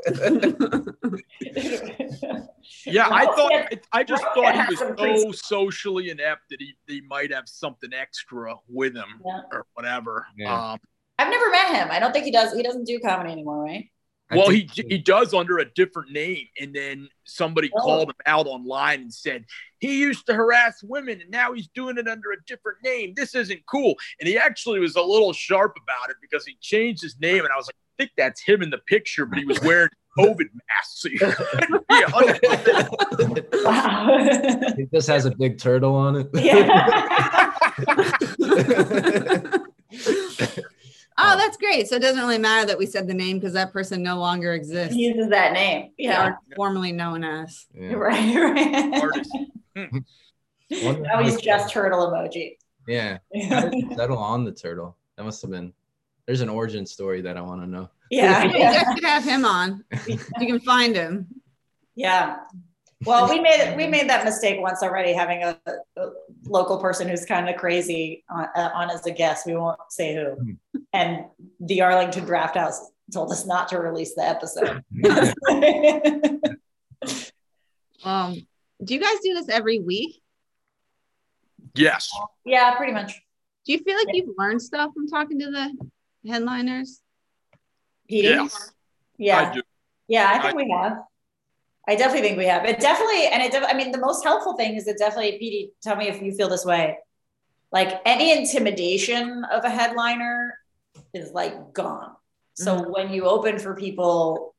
Yeah, 2.85 3.07
I 3.11 3.25
thought 3.25 3.51
yeah, 3.51 3.67
I 3.91 4.03
just 4.03 4.23
Ryan 4.37 4.65
thought 4.65 4.79
he 5.19 5.25
was 5.25 5.41
so 5.45 5.47
socially 5.69 6.09
inept 6.11 6.43
that 6.49 6.61
he, 6.61 6.75
he 6.87 7.01
might 7.01 7.33
have 7.33 7.47
something 7.49 7.91
extra 7.93 8.55
with 8.69 8.95
him 8.95 9.21
Yeah. 9.25 9.41
or 9.51 9.65
whatever. 9.73 10.25
Yeah. 10.37 10.71
Um, 10.73 10.79
I've 11.17 11.29
never 11.29 11.49
met 11.51 11.75
him. 11.75 11.89
I 11.91 11.99
don't 11.99 12.13
think 12.13 12.25
he 12.25 12.31
does. 12.31 12.53
He 12.53 12.63
doesn't 12.63 12.85
do 12.85 12.99
comedy 12.99 13.31
anymore, 13.31 13.63
right? 13.63 13.89
I 14.31 14.37
well, 14.37 14.49
he 14.49 14.69
he 14.73 14.97
does 14.99 15.33
under 15.33 15.57
a 15.57 15.65
different 15.65 16.11
name, 16.11 16.45
and 16.59 16.73
then 16.73 17.09
somebody 17.23 17.69
Oh. 17.75 17.81
called 17.81 18.09
him 18.09 18.15
out 18.27 18.45
online 18.47 19.01
and 19.01 19.13
said 19.13 19.45
he 19.79 19.99
used 19.99 20.25
to 20.27 20.33
harass 20.35 20.83
women, 20.83 21.19
and 21.21 21.31
now 21.31 21.51
he's 21.53 21.67
doing 21.69 21.97
it 21.97 22.07
under 22.07 22.31
a 22.31 22.37
different 22.45 22.77
name. 22.83 23.13
This 23.15 23.33
isn't 23.33 23.65
cool. 23.65 23.95
And 24.19 24.27
he 24.27 24.37
actually 24.37 24.79
was 24.79 24.95
a 24.95 25.01
little 25.01 25.33
sharp 25.33 25.75
about 25.81 26.09
it 26.11 26.17
because 26.21 26.45
he 26.45 26.57
changed 26.61 27.01
his 27.01 27.19
name, 27.19 27.39
and 27.43 27.49
I 27.51 27.55
was 27.57 27.65
like, 27.67 27.75
I 27.75 28.03
think 28.03 28.11
that's 28.17 28.41
him 28.41 28.61
in 28.61 28.69
the 28.69 28.77
picture, 28.77 29.25
but 29.25 29.39
he 29.39 29.45
was 29.45 29.59
wearing 29.61 29.89
a 30.17 30.21
COVID 30.21 30.47
mask. 30.53 30.91
So 30.93 31.09
you 31.09 31.17
couldn't 31.19 31.87
be 31.87 31.95
100% 31.95 33.63
Wow. 33.65 34.73
he 34.77 34.85
just 34.93 35.07
has 35.07 35.25
a 35.25 35.31
big 35.31 35.57
turtle 35.57 35.95
on 35.95 36.15
it. 36.17 36.29
yeah. 36.33 37.51
Oh, 41.21 41.31
oh, 41.33 41.37
that's 41.37 41.57
great. 41.57 41.87
So 41.87 41.95
it 41.95 42.01
doesn't 42.01 42.21
really 42.21 42.37
matter 42.37 42.65
that 42.67 42.77
we 42.77 42.85
said 42.85 43.07
the 43.07 43.13
name 43.13 43.37
because 43.39 43.53
that 43.53 43.71
person 43.73 44.01
no 44.03 44.17
longer 44.17 44.53
exists. 44.53 44.95
he 44.95 45.07
uses 45.07 45.29
that 45.29 45.53
name. 45.53 45.91
They 45.97 46.05
Yeah. 46.05 46.33
formerly 46.55 46.91
known 46.91 47.23
as. 47.23 47.65
Yeah. 47.73 47.93
Right. 47.93 48.35
right. 48.35 49.25
Oh, 50.71 50.87
artist. 50.87 51.01
Now 51.01 51.23
he's 51.23 51.41
just 51.41 51.73
turtle 51.73 52.11
emoji. 52.11 52.57
Yeah. 52.87 53.17
How 53.49 53.61
did 53.61 53.73
he 53.73 53.95
settle 53.95 54.19
on 54.19 54.43
the 54.45 54.51
turtle? 54.51 54.97
That 55.17 55.23
must 55.23 55.41
have 55.41 55.49
been. 55.49 55.73
There's 56.27 56.41
an 56.41 56.49
origin 56.49 56.85
story 56.85 57.21
that 57.21 57.37
I 57.37 57.41
want 57.41 57.61
to 57.61 57.67
know. 57.67 57.89
yeah. 58.11 58.43
You 58.51 58.59
yeah. 58.59 58.83
guys 58.83 58.93
should 58.95 59.03
have 59.03 59.23
him 59.23 59.45
on. 59.45 59.83
You 60.07 60.17
can 60.39 60.59
find 60.59 60.95
him. 60.95 61.25
Yeah. 61.95 62.37
Well, 63.05 63.27
we 63.29 63.39
made 63.39 63.75
we 63.77 63.87
made 63.87 64.09
that 64.09 64.25
mistake 64.25 64.59
once 64.61 64.83
already, 64.83 65.11
having 65.13 65.41
a, 65.43 65.57
a 65.97 66.09
local 66.45 66.77
person 66.77 67.07
who's 67.07 67.25
kind 67.25 67.49
of 67.49 67.55
crazy 67.57 68.23
on, 68.29 68.47
uh, 68.55 68.69
on 68.73 68.89
as 68.89 69.05
a 69.05 69.11
guest. 69.11 69.45
We 69.45 69.55
won't 69.55 69.79
say 69.89 70.15
who. 70.15 70.57
And 70.93 71.25
the 71.59 71.81
Arlington 71.81 72.25
Draft 72.25 72.55
House 72.55 72.91
told 73.13 73.31
us 73.31 73.45
not 73.45 73.69
to 73.69 73.79
release 73.79 74.15
the 74.15 74.23
episode. 74.23 74.83
Um, 78.03 78.47
do 78.83 78.93
you 78.93 78.99
guys 78.99 79.19
do 79.23 79.33
this 79.33 79.49
every 79.49 79.79
week? 79.79 80.21
Yes. 81.75 82.09
yeah, 82.45 82.75
pretty 82.75 82.93
much. 82.93 83.13
Do 83.65 83.73
you 83.73 83.79
feel 83.79 83.95
like 83.95 84.15
you've 84.15 84.35
learned 84.37 84.61
stuff 84.61 84.91
from 84.93 85.07
talking 85.07 85.39
to 85.39 85.51
the 85.51 86.29
headliners? 86.29 87.01
Petey? 88.07 88.29
Yes. 88.29 88.71
Yeah. 89.17 89.49
I 89.49 89.53
do. 89.53 89.61
Yeah, 90.07 90.31
I 90.31 90.41
think 90.41 90.55
we 90.55 90.71
have. 90.71 90.97
I 91.89 91.95
definitely 91.95 92.21
think 92.27 92.37
we 92.37 92.45
have. 92.45 92.65
It 92.65 92.79
definitely, 92.79 93.25
and 93.27 93.41
it. 93.41 93.51
Def- 93.51 93.65
I 93.67 93.73
mean, 93.73 93.91
the 93.91 93.97
most 94.09 94.23
helpful 94.23 94.53
thing 94.55 94.75
is 94.75 94.87
it 94.87 94.97
definitely. 94.99 95.31
Petey, 95.39 95.73
tell 95.81 95.95
me 95.95 96.07
if 96.07 96.21
you 96.21 96.31
feel 96.33 96.47
this 96.47 96.63
way. 96.65 96.97
Like 97.71 98.01
any 98.05 98.27
intimidation 98.37 99.43
of 99.51 99.63
a 99.63 99.69
headliner 99.69 100.57
is 101.13 101.31
like 101.31 101.73
gone. 101.73 102.11
So 102.53 102.69
Mhm. 102.77 102.91
when 102.95 103.07
you 103.13 103.25
open 103.25 103.57
for 103.57 103.73
people, 103.75 104.55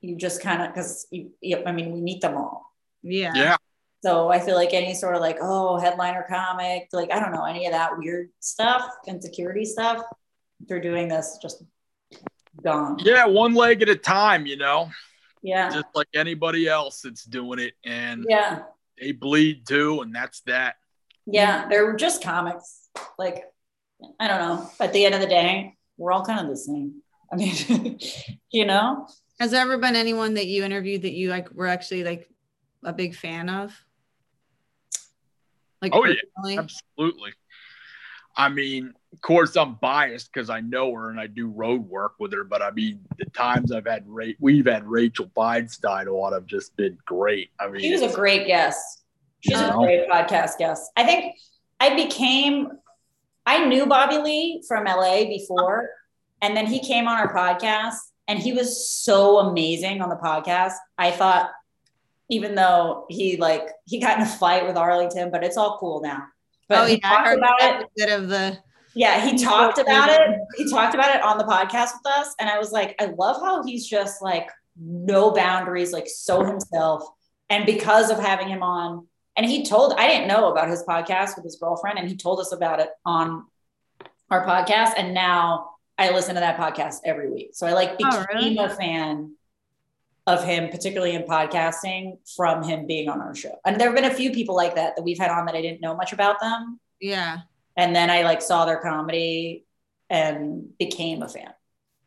you 0.00 0.16
just 0.16 0.42
kind 0.42 0.60
of 0.62 0.68
because 0.68 1.06
you, 1.10 1.30
you. 1.40 1.62
I 1.64 1.72
mean, 1.72 1.92
we 1.92 2.00
meet 2.00 2.20
them 2.20 2.36
all. 2.36 2.70
Yeah. 3.02 3.32
Yeah. 3.34 3.56
So 4.02 4.30
I 4.30 4.38
feel 4.40 4.54
like 4.54 4.72
any 4.74 4.94
sort 4.94 5.14
of 5.14 5.20
like, 5.20 5.38
oh, 5.40 5.78
headliner 5.78 6.24
comic, 6.28 6.88
like 6.92 7.10
I 7.12 7.20
don't 7.20 7.32
know 7.32 7.44
any 7.44 7.66
of 7.66 7.72
that 7.72 7.98
weird 7.98 8.30
stuff, 8.40 8.82
insecurity 9.06 9.64
stuff. 9.64 10.02
They're 10.66 10.80
doing 10.90 11.08
this 11.08 11.38
just 11.40 11.62
gone. 12.62 12.98
Yeah. 13.00 13.26
One 13.26 13.54
leg 13.54 13.80
at 13.82 13.88
a 13.88 13.96
time, 13.96 14.46
you 14.46 14.56
know, 14.56 14.90
Yeah. 15.42 15.70
just 15.70 15.86
like 15.94 16.08
anybody 16.14 16.68
else 16.68 17.00
that's 17.02 17.24
doing 17.24 17.58
it. 17.58 17.74
And 17.84 18.26
Yeah. 18.28 18.62
they 19.00 19.12
bleed 19.12 19.66
too. 19.66 20.00
And 20.02 20.14
that's 20.14 20.40
that. 20.42 20.76
Yeah, 21.26 21.68
they're 21.68 21.94
just 21.96 22.22
comics. 22.22 22.88
Like, 23.18 23.44
I 24.18 24.28
don't 24.28 24.38
know. 24.38 24.70
At 24.80 24.92
the 24.92 25.04
end 25.04 25.14
of 25.14 25.20
the 25.20 25.26
day, 25.26 25.76
we're 25.96 26.12
all 26.12 26.24
kind 26.24 26.40
of 26.40 26.48
the 26.48 26.56
same. 26.56 27.02
I 27.32 27.36
mean, 27.36 27.98
you 28.50 28.66
know? 28.66 29.06
Has 29.38 29.52
there 29.52 29.60
ever 29.62 29.78
been 29.78 29.96
anyone 29.96 30.34
that 30.34 30.46
you 30.46 30.64
interviewed 30.64 31.02
that 31.02 31.12
you 31.12 31.30
like 31.30 31.50
were 31.52 31.66
actually 31.68 32.04
like 32.04 32.28
a 32.84 32.92
big 32.92 33.14
fan 33.14 33.48
of? 33.48 33.74
Like 35.80 35.92
Oh, 35.94 36.04
yeah. 36.04 36.58
Absolutely. 36.58 37.32
I 38.36 38.48
mean, 38.48 38.92
of 39.12 39.20
course, 39.22 39.56
I'm 39.56 39.74
biased 39.74 40.32
because 40.32 40.50
I 40.50 40.60
know 40.60 40.92
her 40.94 41.10
and 41.10 41.18
I 41.18 41.26
do 41.26 41.48
road 41.48 41.88
work 41.88 42.14
with 42.20 42.32
her. 42.32 42.44
But 42.44 42.62
I 42.62 42.70
mean, 42.70 43.00
the 43.18 43.24
times 43.26 43.72
I've 43.72 43.86
had 43.86 44.04
Ra- 44.06 44.26
we've 44.38 44.66
had 44.66 44.86
Rachel 44.86 45.30
Feinstein 45.36 46.06
on 46.06 46.32
have 46.32 46.46
just 46.46 46.76
been 46.76 46.96
great. 47.06 47.50
I 47.58 47.68
mean, 47.68 47.80
She 47.80 47.92
was 47.92 48.02
a 48.02 48.14
great 48.14 48.46
guest. 48.46 49.02
She's 49.40 49.58
a 49.58 49.74
Oh. 49.74 49.82
great 49.84 50.08
podcast 50.08 50.58
guest. 50.58 50.90
I 50.96 51.04
think 51.04 51.34
I 51.80 51.94
became, 51.96 52.70
I 53.46 53.64
knew 53.66 53.86
Bobby 53.86 54.18
Lee 54.18 54.62
from 54.68 54.84
LA 54.84 55.24
before, 55.24 55.90
and 56.42 56.56
then 56.56 56.66
he 56.66 56.78
came 56.78 57.08
on 57.08 57.18
our 57.18 57.34
podcast 57.34 57.96
and 58.28 58.38
he 58.38 58.52
was 58.52 58.88
so 58.88 59.38
amazing 59.38 60.02
on 60.02 60.08
the 60.08 60.16
podcast. 60.16 60.74
I 60.98 61.10
thought, 61.10 61.50
even 62.28 62.54
though 62.54 63.06
he 63.08 63.38
like, 63.38 63.66
he 63.86 63.98
got 63.98 64.18
in 64.18 64.22
a 64.22 64.28
fight 64.28 64.66
with 64.66 64.76
Arlington, 64.76 65.30
but 65.32 65.42
it's 65.42 65.56
all 65.56 65.78
cool 65.80 66.00
now. 66.00 66.22
But 66.68 66.78
oh 66.78 66.84
he 66.84 66.92
yeah, 66.92 66.98
I 67.02 67.08
talked 67.16 67.26
heard 67.26 67.38
about 67.38 67.60
it 67.62 67.78
that 67.80 67.88
bit 67.96 68.10
of 68.10 68.28
the 68.28 68.58
Yeah, 68.94 69.24
he 69.28 69.38
talked 69.38 69.78
about 69.78 70.08
it. 70.10 70.38
He 70.56 70.68
talked 70.68 70.94
about 70.94 71.14
it 71.14 71.22
on 71.22 71.38
the 71.38 71.44
podcast 71.44 71.90
with 71.94 72.06
us. 72.06 72.34
And 72.40 72.48
I 72.50 72.58
was 72.58 72.72
like, 72.72 72.96
I 73.00 73.06
love 73.16 73.40
how 73.40 73.62
he's 73.64 73.86
just 73.86 74.20
like 74.20 74.48
no 74.76 75.30
boundaries, 75.30 75.92
like 75.92 76.08
so 76.08 76.44
himself. 76.44 77.04
And 77.48 77.66
because 77.66 78.10
of 78.10 78.18
having 78.18 78.48
him 78.48 78.62
on, 78.62 79.06
and 79.36 79.46
he 79.46 79.64
told, 79.64 79.94
I 79.96 80.08
didn't 80.08 80.28
know 80.28 80.50
about 80.50 80.68
his 80.68 80.82
podcast 80.82 81.36
with 81.36 81.44
his 81.44 81.56
girlfriend, 81.56 81.98
and 81.98 82.08
he 82.08 82.16
told 82.16 82.40
us 82.40 82.52
about 82.52 82.80
it 82.80 82.90
on 83.04 83.44
our 84.30 84.44
podcast. 84.44 84.92
And 84.96 85.14
now 85.14 85.70
I 85.96 86.10
listen 86.10 86.34
to 86.34 86.40
that 86.40 86.58
podcast 86.58 86.98
every 87.04 87.30
week. 87.30 87.50
So 87.54 87.66
I 87.66 87.72
like 87.72 87.96
Oh, 88.02 88.24
became 88.26 88.26
really? 88.34 88.58
a 88.58 88.68
fan 88.70 89.34
of 90.26 90.44
him, 90.44 90.68
particularly 90.68 91.14
in 91.14 91.22
podcasting, 91.22 92.18
from 92.36 92.62
him 92.62 92.86
being 92.86 93.08
on 93.08 93.20
our 93.20 93.34
show. 93.34 93.58
And 93.64 93.80
there 93.80 93.88
have 93.88 93.96
been 93.96 94.10
a 94.10 94.14
few 94.14 94.30
people 94.32 94.54
like 94.54 94.74
that 94.74 94.96
that 94.96 95.02
we've 95.02 95.18
had 95.18 95.30
on 95.30 95.46
that 95.46 95.54
I 95.54 95.62
didn't 95.62 95.80
know 95.80 95.94
much 95.96 96.12
about 96.12 96.40
them 96.40 96.80
yeah. 97.00 97.38
And 97.76 97.94
then 97.94 98.10
I 98.10 98.22
like 98.22 98.42
saw 98.42 98.64
their 98.64 98.78
comedy 98.78 99.64
and 100.08 100.76
became 100.78 101.22
a 101.22 101.28
fan. 101.28 101.52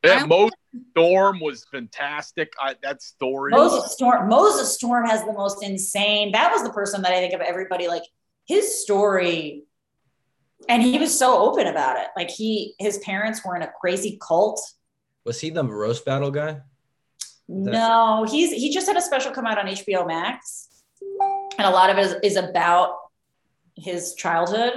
yeah, 0.03 0.25
Moses 0.25 0.57
Storm 0.91 1.39
was 1.39 1.65
fantastic. 1.71 2.53
I, 2.59 2.75
that 2.83 3.01
story. 3.01 3.51
Moses 3.51 3.93
Storm, 3.93 4.27
Moses 4.27 4.73
Storm 4.73 5.05
has 5.07 5.23
the 5.23 5.33
most 5.33 5.63
insane. 5.63 6.31
That 6.33 6.51
was 6.51 6.63
the 6.63 6.71
person 6.71 7.01
that 7.03 7.11
I 7.11 7.19
think 7.19 7.33
of 7.33 7.41
everybody 7.41 7.87
like 7.87 8.03
his 8.45 8.81
story, 8.81 9.63
and 10.67 10.83
he 10.83 10.99
was 10.99 11.17
so 11.17 11.39
open 11.39 11.67
about 11.67 11.97
it. 11.97 12.07
Like 12.17 12.29
he, 12.29 12.75
his 12.79 12.97
parents 12.99 13.41
were 13.45 13.55
in 13.55 13.61
a 13.61 13.71
crazy 13.79 14.19
cult. 14.21 14.61
Was 15.23 15.39
he 15.39 15.49
the 15.49 15.63
roast 15.63 16.05
battle 16.05 16.31
guy? 16.31 16.59
No, 17.47 18.25
he's 18.29 18.51
he 18.51 18.73
just 18.73 18.87
had 18.87 18.97
a 18.97 19.01
special 19.01 19.31
come 19.31 19.45
out 19.45 19.57
on 19.57 19.67
HBO 19.67 20.07
Max, 20.07 20.69
and 21.57 21.67
a 21.67 21.69
lot 21.69 21.89
of 21.89 21.97
it 21.97 22.05
is, 22.05 22.15
is 22.23 22.35
about 22.35 22.95
his 23.75 24.15
childhood. 24.15 24.73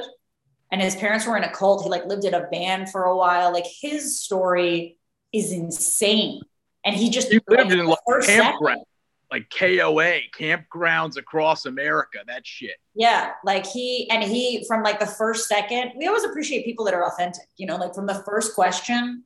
And 0.71 0.81
his 0.81 0.97
parents 0.97 1.27
were 1.27 1.37
in 1.37 1.45
a 1.45 1.51
cult. 1.51 1.85
He 1.85 1.89
like 1.89 2.07
lived 2.07 2.25
in 2.25 2.35
a 2.35 2.49
van 2.51 2.87
for 2.87 3.05
a 3.05 3.17
while. 3.17 3.53
Like 3.53 3.67
his 3.67 4.21
story 4.21 4.99
is 5.33 5.53
insane. 5.53 6.41
And 6.85 6.95
he 6.95 7.11
just 7.11 7.29
He 7.29 7.41
lived 7.49 7.71
like, 7.71 7.79
in 7.79 7.87
like 7.87 8.25
campground, 8.25 8.83
like 9.31 9.51
KOA, 9.51 10.21
campgrounds 10.37 11.17
across 11.17 11.67
America. 11.67 12.19
That 12.27 12.47
shit. 12.47 12.77
Yeah, 12.95 13.33
like 13.45 13.67
he 13.67 14.09
and 14.11 14.23
he 14.23 14.65
from 14.67 14.83
like 14.83 15.01
the 15.01 15.07
first 15.07 15.49
second, 15.49 15.93
we 15.97 16.07
always 16.07 16.25
appreciate 16.25 16.65
people 16.65 16.85
that 16.87 16.95
are 16.95 17.07
authentic, 17.07 17.45
you 17.57 17.67
know, 17.67 17.77
like 17.77 17.95
from 17.95 18.07
the 18.07 18.23
first 18.25 18.55
question, 18.55 19.25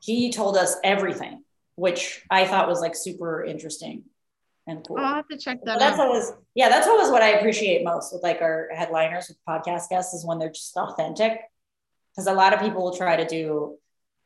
he 0.00 0.30
told 0.32 0.56
us 0.56 0.76
everything, 0.84 1.44
which 1.76 2.22
I 2.30 2.46
thought 2.46 2.68
was 2.68 2.80
like 2.80 2.94
super 2.94 3.44
interesting 3.44 4.04
and 4.70 4.86
cool. 4.86 4.98
I'll 4.98 5.14
have 5.14 5.28
to 5.28 5.36
check 5.36 5.58
So 5.60 5.64
that 5.66 5.78
that's 5.78 5.98
out. 5.98 6.06
always 6.08 6.32
yeah, 6.54 6.68
that's 6.68 6.86
always 6.86 7.10
what 7.10 7.22
I 7.22 7.30
appreciate 7.38 7.84
most 7.84 8.12
with 8.12 8.22
like 8.22 8.40
our 8.40 8.68
headliners 8.74 9.28
with 9.28 9.38
podcast 9.48 9.88
guests 9.90 10.14
is 10.14 10.24
when 10.24 10.38
they're 10.38 10.50
just 10.50 10.76
authentic. 10.76 11.40
Because 12.12 12.26
a 12.26 12.32
lot 12.32 12.52
of 12.52 12.60
people 12.60 12.82
will 12.82 12.96
try 12.96 13.16
to 13.16 13.26
do 13.26 13.76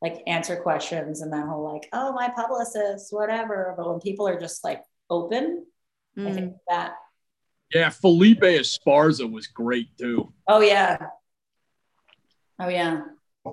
like 0.03 0.22
answer 0.26 0.57
questions 0.57 1.20
and 1.22 1.32
then 1.32 1.47
whole 1.47 1.64
like, 1.72 1.88
oh 1.92 2.12
my 2.12 2.28
publicist, 2.34 3.12
whatever. 3.12 3.74
But 3.76 3.88
when 3.90 4.01
people 4.01 4.26
are 4.28 4.38
just 4.38 4.62
like 4.64 4.82
open, 5.11 5.66
I 6.16 6.20
Mm. 6.20 6.34
think 6.34 6.55
that 6.68 6.95
Yeah, 7.74 7.90
Felipe 7.90 8.40
Esparza 8.42 9.30
was 9.30 9.47
great 9.49 9.88
too. 9.99 10.32
oh 10.47 10.61
yeah. 10.61 10.97
Oh 12.59 12.68
yeah. 12.68 13.03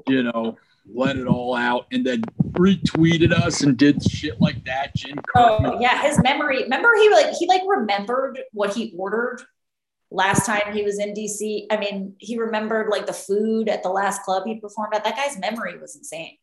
You 0.07 0.23
know, 0.23 0.57
let 0.93 1.17
it 1.17 1.27
all 1.27 1.55
out, 1.55 1.87
and 1.91 2.05
then 2.05 2.23
retweeted 2.51 3.31
us 3.31 3.61
and 3.61 3.77
did 3.77 4.03
shit 4.03 4.39
like 4.39 4.63
that. 4.65 4.95
Jen 4.95 5.15
Oh 5.35 5.79
yeah, 5.79 6.01
his 6.01 6.21
memory. 6.23 6.63
Remember, 6.63 6.89
he 6.95 7.09
like 7.09 7.33
he 7.37 7.47
like 7.47 7.61
remembered 7.67 8.39
what 8.51 8.73
he 8.73 8.93
ordered 8.97 9.41
last 10.09 10.45
time 10.45 10.73
he 10.73 10.83
was 10.83 10.99
in 10.99 11.13
DC. 11.13 11.65
I 11.71 11.77
mean, 11.77 12.15
he 12.17 12.37
remembered 12.37 12.89
like 12.89 13.05
the 13.05 13.13
food 13.13 13.69
at 13.69 13.83
the 13.83 13.89
last 13.89 14.23
club 14.23 14.43
he 14.45 14.59
performed 14.59 14.93
at. 14.93 15.03
That 15.03 15.15
guy's 15.15 15.37
memory 15.39 15.77
was 15.77 15.95
insane. 15.95 16.37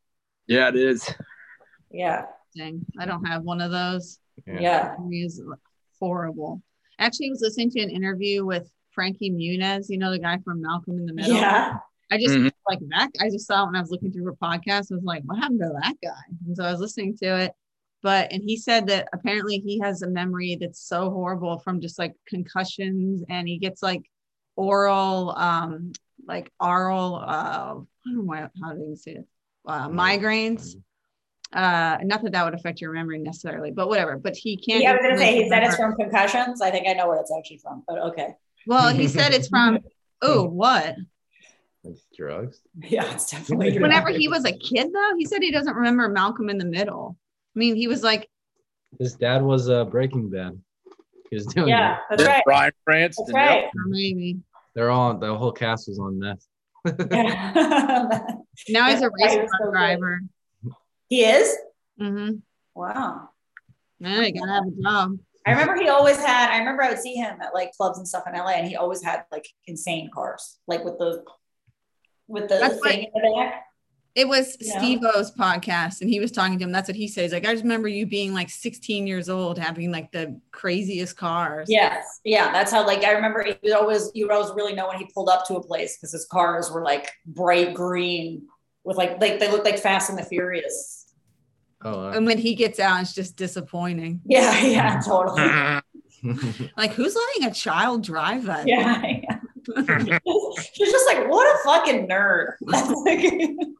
Yeah, 0.46 0.68
it 0.68 0.76
is. 0.76 1.12
Yeah, 1.90 2.26
Dang, 2.56 2.84
I 2.98 3.06
don't 3.06 3.24
have 3.24 3.42
one 3.42 3.60
of 3.60 3.70
those. 3.70 4.18
yeah. 4.46 4.96
He 5.10 5.22
is 5.22 5.42
horrible. 6.00 6.62
Actually, 6.98 7.28
I 7.28 7.30
was 7.30 7.40
listening 7.40 7.70
to 7.70 7.80
an 7.80 7.90
interview 7.90 8.44
with 8.44 8.70
Frankie 8.90 9.30
Muniz, 9.30 9.88
you 9.88 9.98
know, 9.98 10.10
the 10.10 10.18
guy 10.18 10.38
from 10.44 10.62
Malcolm 10.62 10.98
in 10.98 11.06
the 11.06 11.12
Middle. 11.12 11.36
Yeah. 11.36 11.76
I 12.10 12.18
just 12.18 12.36
Mhm. 12.36 12.50
like 12.68 12.78
that. 12.88 13.10
I 13.20 13.28
just 13.28 13.46
saw 13.46 13.62
it 13.62 13.66
when 13.66 13.76
I 13.76 13.80
was 13.80 13.90
looking 13.90 14.12
through 14.12 14.24
her 14.24 14.34
podcast. 14.34 14.90
I 14.90 14.94
was 14.94 15.04
like, 15.04 15.22
what 15.24 15.38
happened 15.38 15.60
to 15.60 15.72
that 15.82 15.96
guy? 16.02 16.22
And 16.46 16.56
so 16.56 16.64
I 16.64 16.70
was 16.72 16.80
listening 16.80 17.16
to 17.18 17.38
it. 17.44 17.52
But 18.02 18.32
and 18.32 18.42
he 18.42 18.56
said 18.56 18.86
that 18.86 19.08
apparently 19.12 19.58
he 19.58 19.80
has 19.80 20.02
a 20.02 20.08
memory 20.08 20.56
that's 20.60 20.80
so 20.80 21.10
horrible 21.10 21.58
from 21.58 21.80
just 21.80 21.98
like 21.98 22.14
concussions 22.28 23.24
and 23.28 23.48
he 23.48 23.58
gets 23.58 23.82
like 23.82 24.02
oral 24.56 25.36
um 25.36 25.92
like 26.26 26.52
oral 26.60 27.16
uh 27.16 27.74
I 27.74 27.74
don't 27.74 28.16
know 28.16 28.22
why, 28.22 28.48
how 28.62 28.72
do 28.74 28.80
you 28.80 28.96
say 28.96 29.12
it? 29.12 29.26
Uh, 29.66 29.88
migraines. 29.88 30.76
Uh 31.52 31.98
not 32.02 32.22
that 32.22 32.32
that 32.32 32.44
would 32.44 32.54
affect 32.54 32.80
your 32.80 32.92
memory 32.92 33.18
necessarily, 33.18 33.70
but 33.72 33.88
whatever. 33.88 34.16
But 34.16 34.36
he 34.36 34.56
can't 34.56 34.82
Yeah, 34.82 34.92
I 34.92 34.94
was 34.94 35.02
gonna 35.02 35.18
say 35.18 35.42
he 35.42 35.48
said 35.48 35.64
it's 35.64 35.76
from 35.76 35.96
concussions. 35.96 36.60
I 36.60 36.70
think 36.70 36.86
I 36.86 36.92
know 36.92 37.08
where 37.08 37.18
it's 37.20 37.32
actually 37.36 37.58
from, 37.58 37.82
but 37.88 37.98
okay. 37.98 38.34
well, 38.66 38.94
he 38.94 39.08
said 39.08 39.32
it's 39.34 39.48
from 39.48 39.80
oh 40.22 40.44
what? 40.44 40.94
Like 41.88 41.96
drugs. 42.16 42.60
Yeah, 42.88 43.10
it's 43.12 43.30
definitely. 43.30 43.78
whenever 43.78 44.10
he 44.10 44.28
was 44.28 44.44
a 44.44 44.52
kid 44.52 44.90
though 44.92 45.12
he 45.18 45.24
said 45.24 45.42
he 45.42 45.50
doesn't 45.50 45.74
remember 45.74 46.08
malcolm 46.08 46.48
in 46.50 46.58
the 46.58 46.64
middle 46.64 47.16
i 47.54 47.58
mean 47.58 47.74
he 47.76 47.88
was 47.88 48.02
like 48.02 48.28
His 48.98 49.14
dad 49.14 49.42
was 49.42 49.68
uh, 49.68 49.84
Breaking 49.84 50.30
Bad. 50.30 50.60
He 51.30 51.36
was 51.36 51.46
doing 51.46 51.68
Yeah, 51.68 51.98
that. 52.08 52.18
that's 52.18 52.28
right. 52.28 52.44
Bryan 52.44 52.72
Cranston. 52.86 53.26
That's 53.28 53.34
right. 53.36 53.64
or 53.64 53.84
maybe 53.86 54.38
They're 54.74 54.90
all 54.90 55.14
the 55.18 55.34
whole 55.36 55.52
cast 55.52 55.88
was 55.88 55.98
on 55.98 56.18
meth. 56.18 56.44
Yeah. 57.10 57.52
now 58.70 58.88
he's 58.88 59.02
a 59.02 59.10
That's 59.10 59.14
race 59.20 59.32
he 59.32 59.38
car 59.38 59.48
so 59.58 59.64
good. 59.66 59.70
driver 59.72 60.20
he 61.08 61.24
is. 61.24 61.56
mm-hmm 62.00 62.36
Wow. 62.74 63.30
yeah 64.00 64.20
you 64.22 64.32
gotta 64.32 64.52
have 64.52 64.64
a 64.66 64.82
job 64.82 65.18
I 65.46 65.52
remember 65.52 65.76
he 65.80 65.88
always 65.88 66.18
had. 66.18 66.50
I 66.52 66.58
remember 66.58 66.82
I 66.82 66.90
would 66.90 66.98
see 66.98 67.14
him 67.14 67.40
at 67.40 67.54
like 67.54 67.72
clubs 67.72 67.96
and 67.96 68.06
stuff 68.06 68.24
in 68.26 68.34
LA, 68.34 68.50
and 68.60 68.68
he 68.68 68.76
always 68.76 69.02
had 69.02 69.24
like 69.32 69.48
insane 69.66 70.10
cars, 70.12 70.58
like 70.66 70.84
with 70.84 70.98
the 70.98 71.24
with 72.28 72.48
the 72.48 72.58
That's 72.58 72.80
thing 72.82 73.04
in 73.04 73.10
the 73.14 73.34
back. 73.36 73.64
it 74.14 74.28
was 74.28 74.56
Yeah. 74.60 74.78
steve 74.78 75.00
o's 75.14 75.30
podcast 75.34 76.00
and 76.00 76.10
he 76.10 76.20
was 76.20 76.30
talking 76.30 76.58
to 76.58 76.64
him 76.64 76.72
that's 76.72 76.88
what 76.88 76.96
he 76.96 77.08
says 77.08 77.32
like 77.32 77.46
i 77.46 77.52
just 77.52 77.62
remember 77.64 77.88
you 77.88 78.06
being 78.06 78.32
like 78.34 78.50
16 78.50 79.06
years 79.06 79.28
old 79.28 79.58
having 79.58 79.90
like 79.90 80.10
the 80.12 80.40
craziest 80.50 81.16
cars 81.16 81.68
Yes, 81.70 82.20
yeah, 82.24 82.52
that's 82.52 82.70
how. 82.72 82.86
Like 82.86 83.04
I 83.04 83.12
remember, 83.12 83.44
he 83.44 83.54
would 83.62 83.72
always 83.72 84.10
you 84.14 84.26
would 84.26 84.34
always 84.34 84.52
really 84.54 84.74
know 84.74 84.88
when 84.88 84.98
he 84.98 85.08
pulled 85.14 85.28
up 85.28 85.46
to 85.48 85.56
a 85.56 85.62
place 85.62 85.96
because 85.96 86.12
his 86.12 86.26
cars 86.30 86.70
were 86.70 86.82
like 86.82 87.10
bright 87.26 87.74
green 87.74 88.46
with 88.84 88.96
like 88.96 89.20
like 89.20 89.38
they 89.38 89.50
looked 89.50 89.64
like 89.64 89.78
Fast 89.78 90.10
and 90.10 90.18
the 90.18 90.22
Furious. 90.24 91.12
Oh, 91.84 92.08
and 92.08 92.26
when 92.26 92.38
he 92.38 92.54
gets 92.56 92.80
out 92.80 93.00
it's 93.02 93.14
just 93.14 93.36
disappointing 93.36 94.20
Yeah, 94.26 94.58
yeah, 94.64 95.00
totally. 95.00 95.80
like 96.76 96.90
who's 96.92 97.14
letting 97.14 97.44
a 97.50 97.54
child 97.54 98.02
drive 98.02 98.44
that 98.46 98.66
Yeah, 98.66 99.00
yeah. 99.06 99.38
She's 100.72 100.90
just 100.90 101.06
like, 101.06 101.28
what 101.28 101.46
a 101.46 101.58
fucking 101.64 102.08
nerd. 102.08 102.54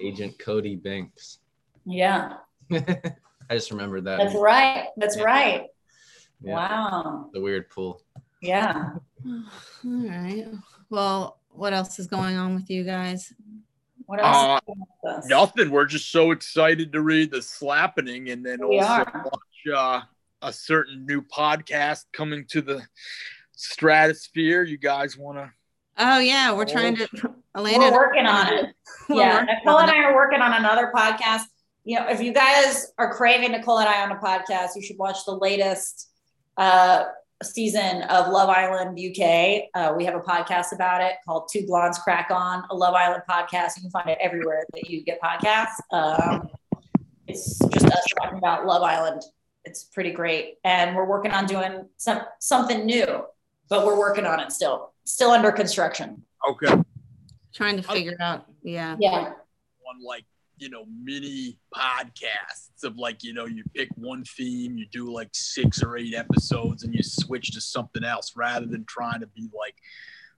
Agent 0.00 0.38
Cody 0.38 0.76
Banks. 0.76 1.38
yeah, 1.84 2.34
I 2.72 3.14
just 3.50 3.70
remembered 3.70 4.04
that. 4.04 4.18
that's 4.18 4.34
right. 4.36 4.86
That's 4.96 5.20
right. 5.20 5.66
Yeah, 6.42 6.54
Wow. 6.54 7.30
The 7.32 7.40
weird 7.40 7.68
pool. 7.70 8.02
Yeah. 8.40 8.90
all 9.26 9.42
right 9.84 10.46
well 10.90 11.38
what 11.50 11.72
else 11.72 11.98
is 12.00 12.06
going 12.08 12.36
on 12.36 12.54
with 12.56 12.68
you 12.70 12.82
guys 12.82 13.32
What 14.06 14.20
else? 14.20 14.36
Uh, 14.36 14.56
is 14.56 14.60
going 14.66 14.80
on 14.80 14.86
with 15.02 15.18
us? 15.18 15.26
Nothing. 15.28 15.70
We're 15.70 15.84
just 15.84 16.10
so 16.10 16.32
excited 16.32 16.92
to 16.92 17.00
read 17.02 17.30
the 17.30 17.40
slappening 17.40 18.30
and 18.30 18.44
then 18.44 18.66
We 18.68 18.80
also 18.80 19.02
are. 19.12 19.24
watch 19.24 19.76
uh, 19.76 20.00
a 20.42 20.52
certain 20.52 21.06
new 21.06 21.22
podcast 21.22 22.06
coming 22.12 22.44
to 22.50 22.62
the 22.62 22.82
stratosphere. 23.62 24.62
You 24.62 24.78
guys 24.78 25.16
want 25.16 25.38
to? 25.38 25.50
oh 25.98 26.18
yeah 26.18 26.50
we're 26.52 26.64
trying 26.64 26.96
to 26.96 27.06
Elena 27.56 27.90
We're 27.90 27.92
working 27.92 28.26
on 28.26 28.52
it. 28.52 28.66
Yeah, 29.08 29.40
working 29.40 29.56
Nicole 29.64 29.78
and. 29.80 29.90
I 29.90 30.04
are 30.04 30.14
working 30.14 30.40
on 30.40 30.54
another 30.54 30.90
podcast. 30.94 31.42
You 31.84 31.98
know, 31.98 32.08
if 32.08 32.22
you 32.22 32.32
guys 32.32 32.92
are 32.96 33.12
craving 33.12 33.50
Nicole 33.50 33.78
and 33.80 33.88
I 33.88 34.02
on 34.02 34.12
a 34.12 34.16
podcast, 34.16 34.70
you 34.76 34.82
should 34.82 34.96
watch 34.96 35.24
the 35.26 35.32
latest 35.32 36.08
uh, 36.56 37.04
season 37.42 38.02
of 38.04 38.28
Love 38.28 38.48
Island 38.48 38.98
UK. 38.98 39.64
Uh, 39.74 39.94
we 39.94 40.04
have 40.04 40.14
a 40.14 40.20
podcast 40.20 40.72
about 40.72 41.02
it 41.02 41.14
called 41.26 41.48
Two 41.52 41.66
Blondes 41.66 41.98
Crack 41.98 42.28
On, 42.30 42.62
a 42.70 42.74
Love 42.74 42.94
Island 42.94 43.22
podcast. 43.28 43.76
You 43.76 43.82
can 43.82 43.90
find 43.90 44.08
it 44.08 44.18
everywhere 44.20 44.64
that 44.72 44.88
you 44.88 45.02
get 45.02 45.20
podcasts. 45.20 45.80
Um, 45.90 46.48
it's 47.26 47.58
just 47.58 47.86
us 47.86 48.06
talking 48.18 48.38
about 48.38 48.66
Love 48.66 48.82
Island. 48.82 49.22
It's 49.64 49.84
pretty 49.84 50.12
great, 50.12 50.54
and 50.64 50.96
we're 50.96 51.06
working 51.06 51.32
on 51.32 51.46
doing 51.46 51.88
some 51.96 52.20
something 52.40 52.86
new, 52.86 53.24
but 53.72 53.86
we're 53.86 53.98
working 53.98 54.26
on 54.26 54.38
it 54.38 54.52
still. 54.52 54.92
Still 55.04 55.30
under 55.30 55.50
construction. 55.50 56.22
Okay. 56.46 56.74
trying 57.54 57.76
to 57.78 57.82
figure 57.82 58.16
out 58.20 58.44
yeah 58.62 58.96
Yeah. 59.00 59.32
On 59.88 60.04
like 60.06 60.24
you 60.58 60.68
know 60.68 60.84
mini 61.02 61.58
podcasts 61.74 62.84
of 62.84 62.96
like 62.98 63.24
you 63.24 63.32
know 63.32 63.46
you 63.46 63.64
pick 63.74 63.88
one 63.96 64.24
theme, 64.24 64.76
you 64.76 64.84
do 64.92 65.10
like 65.10 65.30
six 65.32 65.82
or 65.82 65.96
eight 65.96 66.14
episodes, 66.14 66.82
and 66.84 66.94
you 66.94 67.02
switch 67.02 67.50
to 67.52 67.62
something 67.62 68.04
else 68.04 68.32
rather 68.36 68.66
than 68.66 68.84
trying 68.84 69.20
to 69.20 69.26
be 69.28 69.48
like 69.58 69.76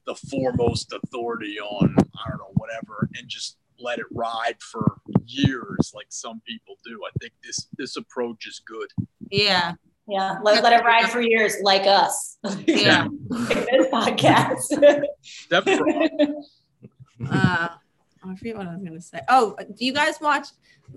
the 0.07 0.15
foremost 0.31 0.93
authority 0.93 1.59
on 1.59 1.97
I 1.99 2.31
don't 2.31 2.39
know 2.39 2.53
whatever 2.55 3.09
and 3.19 3.29
just 3.29 3.57
let 3.81 3.99
it 3.99 4.07
ride 4.13 4.63
for 4.63 4.99
years 5.27 5.93
like 5.93 6.07
some 6.11 6.41
people 6.47 6.77
do. 6.85 7.01
I 7.05 7.11
think 7.21 7.33
this 7.43 7.67
this 7.77 7.97
approach 7.97 8.47
is 8.47 8.61
good. 8.65 8.91
yeah 9.29 9.73
Yeah, 10.07 10.39
let, 10.43 10.63
let 10.63 10.73
it 10.73 10.85
ride 10.85 11.11
for 11.11 11.21
years, 11.21 11.57
like 11.63 11.87
us. 11.87 12.37
yeah 12.67 13.09
Like 13.29 13.67
this 13.71 13.87
podcast. 13.93 15.07
Except 15.23 15.69
uh 17.31 17.69
i 18.27 18.35
forget 18.37 18.57
what 18.57 18.67
i 18.67 18.75
was 18.75 18.83
gonna 18.83 19.01
say 19.01 19.21
oh 19.29 19.55
do 19.77 19.85
you 19.85 19.93
guys 19.93 20.21
watch 20.21 20.49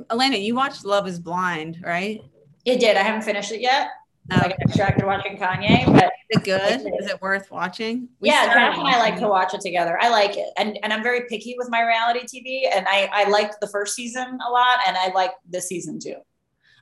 elena 0.10 0.36
you 0.36 0.56
watched 0.56 0.84
love 0.84 1.08
is 1.08 1.20
blind 1.20 1.80
right 1.86 2.22
it 2.68 2.82
did. 2.82 2.98
I 2.98 3.02
haven't 3.02 3.22
finished 3.22 3.54
it 3.54 3.62
yet. 3.62 3.88
Oh, 4.30 4.42
I 4.44 4.50
got 4.50 4.58
distracted 4.68 5.06
watching 5.06 5.38
Kanye, 5.38 5.86
but 5.86 6.12
is 6.30 6.42
it 6.42 6.44
good 6.44 6.82
is 7.00 7.10
it 7.10 7.22
worth 7.22 7.50
watching 7.50 8.10
We 8.20 8.28
yeah, 8.28 8.44
started 8.44 8.76
Josh 8.76 8.78
and 8.80 8.88
I 8.90 9.00
like 9.00 9.18
to 9.20 9.28
watch 9.30 9.54
it 9.54 9.62
together. 9.62 9.98
I 10.02 10.10
like 10.10 10.36
it, 10.36 10.50
and 10.58 10.78
and 10.84 10.92
I'm 10.92 11.02
very 11.02 11.22
picky 11.30 11.56
with 11.58 11.70
my 11.70 11.82
reality 11.82 12.26
TV, 12.26 12.68
and 12.76 12.86
I 12.90 13.10
I 13.14 13.30
liked 13.30 13.56
the 13.62 13.68
first 13.68 13.96
season 13.96 14.38
a 14.46 14.52
lot, 14.52 14.80
and 14.86 14.98
I 14.98 15.14
like 15.16 15.32
this 15.50 15.70
season 15.70 15.98
too. 15.98 16.16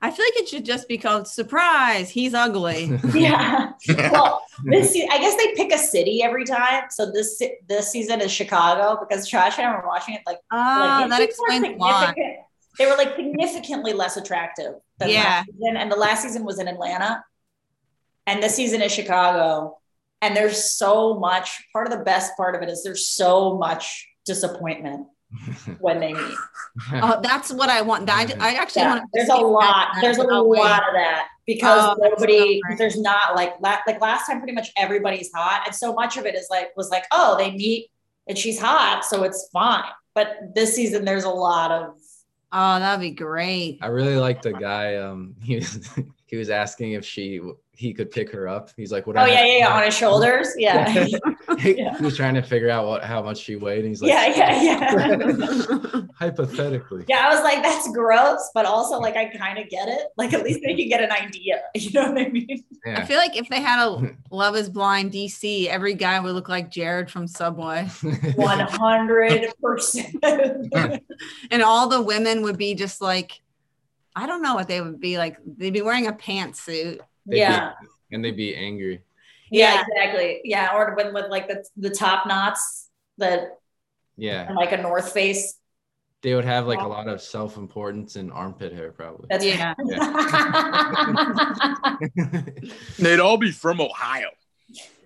I 0.06 0.12
feel 0.12 0.26
like 0.26 0.38
it 0.42 0.48
should 0.48 0.66
just 0.66 0.88
be 0.88 0.98
called 0.98 1.28
surprise 1.28 2.10
he's 2.10 2.34
ugly 2.34 2.82
Yeah. 3.14 3.72
well, 4.12 4.42
this 4.64 4.96
I 5.12 5.18
guess 5.18 5.36
they 5.36 5.54
pick 5.56 5.72
a 5.74 5.78
city 5.78 6.24
every 6.24 6.46
time. 6.46 6.84
So 6.90 7.12
this 7.12 7.42
this 7.68 7.92
season 7.92 8.22
is 8.22 8.32
Chicago 8.32 8.98
because 9.02 9.28
Josh 9.28 9.58
and 9.60 9.68
I 9.68 9.76
were 9.76 9.88
watching 9.88 10.16
it 10.16 10.22
like 10.26 10.40
ah 10.52 11.00
Like, 11.02 11.10
that 11.10 11.20
these 11.20 11.28
people 11.36 11.46
are 11.46 11.56
explains 11.56 11.80
why 11.80 12.14
They 12.78 12.86
were 12.86 12.98
like 12.98 13.16
significantly 13.16 13.94
less 13.94 14.16
attractive 14.18 14.74
than 15.00 15.10
Yeah. 15.10 15.24
last 15.24 15.46
season. 15.52 15.78
And 15.78 15.92
the 15.92 15.96
last 15.98 16.24
season 16.24 16.46
was 16.46 16.60
in 16.60 16.68
Atlanta. 16.68 17.24
And 18.28 18.42
this 18.42 18.56
season 18.56 18.82
is 18.82 18.92
Chicago. 18.92 19.78
And 20.22 20.36
there's 20.36 20.64
so 20.64 21.20
much, 21.20 21.48
part 21.74 21.86
of 21.88 21.92
the 21.98 22.04
best 22.04 22.36
part 22.38 22.56
of 22.56 22.62
it 22.64 22.70
is 22.70 22.84
there's 22.84 23.08
so 23.08 23.58
much 23.58 24.08
disappointment 24.26 25.08
when 25.80 26.00
they 26.00 26.14
meet. 26.14 26.36
oh 26.94 27.20
that's 27.22 27.52
what 27.52 27.70
i 27.70 27.82
want 27.82 28.10
i, 28.10 28.24
I 28.40 28.56
actually 28.56 28.82
Yeah, 28.82 28.90
want 28.90 29.02
to 29.04 29.08
there's 29.14 29.30
a 29.30 29.36
lot, 29.36 29.88
there's 30.02 30.18
a 30.18 30.24
lot 30.24 30.84
of 30.88 30.94
that 30.94 31.28
because 31.46 31.84
Oh, 31.84 31.96
nobody, 32.00 32.60
so 32.62 32.68
great. 32.68 32.78
there's 32.80 33.00
not 33.00 33.36
like, 33.36 33.54
la- 33.62 33.78
like 33.88 34.02
last 34.02 34.26
time, 34.28 34.40
pretty 34.40 34.54
much 34.54 34.70
everybody's 34.78 35.32
hot. 35.32 35.62
And 35.68 35.76
so 35.76 35.94
much 35.94 36.18
of 36.18 36.26
it 36.26 36.34
is 36.36 36.48
like, 36.50 36.76
was 36.76 36.90
like, 36.90 37.06
oh, 37.12 37.38
they 37.38 37.52
meet 37.52 37.92
and 38.28 38.36
she's 38.38 38.60
hot. 38.60 39.06
So 39.06 39.24
it's 39.24 39.48
fine. 39.54 39.84
But 40.16 40.56
this 40.56 40.76
season, 40.76 41.06
there's 41.06 41.24
a 41.24 41.30
lot 41.30 41.72
of, 41.72 41.96
oh 42.52 42.80
that'd 42.80 43.00
be 43.02 43.12
great 43.12 43.78
I 43.82 43.88
really 43.88 44.16
like 44.16 44.42
the 44.42 44.54
guy. 44.54 44.96
Um, 44.96 45.36
he 45.42 45.56
was 45.56 45.88
he 46.36 46.36
he 46.36 46.40
was 46.40 46.50
asking 46.50 46.92
if 46.92 47.06
she 47.06 47.40
he 47.78 47.94
could 47.94 48.10
pick 48.12 48.32
her 48.32 48.48
up. 48.48 48.70
He's 48.76 48.92
like, 48.92 49.06
"What?" 49.08 49.18
Oh 49.18 49.26
yeah, 49.26 49.46
yeah, 49.46 49.58
yeah, 49.60 49.74
on 49.74 49.84
his 49.84 49.96
shoulders. 49.96 50.50
Yeah. 50.58 50.90
he, 51.60 51.78
Yeah. 51.78 51.98
he 51.98 52.04
was 52.04 52.16
trying 52.16 52.34
to 52.36 52.42
figure 52.42 52.70
out 52.70 52.88
what 52.88 53.04
how 53.04 53.22
much 53.22 53.38
she 53.38 53.56
weighed. 53.56 53.80
And 53.80 53.90
he's 53.90 54.02
like, 54.02 54.12
yeah, 54.12 54.62
yeah, 54.62 55.02
yeah. 55.42 56.02
hypothetically. 56.20 57.06
Yeah, 57.08 57.28
I 57.28 57.34
was 57.36 57.44
like, 57.44 57.62
that's 57.62 57.92
gross, 57.92 58.50
but 58.54 58.66
also 58.66 59.00
like 59.00 59.16
I 59.16 59.26
kind 59.28 59.60
of 59.60 59.70
get 59.70 59.88
it. 59.88 60.08
Like 60.18 60.34
at 60.34 60.44
least 60.44 60.62
they 60.66 60.76
can 60.76 60.88
get 60.90 61.04
an 61.04 61.12
idea. 61.12 61.62
You 61.76 61.92
know 61.92 62.12
what 62.12 62.22
I 62.22 62.30
mean? 62.30 62.64
I 62.86 63.06
feel 63.06 63.18
like 63.18 63.38
if 63.38 63.48
they 63.50 63.62
had 63.62 63.86
a 63.86 64.16
Love 64.32 64.56
is 64.56 64.70
Blind 64.70 65.12
DC, 65.12 65.68
every 65.68 65.94
guy 65.94 66.20
would 66.20 66.34
look 66.34 66.50
like 66.50 66.72
Jared 66.72 67.10
from 67.12 67.28
Subway. 67.28 67.86
One 68.36 68.60
hundred 68.60 69.54
percent. 69.62 70.16
And 71.52 71.62
all 71.62 71.88
the 71.88 72.02
women 72.02 72.42
would 72.42 72.58
be 72.58 72.74
just 72.76 73.02
like, 73.02 73.42
I 74.16 74.26
don't 74.28 74.42
know 74.42 74.56
what 74.56 74.68
they 74.68 74.82
would 74.82 75.00
be 75.00 75.18
like. 75.18 75.38
They'd 75.46 75.74
be 75.74 75.82
wearing 75.82 76.08
a 76.08 76.14
pantsuit. 76.14 77.00
They'd 77.26 77.38
Yeah. 77.40 77.72
be- 77.82 77.88
and 78.16 78.24
they'd 78.24 78.38
be 78.38 78.56
angry. 78.56 79.02
Yeah, 79.52 79.84
exactly. 79.88 80.42
Yeah, 80.44 80.76
or 80.76 80.96
when 80.96 81.14
with 81.14 81.30
like 81.30 81.48
the 81.48 81.64
the 81.78 81.90
top 81.90 82.26
knots 82.26 82.90
that 83.18 83.60
Yeah. 84.18 84.48
and 84.48 84.56
like 84.56 84.72
a 84.72 84.78
North 84.78 85.12
Face. 85.12 85.60
They 86.22 86.34
would 86.34 86.46
have 86.46 86.66
like 86.66 86.80
a 86.80 86.88
lot 86.88 87.08
of 87.08 87.22
self 87.22 87.58
importance 87.58 88.16
and 88.16 88.32
armpit 88.32 88.74
hair, 88.74 88.92
probably. 88.92 89.28
That's 89.30 89.46
Yeah. 89.46 89.74
They'd 93.00 93.20
all 93.20 93.38
be 93.38 93.52
from 93.52 93.80
Ohio. 93.82 94.30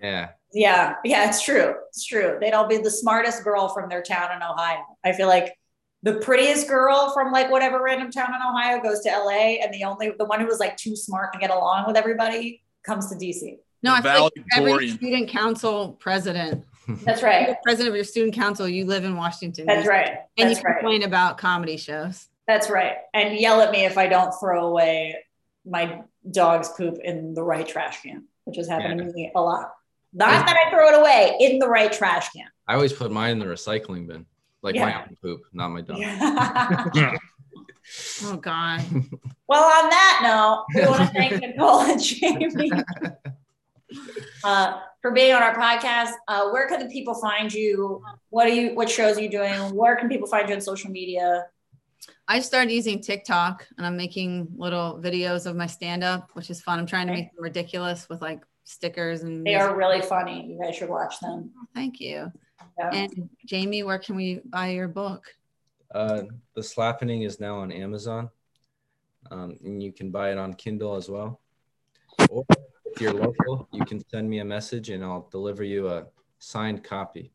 yeah. 0.01 0.29
yeah, 0.53 0.95
yeah, 1.03 1.27
it's 1.27 1.43
true. 1.43 1.75
It's 1.89 2.05
true. 2.05 2.37
They'd 2.39 2.53
all 2.53 2.67
be 2.67 2.77
the 2.77 2.91
smartest 2.91 3.43
girl 3.43 3.67
from 3.69 3.89
their 3.89 4.01
town 4.01 4.31
in 4.35 4.41
Ohio. 4.41 4.79
I 5.03 5.11
feel 5.13 5.27
like 5.27 5.53
the 6.03 6.15
prettiest 6.15 6.67
girl 6.67 7.11
from 7.13 7.31
like 7.31 7.51
whatever 7.51 7.81
random 7.83 8.11
town 8.11 8.29
in 8.29 8.41
Ohio 8.41 8.81
goes 8.81 9.01
to 9.01 9.09
LA, 9.09 9.57
and 9.61 9.73
the 9.73 9.83
only 9.83 10.13
the 10.17 10.25
one 10.25 10.39
who 10.39 10.47
was 10.47 10.59
like 10.59 10.77
too 10.77 10.95
smart 10.95 11.33
to 11.33 11.39
get 11.39 11.49
along 11.49 11.85
with 11.87 11.97
everybody 11.97 12.63
comes 12.83 13.09
to 13.09 13.15
DC. 13.15 13.57
No, 13.81 13.93
I 13.93 14.01
feel 14.01 14.23
like 14.23 14.33
every 14.55 14.89
student 14.89 15.29
council 15.29 15.93
president, 15.93 16.65
That's 17.05 17.21
you're 17.21 17.29
right. 17.29 17.55
president 17.63 17.89
of 17.89 17.95
your 17.95 18.03
student 18.03 18.33
council, 18.33 18.67
you 18.67 18.85
live 18.85 19.03
in 19.03 19.15
Washington. 19.15 19.65
That's 19.65 19.87
DC. 19.87 19.89
right. 19.89 20.17
And 20.37 20.49
you 20.49 20.55
right. 20.55 20.79
complain 20.79 21.03
about 21.03 21.37
comedy 21.37 21.77
shows. 21.77 22.27
That's 22.47 22.69
right. 22.69 22.93
And 23.13 23.37
yell 23.39 23.61
at 23.61 23.71
me 23.71 23.85
if 23.85 23.97
I 23.97 24.07
don't 24.07 24.33
throw 24.39 24.67
away 24.67 25.23
my 25.65 26.01
dog's 26.29 26.69
poop 26.69 26.97
in 27.03 27.33
the 27.33 27.43
right 27.43 27.67
trash 27.67 28.01
can, 28.01 28.25
which 28.45 28.57
has 28.57 28.67
happened 28.67 28.99
to 28.99 29.05
me 29.05 29.31
a 29.35 29.41
lot. 29.41 29.71
Not 30.13 30.47
that 30.47 30.57
I 30.65 30.71
throw 30.71 30.89
it 30.89 30.99
away 30.99 31.37
in 31.39 31.59
the 31.59 31.67
right 31.67 31.91
trash 31.91 32.29
can. 32.29 32.47
I 32.67 32.73
always 32.73 32.91
put 32.91 33.11
mine 33.11 33.33
in 33.33 33.39
the 33.39 33.45
recycling 33.45 34.07
bin, 34.07 34.25
like 34.61 34.75
my 34.75 35.01
own 35.01 35.17
poop, 35.21 35.41
not 35.53 35.69
my 35.69 35.81
dog. 35.81 35.99
Yeah. 35.99 37.15
Oh 38.23 38.35
God. 38.35 38.83
well, 39.47 39.63
on 39.63 39.89
that 39.89 40.19
note, 40.21 40.65
we 40.75 40.87
want 40.87 41.01
to 41.01 41.07
thank 41.07 41.41
Nicole 41.41 41.81
and 41.81 42.01
Jamie 42.01 42.71
uh, 44.43 44.79
for 45.01 45.11
being 45.11 45.33
on 45.33 45.41
our 45.41 45.55
podcast. 45.55 46.11
Uh, 46.27 46.49
where 46.49 46.67
can 46.67 46.79
the 46.79 46.91
people 46.93 47.15
find 47.15 47.51
you? 47.51 48.03
What 48.29 48.45
are 48.45 48.51
you? 48.51 48.75
What 48.75 48.89
shows 48.89 49.17
are 49.17 49.21
you 49.21 49.29
doing? 49.31 49.75
Where 49.75 49.95
can 49.95 50.07
people 50.07 50.27
find 50.27 50.47
you 50.47 50.55
on 50.55 50.61
social 50.61 50.91
media? 50.91 51.47
I 52.27 52.41
started 52.41 52.71
using 52.71 53.01
TikTok 53.01 53.65
and 53.77 53.87
I'm 53.87 53.97
making 53.97 54.49
little 54.55 54.99
videos 55.01 55.47
of 55.47 55.55
my 55.55 55.65
stand 55.65 56.03
up, 56.03 56.29
which 56.33 56.51
is 56.51 56.61
fun. 56.61 56.77
I'm 56.77 56.85
trying 56.85 57.07
to 57.07 57.13
make 57.13 57.33
them 57.33 57.43
ridiculous 57.43 58.07
with 58.07 58.21
like 58.21 58.41
stickers 58.65 59.23
and 59.23 59.43
They 59.43 59.55
are 59.55 59.75
really 59.75 60.01
funny. 60.01 60.45
You 60.45 60.59
guys 60.61 60.75
should 60.75 60.89
watch 60.89 61.19
them. 61.19 61.51
Thank 61.73 61.99
you. 61.99 62.31
Yeah. 62.79 62.89
And 62.93 63.29
Jamie, 63.45 63.83
where 63.83 63.99
can 63.99 64.15
we 64.15 64.41
buy 64.45 64.69
your 64.69 64.87
book? 64.87 65.25
Uh, 65.93 66.23
the 66.55 66.63
Slappening 66.63 67.23
is 67.23 67.39
now 67.39 67.57
on 67.57 67.71
Amazon, 67.71 68.29
um, 69.31 69.57
and 69.63 69.83
you 69.83 69.91
can 69.91 70.11
buy 70.11 70.31
it 70.31 70.37
on 70.37 70.53
Kindle 70.53 70.95
as 70.95 71.09
well. 71.09 71.41
Or 72.29 72.45
if 72.85 73.01
you're 73.01 73.13
local, 73.13 73.67
you 73.73 73.83
can 73.85 74.01
send 74.09 74.29
me 74.29 74.39
a 74.39 74.45
message 74.45 74.89
and 74.89 75.03
I'll 75.03 75.27
deliver 75.31 75.63
you 75.63 75.89
a 75.89 76.05
signed 76.39 76.83
copy. 76.83 77.31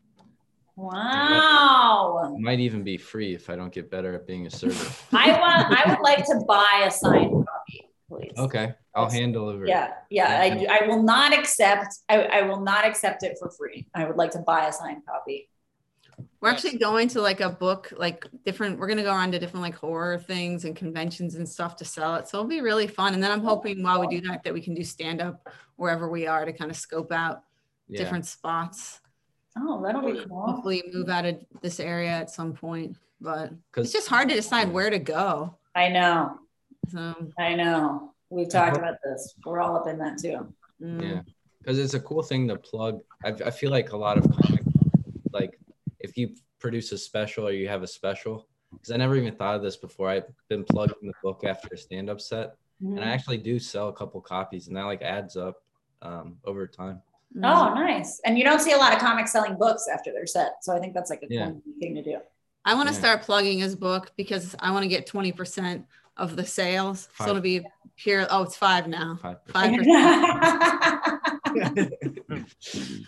Wow. 0.77 2.35
It 2.35 2.41
might 2.41 2.59
even 2.61 2.83
be 2.83 2.97
free 2.97 3.35
if 3.35 3.49
I 3.49 3.57
don't 3.57 3.73
get 3.73 3.91
better 3.91 4.15
at 4.15 4.27
being 4.27 4.47
a 4.47 4.51
server. 4.51 4.93
I 5.13 5.31
want. 5.39 5.79
I 5.79 5.91
would 5.91 6.03
like 6.03 6.25
to 6.27 6.41
buy 6.49 6.85
a 6.87 6.91
signed 6.91 7.31
copy, 7.31 7.44
please. 8.17 8.33
Okay, 8.39 8.75
I'll 8.95 9.11
hand 9.11 9.33
deliver. 9.33 9.65
it. 9.65 9.69
Yeah, 9.69 9.93
yeah. 10.11 10.41
I, 10.71 10.81
I 10.83 10.87
will 10.87 11.03
not 11.03 11.33
accept. 11.37 11.97
I, 12.09 12.23
I 12.23 12.43
will 12.43 12.61
not 12.61 12.85
accept 12.87 13.23
it 13.23 13.37
for 13.39 13.51
free. 13.51 13.87
I 13.95 14.05
would 14.05 14.17
like 14.17 14.31
to 14.33 14.39
buy 14.41 14.67
a 14.67 14.73
signed 14.73 15.03
copy. 15.07 15.49
We're 16.41 16.51
actually 16.51 16.77
going 16.79 17.09
to 17.09 17.21
like 17.23 17.41
a 17.41 17.49
book, 17.49 17.93
like 17.97 18.27
different, 18.45 18.79
we're 18.79 18.87
going 18.87 18.99
to 18.99 19.03
go 19.03 19.13
around 19.15 19.33
to 19.33 19.39
different 19.39 19.63
like 19.63 19.75
horror 19.75 20.19
things 20.19 20.65
and 20.65 20.77
conventions 20.77 21.35
and 21.37 21.49
stuff 21.49 21.75
to 21.77 21.85
sell 21.85 22.15
it. 22.17 22.29
So 22.29 22.39
it'll 22.39 22.49
be 22.49 22.61
really 22.61 22.87
fun. 22.87 23.15
And 23.15 23.23
then 23.23 23.33
I'm 23.33 23.41
hoping 23.41 23.83
while 23.83 23.99
we 23.99 24.07
do 24.07 24.21
that, 24.29 24.45
that 24.45 24.53
we 24.53 24.61
can 24.61 24.75
do 24.75 24.85
stand 24.85 25.21
up 25.23 25.49
wherever 25.77 26.09
we 26.09 26.27
are 26.27 26.45
to 26.45 26.53
kind 26.53 26.71
of 26.71 26.77
scope 26.77 27.11
out 27.13 27.43
Yeah. 27.89 27.99
different 27.99 28.27
spots. 28.27 29.01
Oh, 29.59 29.83
that'll 29.83 30.03
be 30.03 30.25
cool. 30.29 30.47
Hopefully 30.47 30.85
move 30.93 31.09
out 31.09 31.25
of 31.25 31.37
this 31.63 31.81
area 31.81 32.11
at 32.11 32.31
some 32.31 32.53
point, 32.53 32.97
but 33.21 33.53
it's 33.77 33.93
just 33.93 34.09
hard 34.09 34.29
to 34.29 34.35
decide 34.35 34.71
where 34.71 34.91
to 34.91 34.99
go. 34.99 35.57
I 35.75 35.89
know. 35.89 36.39
So 36.91 37.15
I 37.39 37.55
know. 37.55 38.13
We've 38.31 38.49
talked 38.49 38.77
about 38.77 38.97
this. 39.05 39.35
We're 39.45 39.61
all 39.61 39.77
up 39.77 39.87
in 39.87 39.99
that 39.99 40.19
too. 40.19 40.53
mm. 40.83 41.01
Yeah, 41.03 41.21
because 41.61 41.79
it's 41.79 41.95
a 41.95 42.01
cool 42.01 42.23
thing 42.23 42.49
to 42.49 42.57
plug. 42.57 43.01
I, 43.25 43.29
I 43.31 43.51
feel 43.51 43.71
like 43.71 43.93
a 43.93 43.97
lot 43.97 44.19
of 44.19 44.25
comic, 44.31 44.63
like 45.33 45.59
if 46.01 46.17
you 46.17 46.35
produce 46.59 46.93
a 46.93 46.99
special 46.99 47.47
or 47.47 47.53
you 47.53 47.69
have 47.69 47.83
a 47.83 47.87
special, 47.87 48.49
because 48.73 48.91
I 48.91 48.97
never 48.97 49.17
even 49.17 49.35
thought 49.37 49.55
of 49.57 49.63
this 49.63 49.77
before. 49.77 50.09
I've 50.09 50.25
been 50.49 50.65
plugging 50.65 50.97
the 51.03 51.13
book 51.23 51.45
after 51.45 51.69
a 51.73 51.77
stand-up 51.79 52.21
set, 52.21 52.57
and 52.81 53.01
I 53.01 53.09
actually 53.09 53.39
do 53.39 53.59
sell 53.59 53.89
a 53.89 53.93
couple 53.93 54.21
copies, 54.21 54.67
and 54.69 54.77
that 54.77 54.83
like 54.85 55.03
adds 55.03 55.37
up 55.37 55.63
um, 56.03 56.37
over 56.45 56.67
time. 56.67 57.01
Oh, 57.43 57.73
nice. 57.75 58.21
And 58.25 58.37
you 58.39 58.45
don't 58.45 58.61
see 58.61 58.73
a 58.73 58.77
lot 58.77 58.93
of 58.93 58.99
comics 59.01 59.33
selling 59.33 59.57
books 59.57 59.87
after 59.93 60.13
they're 60.13 60.27
set. 60.27 60.63
So 60.63 60.73
I 60.75 60.79
think 60.79 60.95
that's 60.95 61.11
like 61.11 61.23
a 61.23 61.27
Yeah. 61.29 61.47
cool 61.51 61.61
thing 61.81 61.95
to 61.97 62.03
do. 62.03 62.19
I 62.65 62.75
want 62.75 62.89
to 62.89 62.95
Yeah. 62.95 63.01
start 63.01 63.23
plugging 63.23 63.59
his 63.59 63.75
book 63.75 64.13
because 64.17 64.55
I 64.61 64.71
want 64.71 64.85
to 64.85 64.89
get 64.89 65.07
20% 65.07 65.85
of 66.17 66.37
the 66.37 66.45
sales. 66.45 67.09
So 67.19 67.31
it'll 67.31 67.41
be 67.41 67.65
pure. 67.97 68.27
Oh, 68.31 68.43
it's 68.43 68.57
five 68.57 68.87
now. 68.87 69.19
Five 69.21 69.39
Five 69.49 69.73
all 71.55 71.65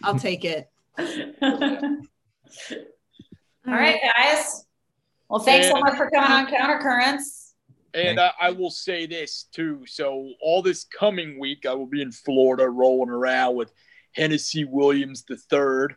I'll 0.02 0.18
take 0.18 0.44
it. 0.44 0.70
All 3.66 3.74
right, 3.74 4.00
guys. 4.16 4.64
Well, 5.28 5.40
thanks 5.40 5.68
so 5.68 5.78
much 5.80 5.96
for 5.96 6.09
coming 6.11 6.30
on 6.30 6.46
Countercurrents. 6.46 7.52
And 7.94 8.20
I, 8.20 8.30
I 8.40 8.50
will 8.50 8.70
say 8.70 9.07
this 9.07 9.46
too. 9.52 9.82
So 9.86 10.30
all 10.40 10.62
this 10.62 10.84
coming 10.84 11.40
week, 11.40 11.66
I 11.66 11.72
will 11.72 11.86
be 11.86 12.02
in 12.02 12.12
Florida 12.12 12.68
rolling 12.68 13.11
around 13.11 13.57
with 13.57 13.72
Hennessy 14.12 14.64
Williams 14.64 15.24
III 15.30 15.88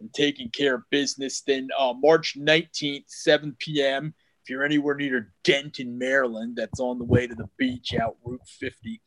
and 0.00 0.12
taking 0.12 0.50
care 0.50 0.74
of 0.74 0.82
business. 0.90 1.40
Then 1.40 1.68
uh, 1.78 1.94
March 1.96 2.36
19th, 2.38 3.04
7 3.06 3.56
p.m. 3.58 4.12
If 4.46 4.50
you're 4.50 4.62
anywhere 4.62 4.94
near 4.94 5.32
Denton, 5.42 5.98
Maryland, 5.98 6.54
that's 6.54 6.78
on 6.78 7.00
the 7.00 7.04
way 7.04 7.26
to 7.26 7.34
the 7.34 7.48
beach 7.56 7.92
out 8.00 8.14
Route 8.24 8.46
50. 8.46 9.00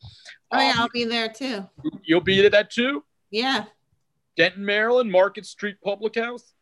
Oh, 0.52 0.60
yeah, 0.60 0.72
Um, 0.72 0.80
I'll 0.80 0.88
be 0.90 1.04
there 1.06 1.30
too. 1.30 1.66
you'll 2.04 2.20
be 2.20 2.44
at 2.44 2.52
that 2.52 2.70
too? 2.70 3.02
Yeah. 3.30 3.64
Denton, 4.36 4.62
Maryland, 4.66 5.10
Market 5.10 5.46
Street 5.46 5.76
Public 5.82 6.16
House. 6.16 6.52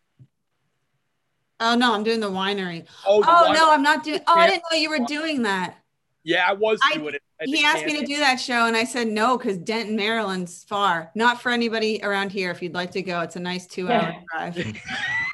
Oh, 1.59 1.75
no, 1.75 1.93
I'm 1.93 2.05
doing 2.05 2.21
the 2.21 2.31
winery. 2.31 2.87
Oh, 3.05 3.21
the 3.21 3.27
Oh, 3.29 3.43
wine- 3.47 3.55
no, 3.55 3.73
I'm 3.73 3.83
not 3.83 4.05
doing. 4.05 4.21
Oh, 4.29 4.35
I 4.37 4.47
didn't 4.47 4.63
know 4.71 4.79
you 4.79 4.91
were 4.91 5.05
doing 5.07 5.43
that. 5.43 5.79
Yeah, 6.23 6.45
I 6.49 6.53
was 6.53 6.79
I- 6.85 7.01
it. 7.01 7.23
I 7.41 7.47
He 7.47 7.65
asked 7.65 7.85
me 7.85 7.99
to 7.99 8.07
do 8.07 8.19
that 8.19 8.37
show, 8.37 8.67
and 8.67 8.77
I 8.77 8.85
said 8.85 9.09
no 9.09 9.37
because 9.39 9.59
Denton, 9.59 9.97
Maryland's 9.97 10.63
far. 10.63 11.11
Not 11.17 11.43
for 11.43 11.51
anybody 11.51 11.99
around 12.05 12.31
here. 12.31 12.53
If 12.53 12.63
you'd 12.63 12.75
like 12.75 12.93
to 12.93 13.03
go, 13.03 13.23
it's 13.23 13.35
a 13.35 13.41
nice 13.41 13.67
two-hour 13.67 14.15
drive. 14.33 14.55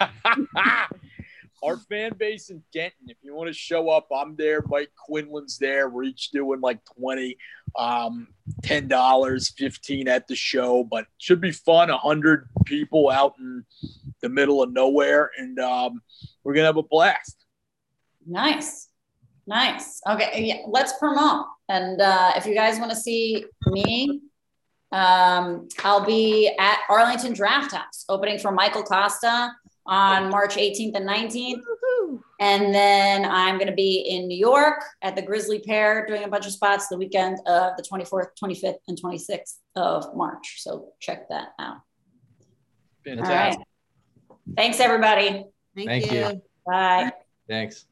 Our 1.65 1.79
fan 1.79 2.13
base 2.19 2.51
in 2.51 2.63
Denton, 2.75 3.09
if 3.09 3.17
you 3.23 3.35
want 3.35 3.49
to 3.49 3.55
show 3.55 3.89
up, 3.89 4.09
I'm 4.15 4.37
there. 4.37 4.63
Mike 4.69 4.91
Quinlan's 5.09 5.57
there. 5.57 5.89
We're 5.89 6.05
each 6.05 6.31
doing 6.31 6.61
like 6.61 6.85
20, 6.99 7.39
um, 7.79 8.29
$10, 8.63 9.53
15 9.57 10.09
at 10.09 10.29
the 10.29 10.37
show, 10.37 10.85
but 10.85 11.07
should 11.17 11.41
be 11.41 11.53
fun. 11.53 11.89
100 11.89 12.49
people 12.67 13.09
out 13.09 13.35
in 13.39 13.65
the 14.21 14.29
middle 14.29 14.63
of 14.63 14.73
nowhere, 14.73 15.31
and 15.39 15.59
um, 15.59 16.03
we're 16.43 16.53
going 16.53 16.65
to 16.65 16.69
have 16.69 16.77
a 16.77 16.83
blast. 16.83 17.47
Nice. 18.27 18.89
Nice. 19.47 20.01
Okay. 20.07 20.45
Yeah, 20.45 20.67
let's 20.69 20.99
promote. 20.99 21.47
And 21.71 22.01
uh, 22.01 22.33
if 22.37 22.45
you 22.45 22.55
guys 22.55 22.79
want 22.79 22.91
to 22.91 22.97
see 22.97 23.47
me, 23.67 24.21
um, 24.93 25.69
I'll 25.83 26.05
be 26.05 26.55
at 26.59 26.81
Arlington 26.89 27.33
Draft 27.33 27.73
House 27.73 28.05
opening 28.09 28.39
for 28.39 28.53
Michael 28.53 28.85
Kosta 28.85 29.51
on 29.87 30.31
March 30.31 30.57
18th 30.57 30.95
and 30.95 31.09
19th. 31.09 31.61
And 32.41 32.75
then 32.75 33.25
I'm 33.25 33.57
going 33.57 33.69
to 33.69 33.75
be 33.75 33.99
in 34.09 34.27
New 34.27 34.37
York 34.37 34.83
at 35.03 35.15
the 35.15 35.23
Grisly 35.23 35.61
Pear 35.61 36.05
doing 36.07 36.25
a 36.25 36.29
bunch 36.29 36.47
of 36.47 36.53
spots 36.53 36.89
the 36.89 36.99
weekend 36.99 37.39
of 37.47 37.77
the 37.77 37.83
24th, 37.83 38.29
25th, 38.43 38.77
and 38.89 39.01
26th 39.01 39.59
of 39.77 40.15
March. 40.17 40.57
So 40.59 40.89
check 41.01 41.29
that 41.29 41.49
out. 41.59 41.79
Fantastic. 43.05 43.31
right. 43.31 44.37
Thanks, 44.57 44.81
everybody. 44.81 45.45
Thank, 45.77 45.89
Thank 45.89 46.13
you. 46.13 46.19
you. 46.19 46.43
Bye. 46.67 47.13
Thanks. 47.49 47.87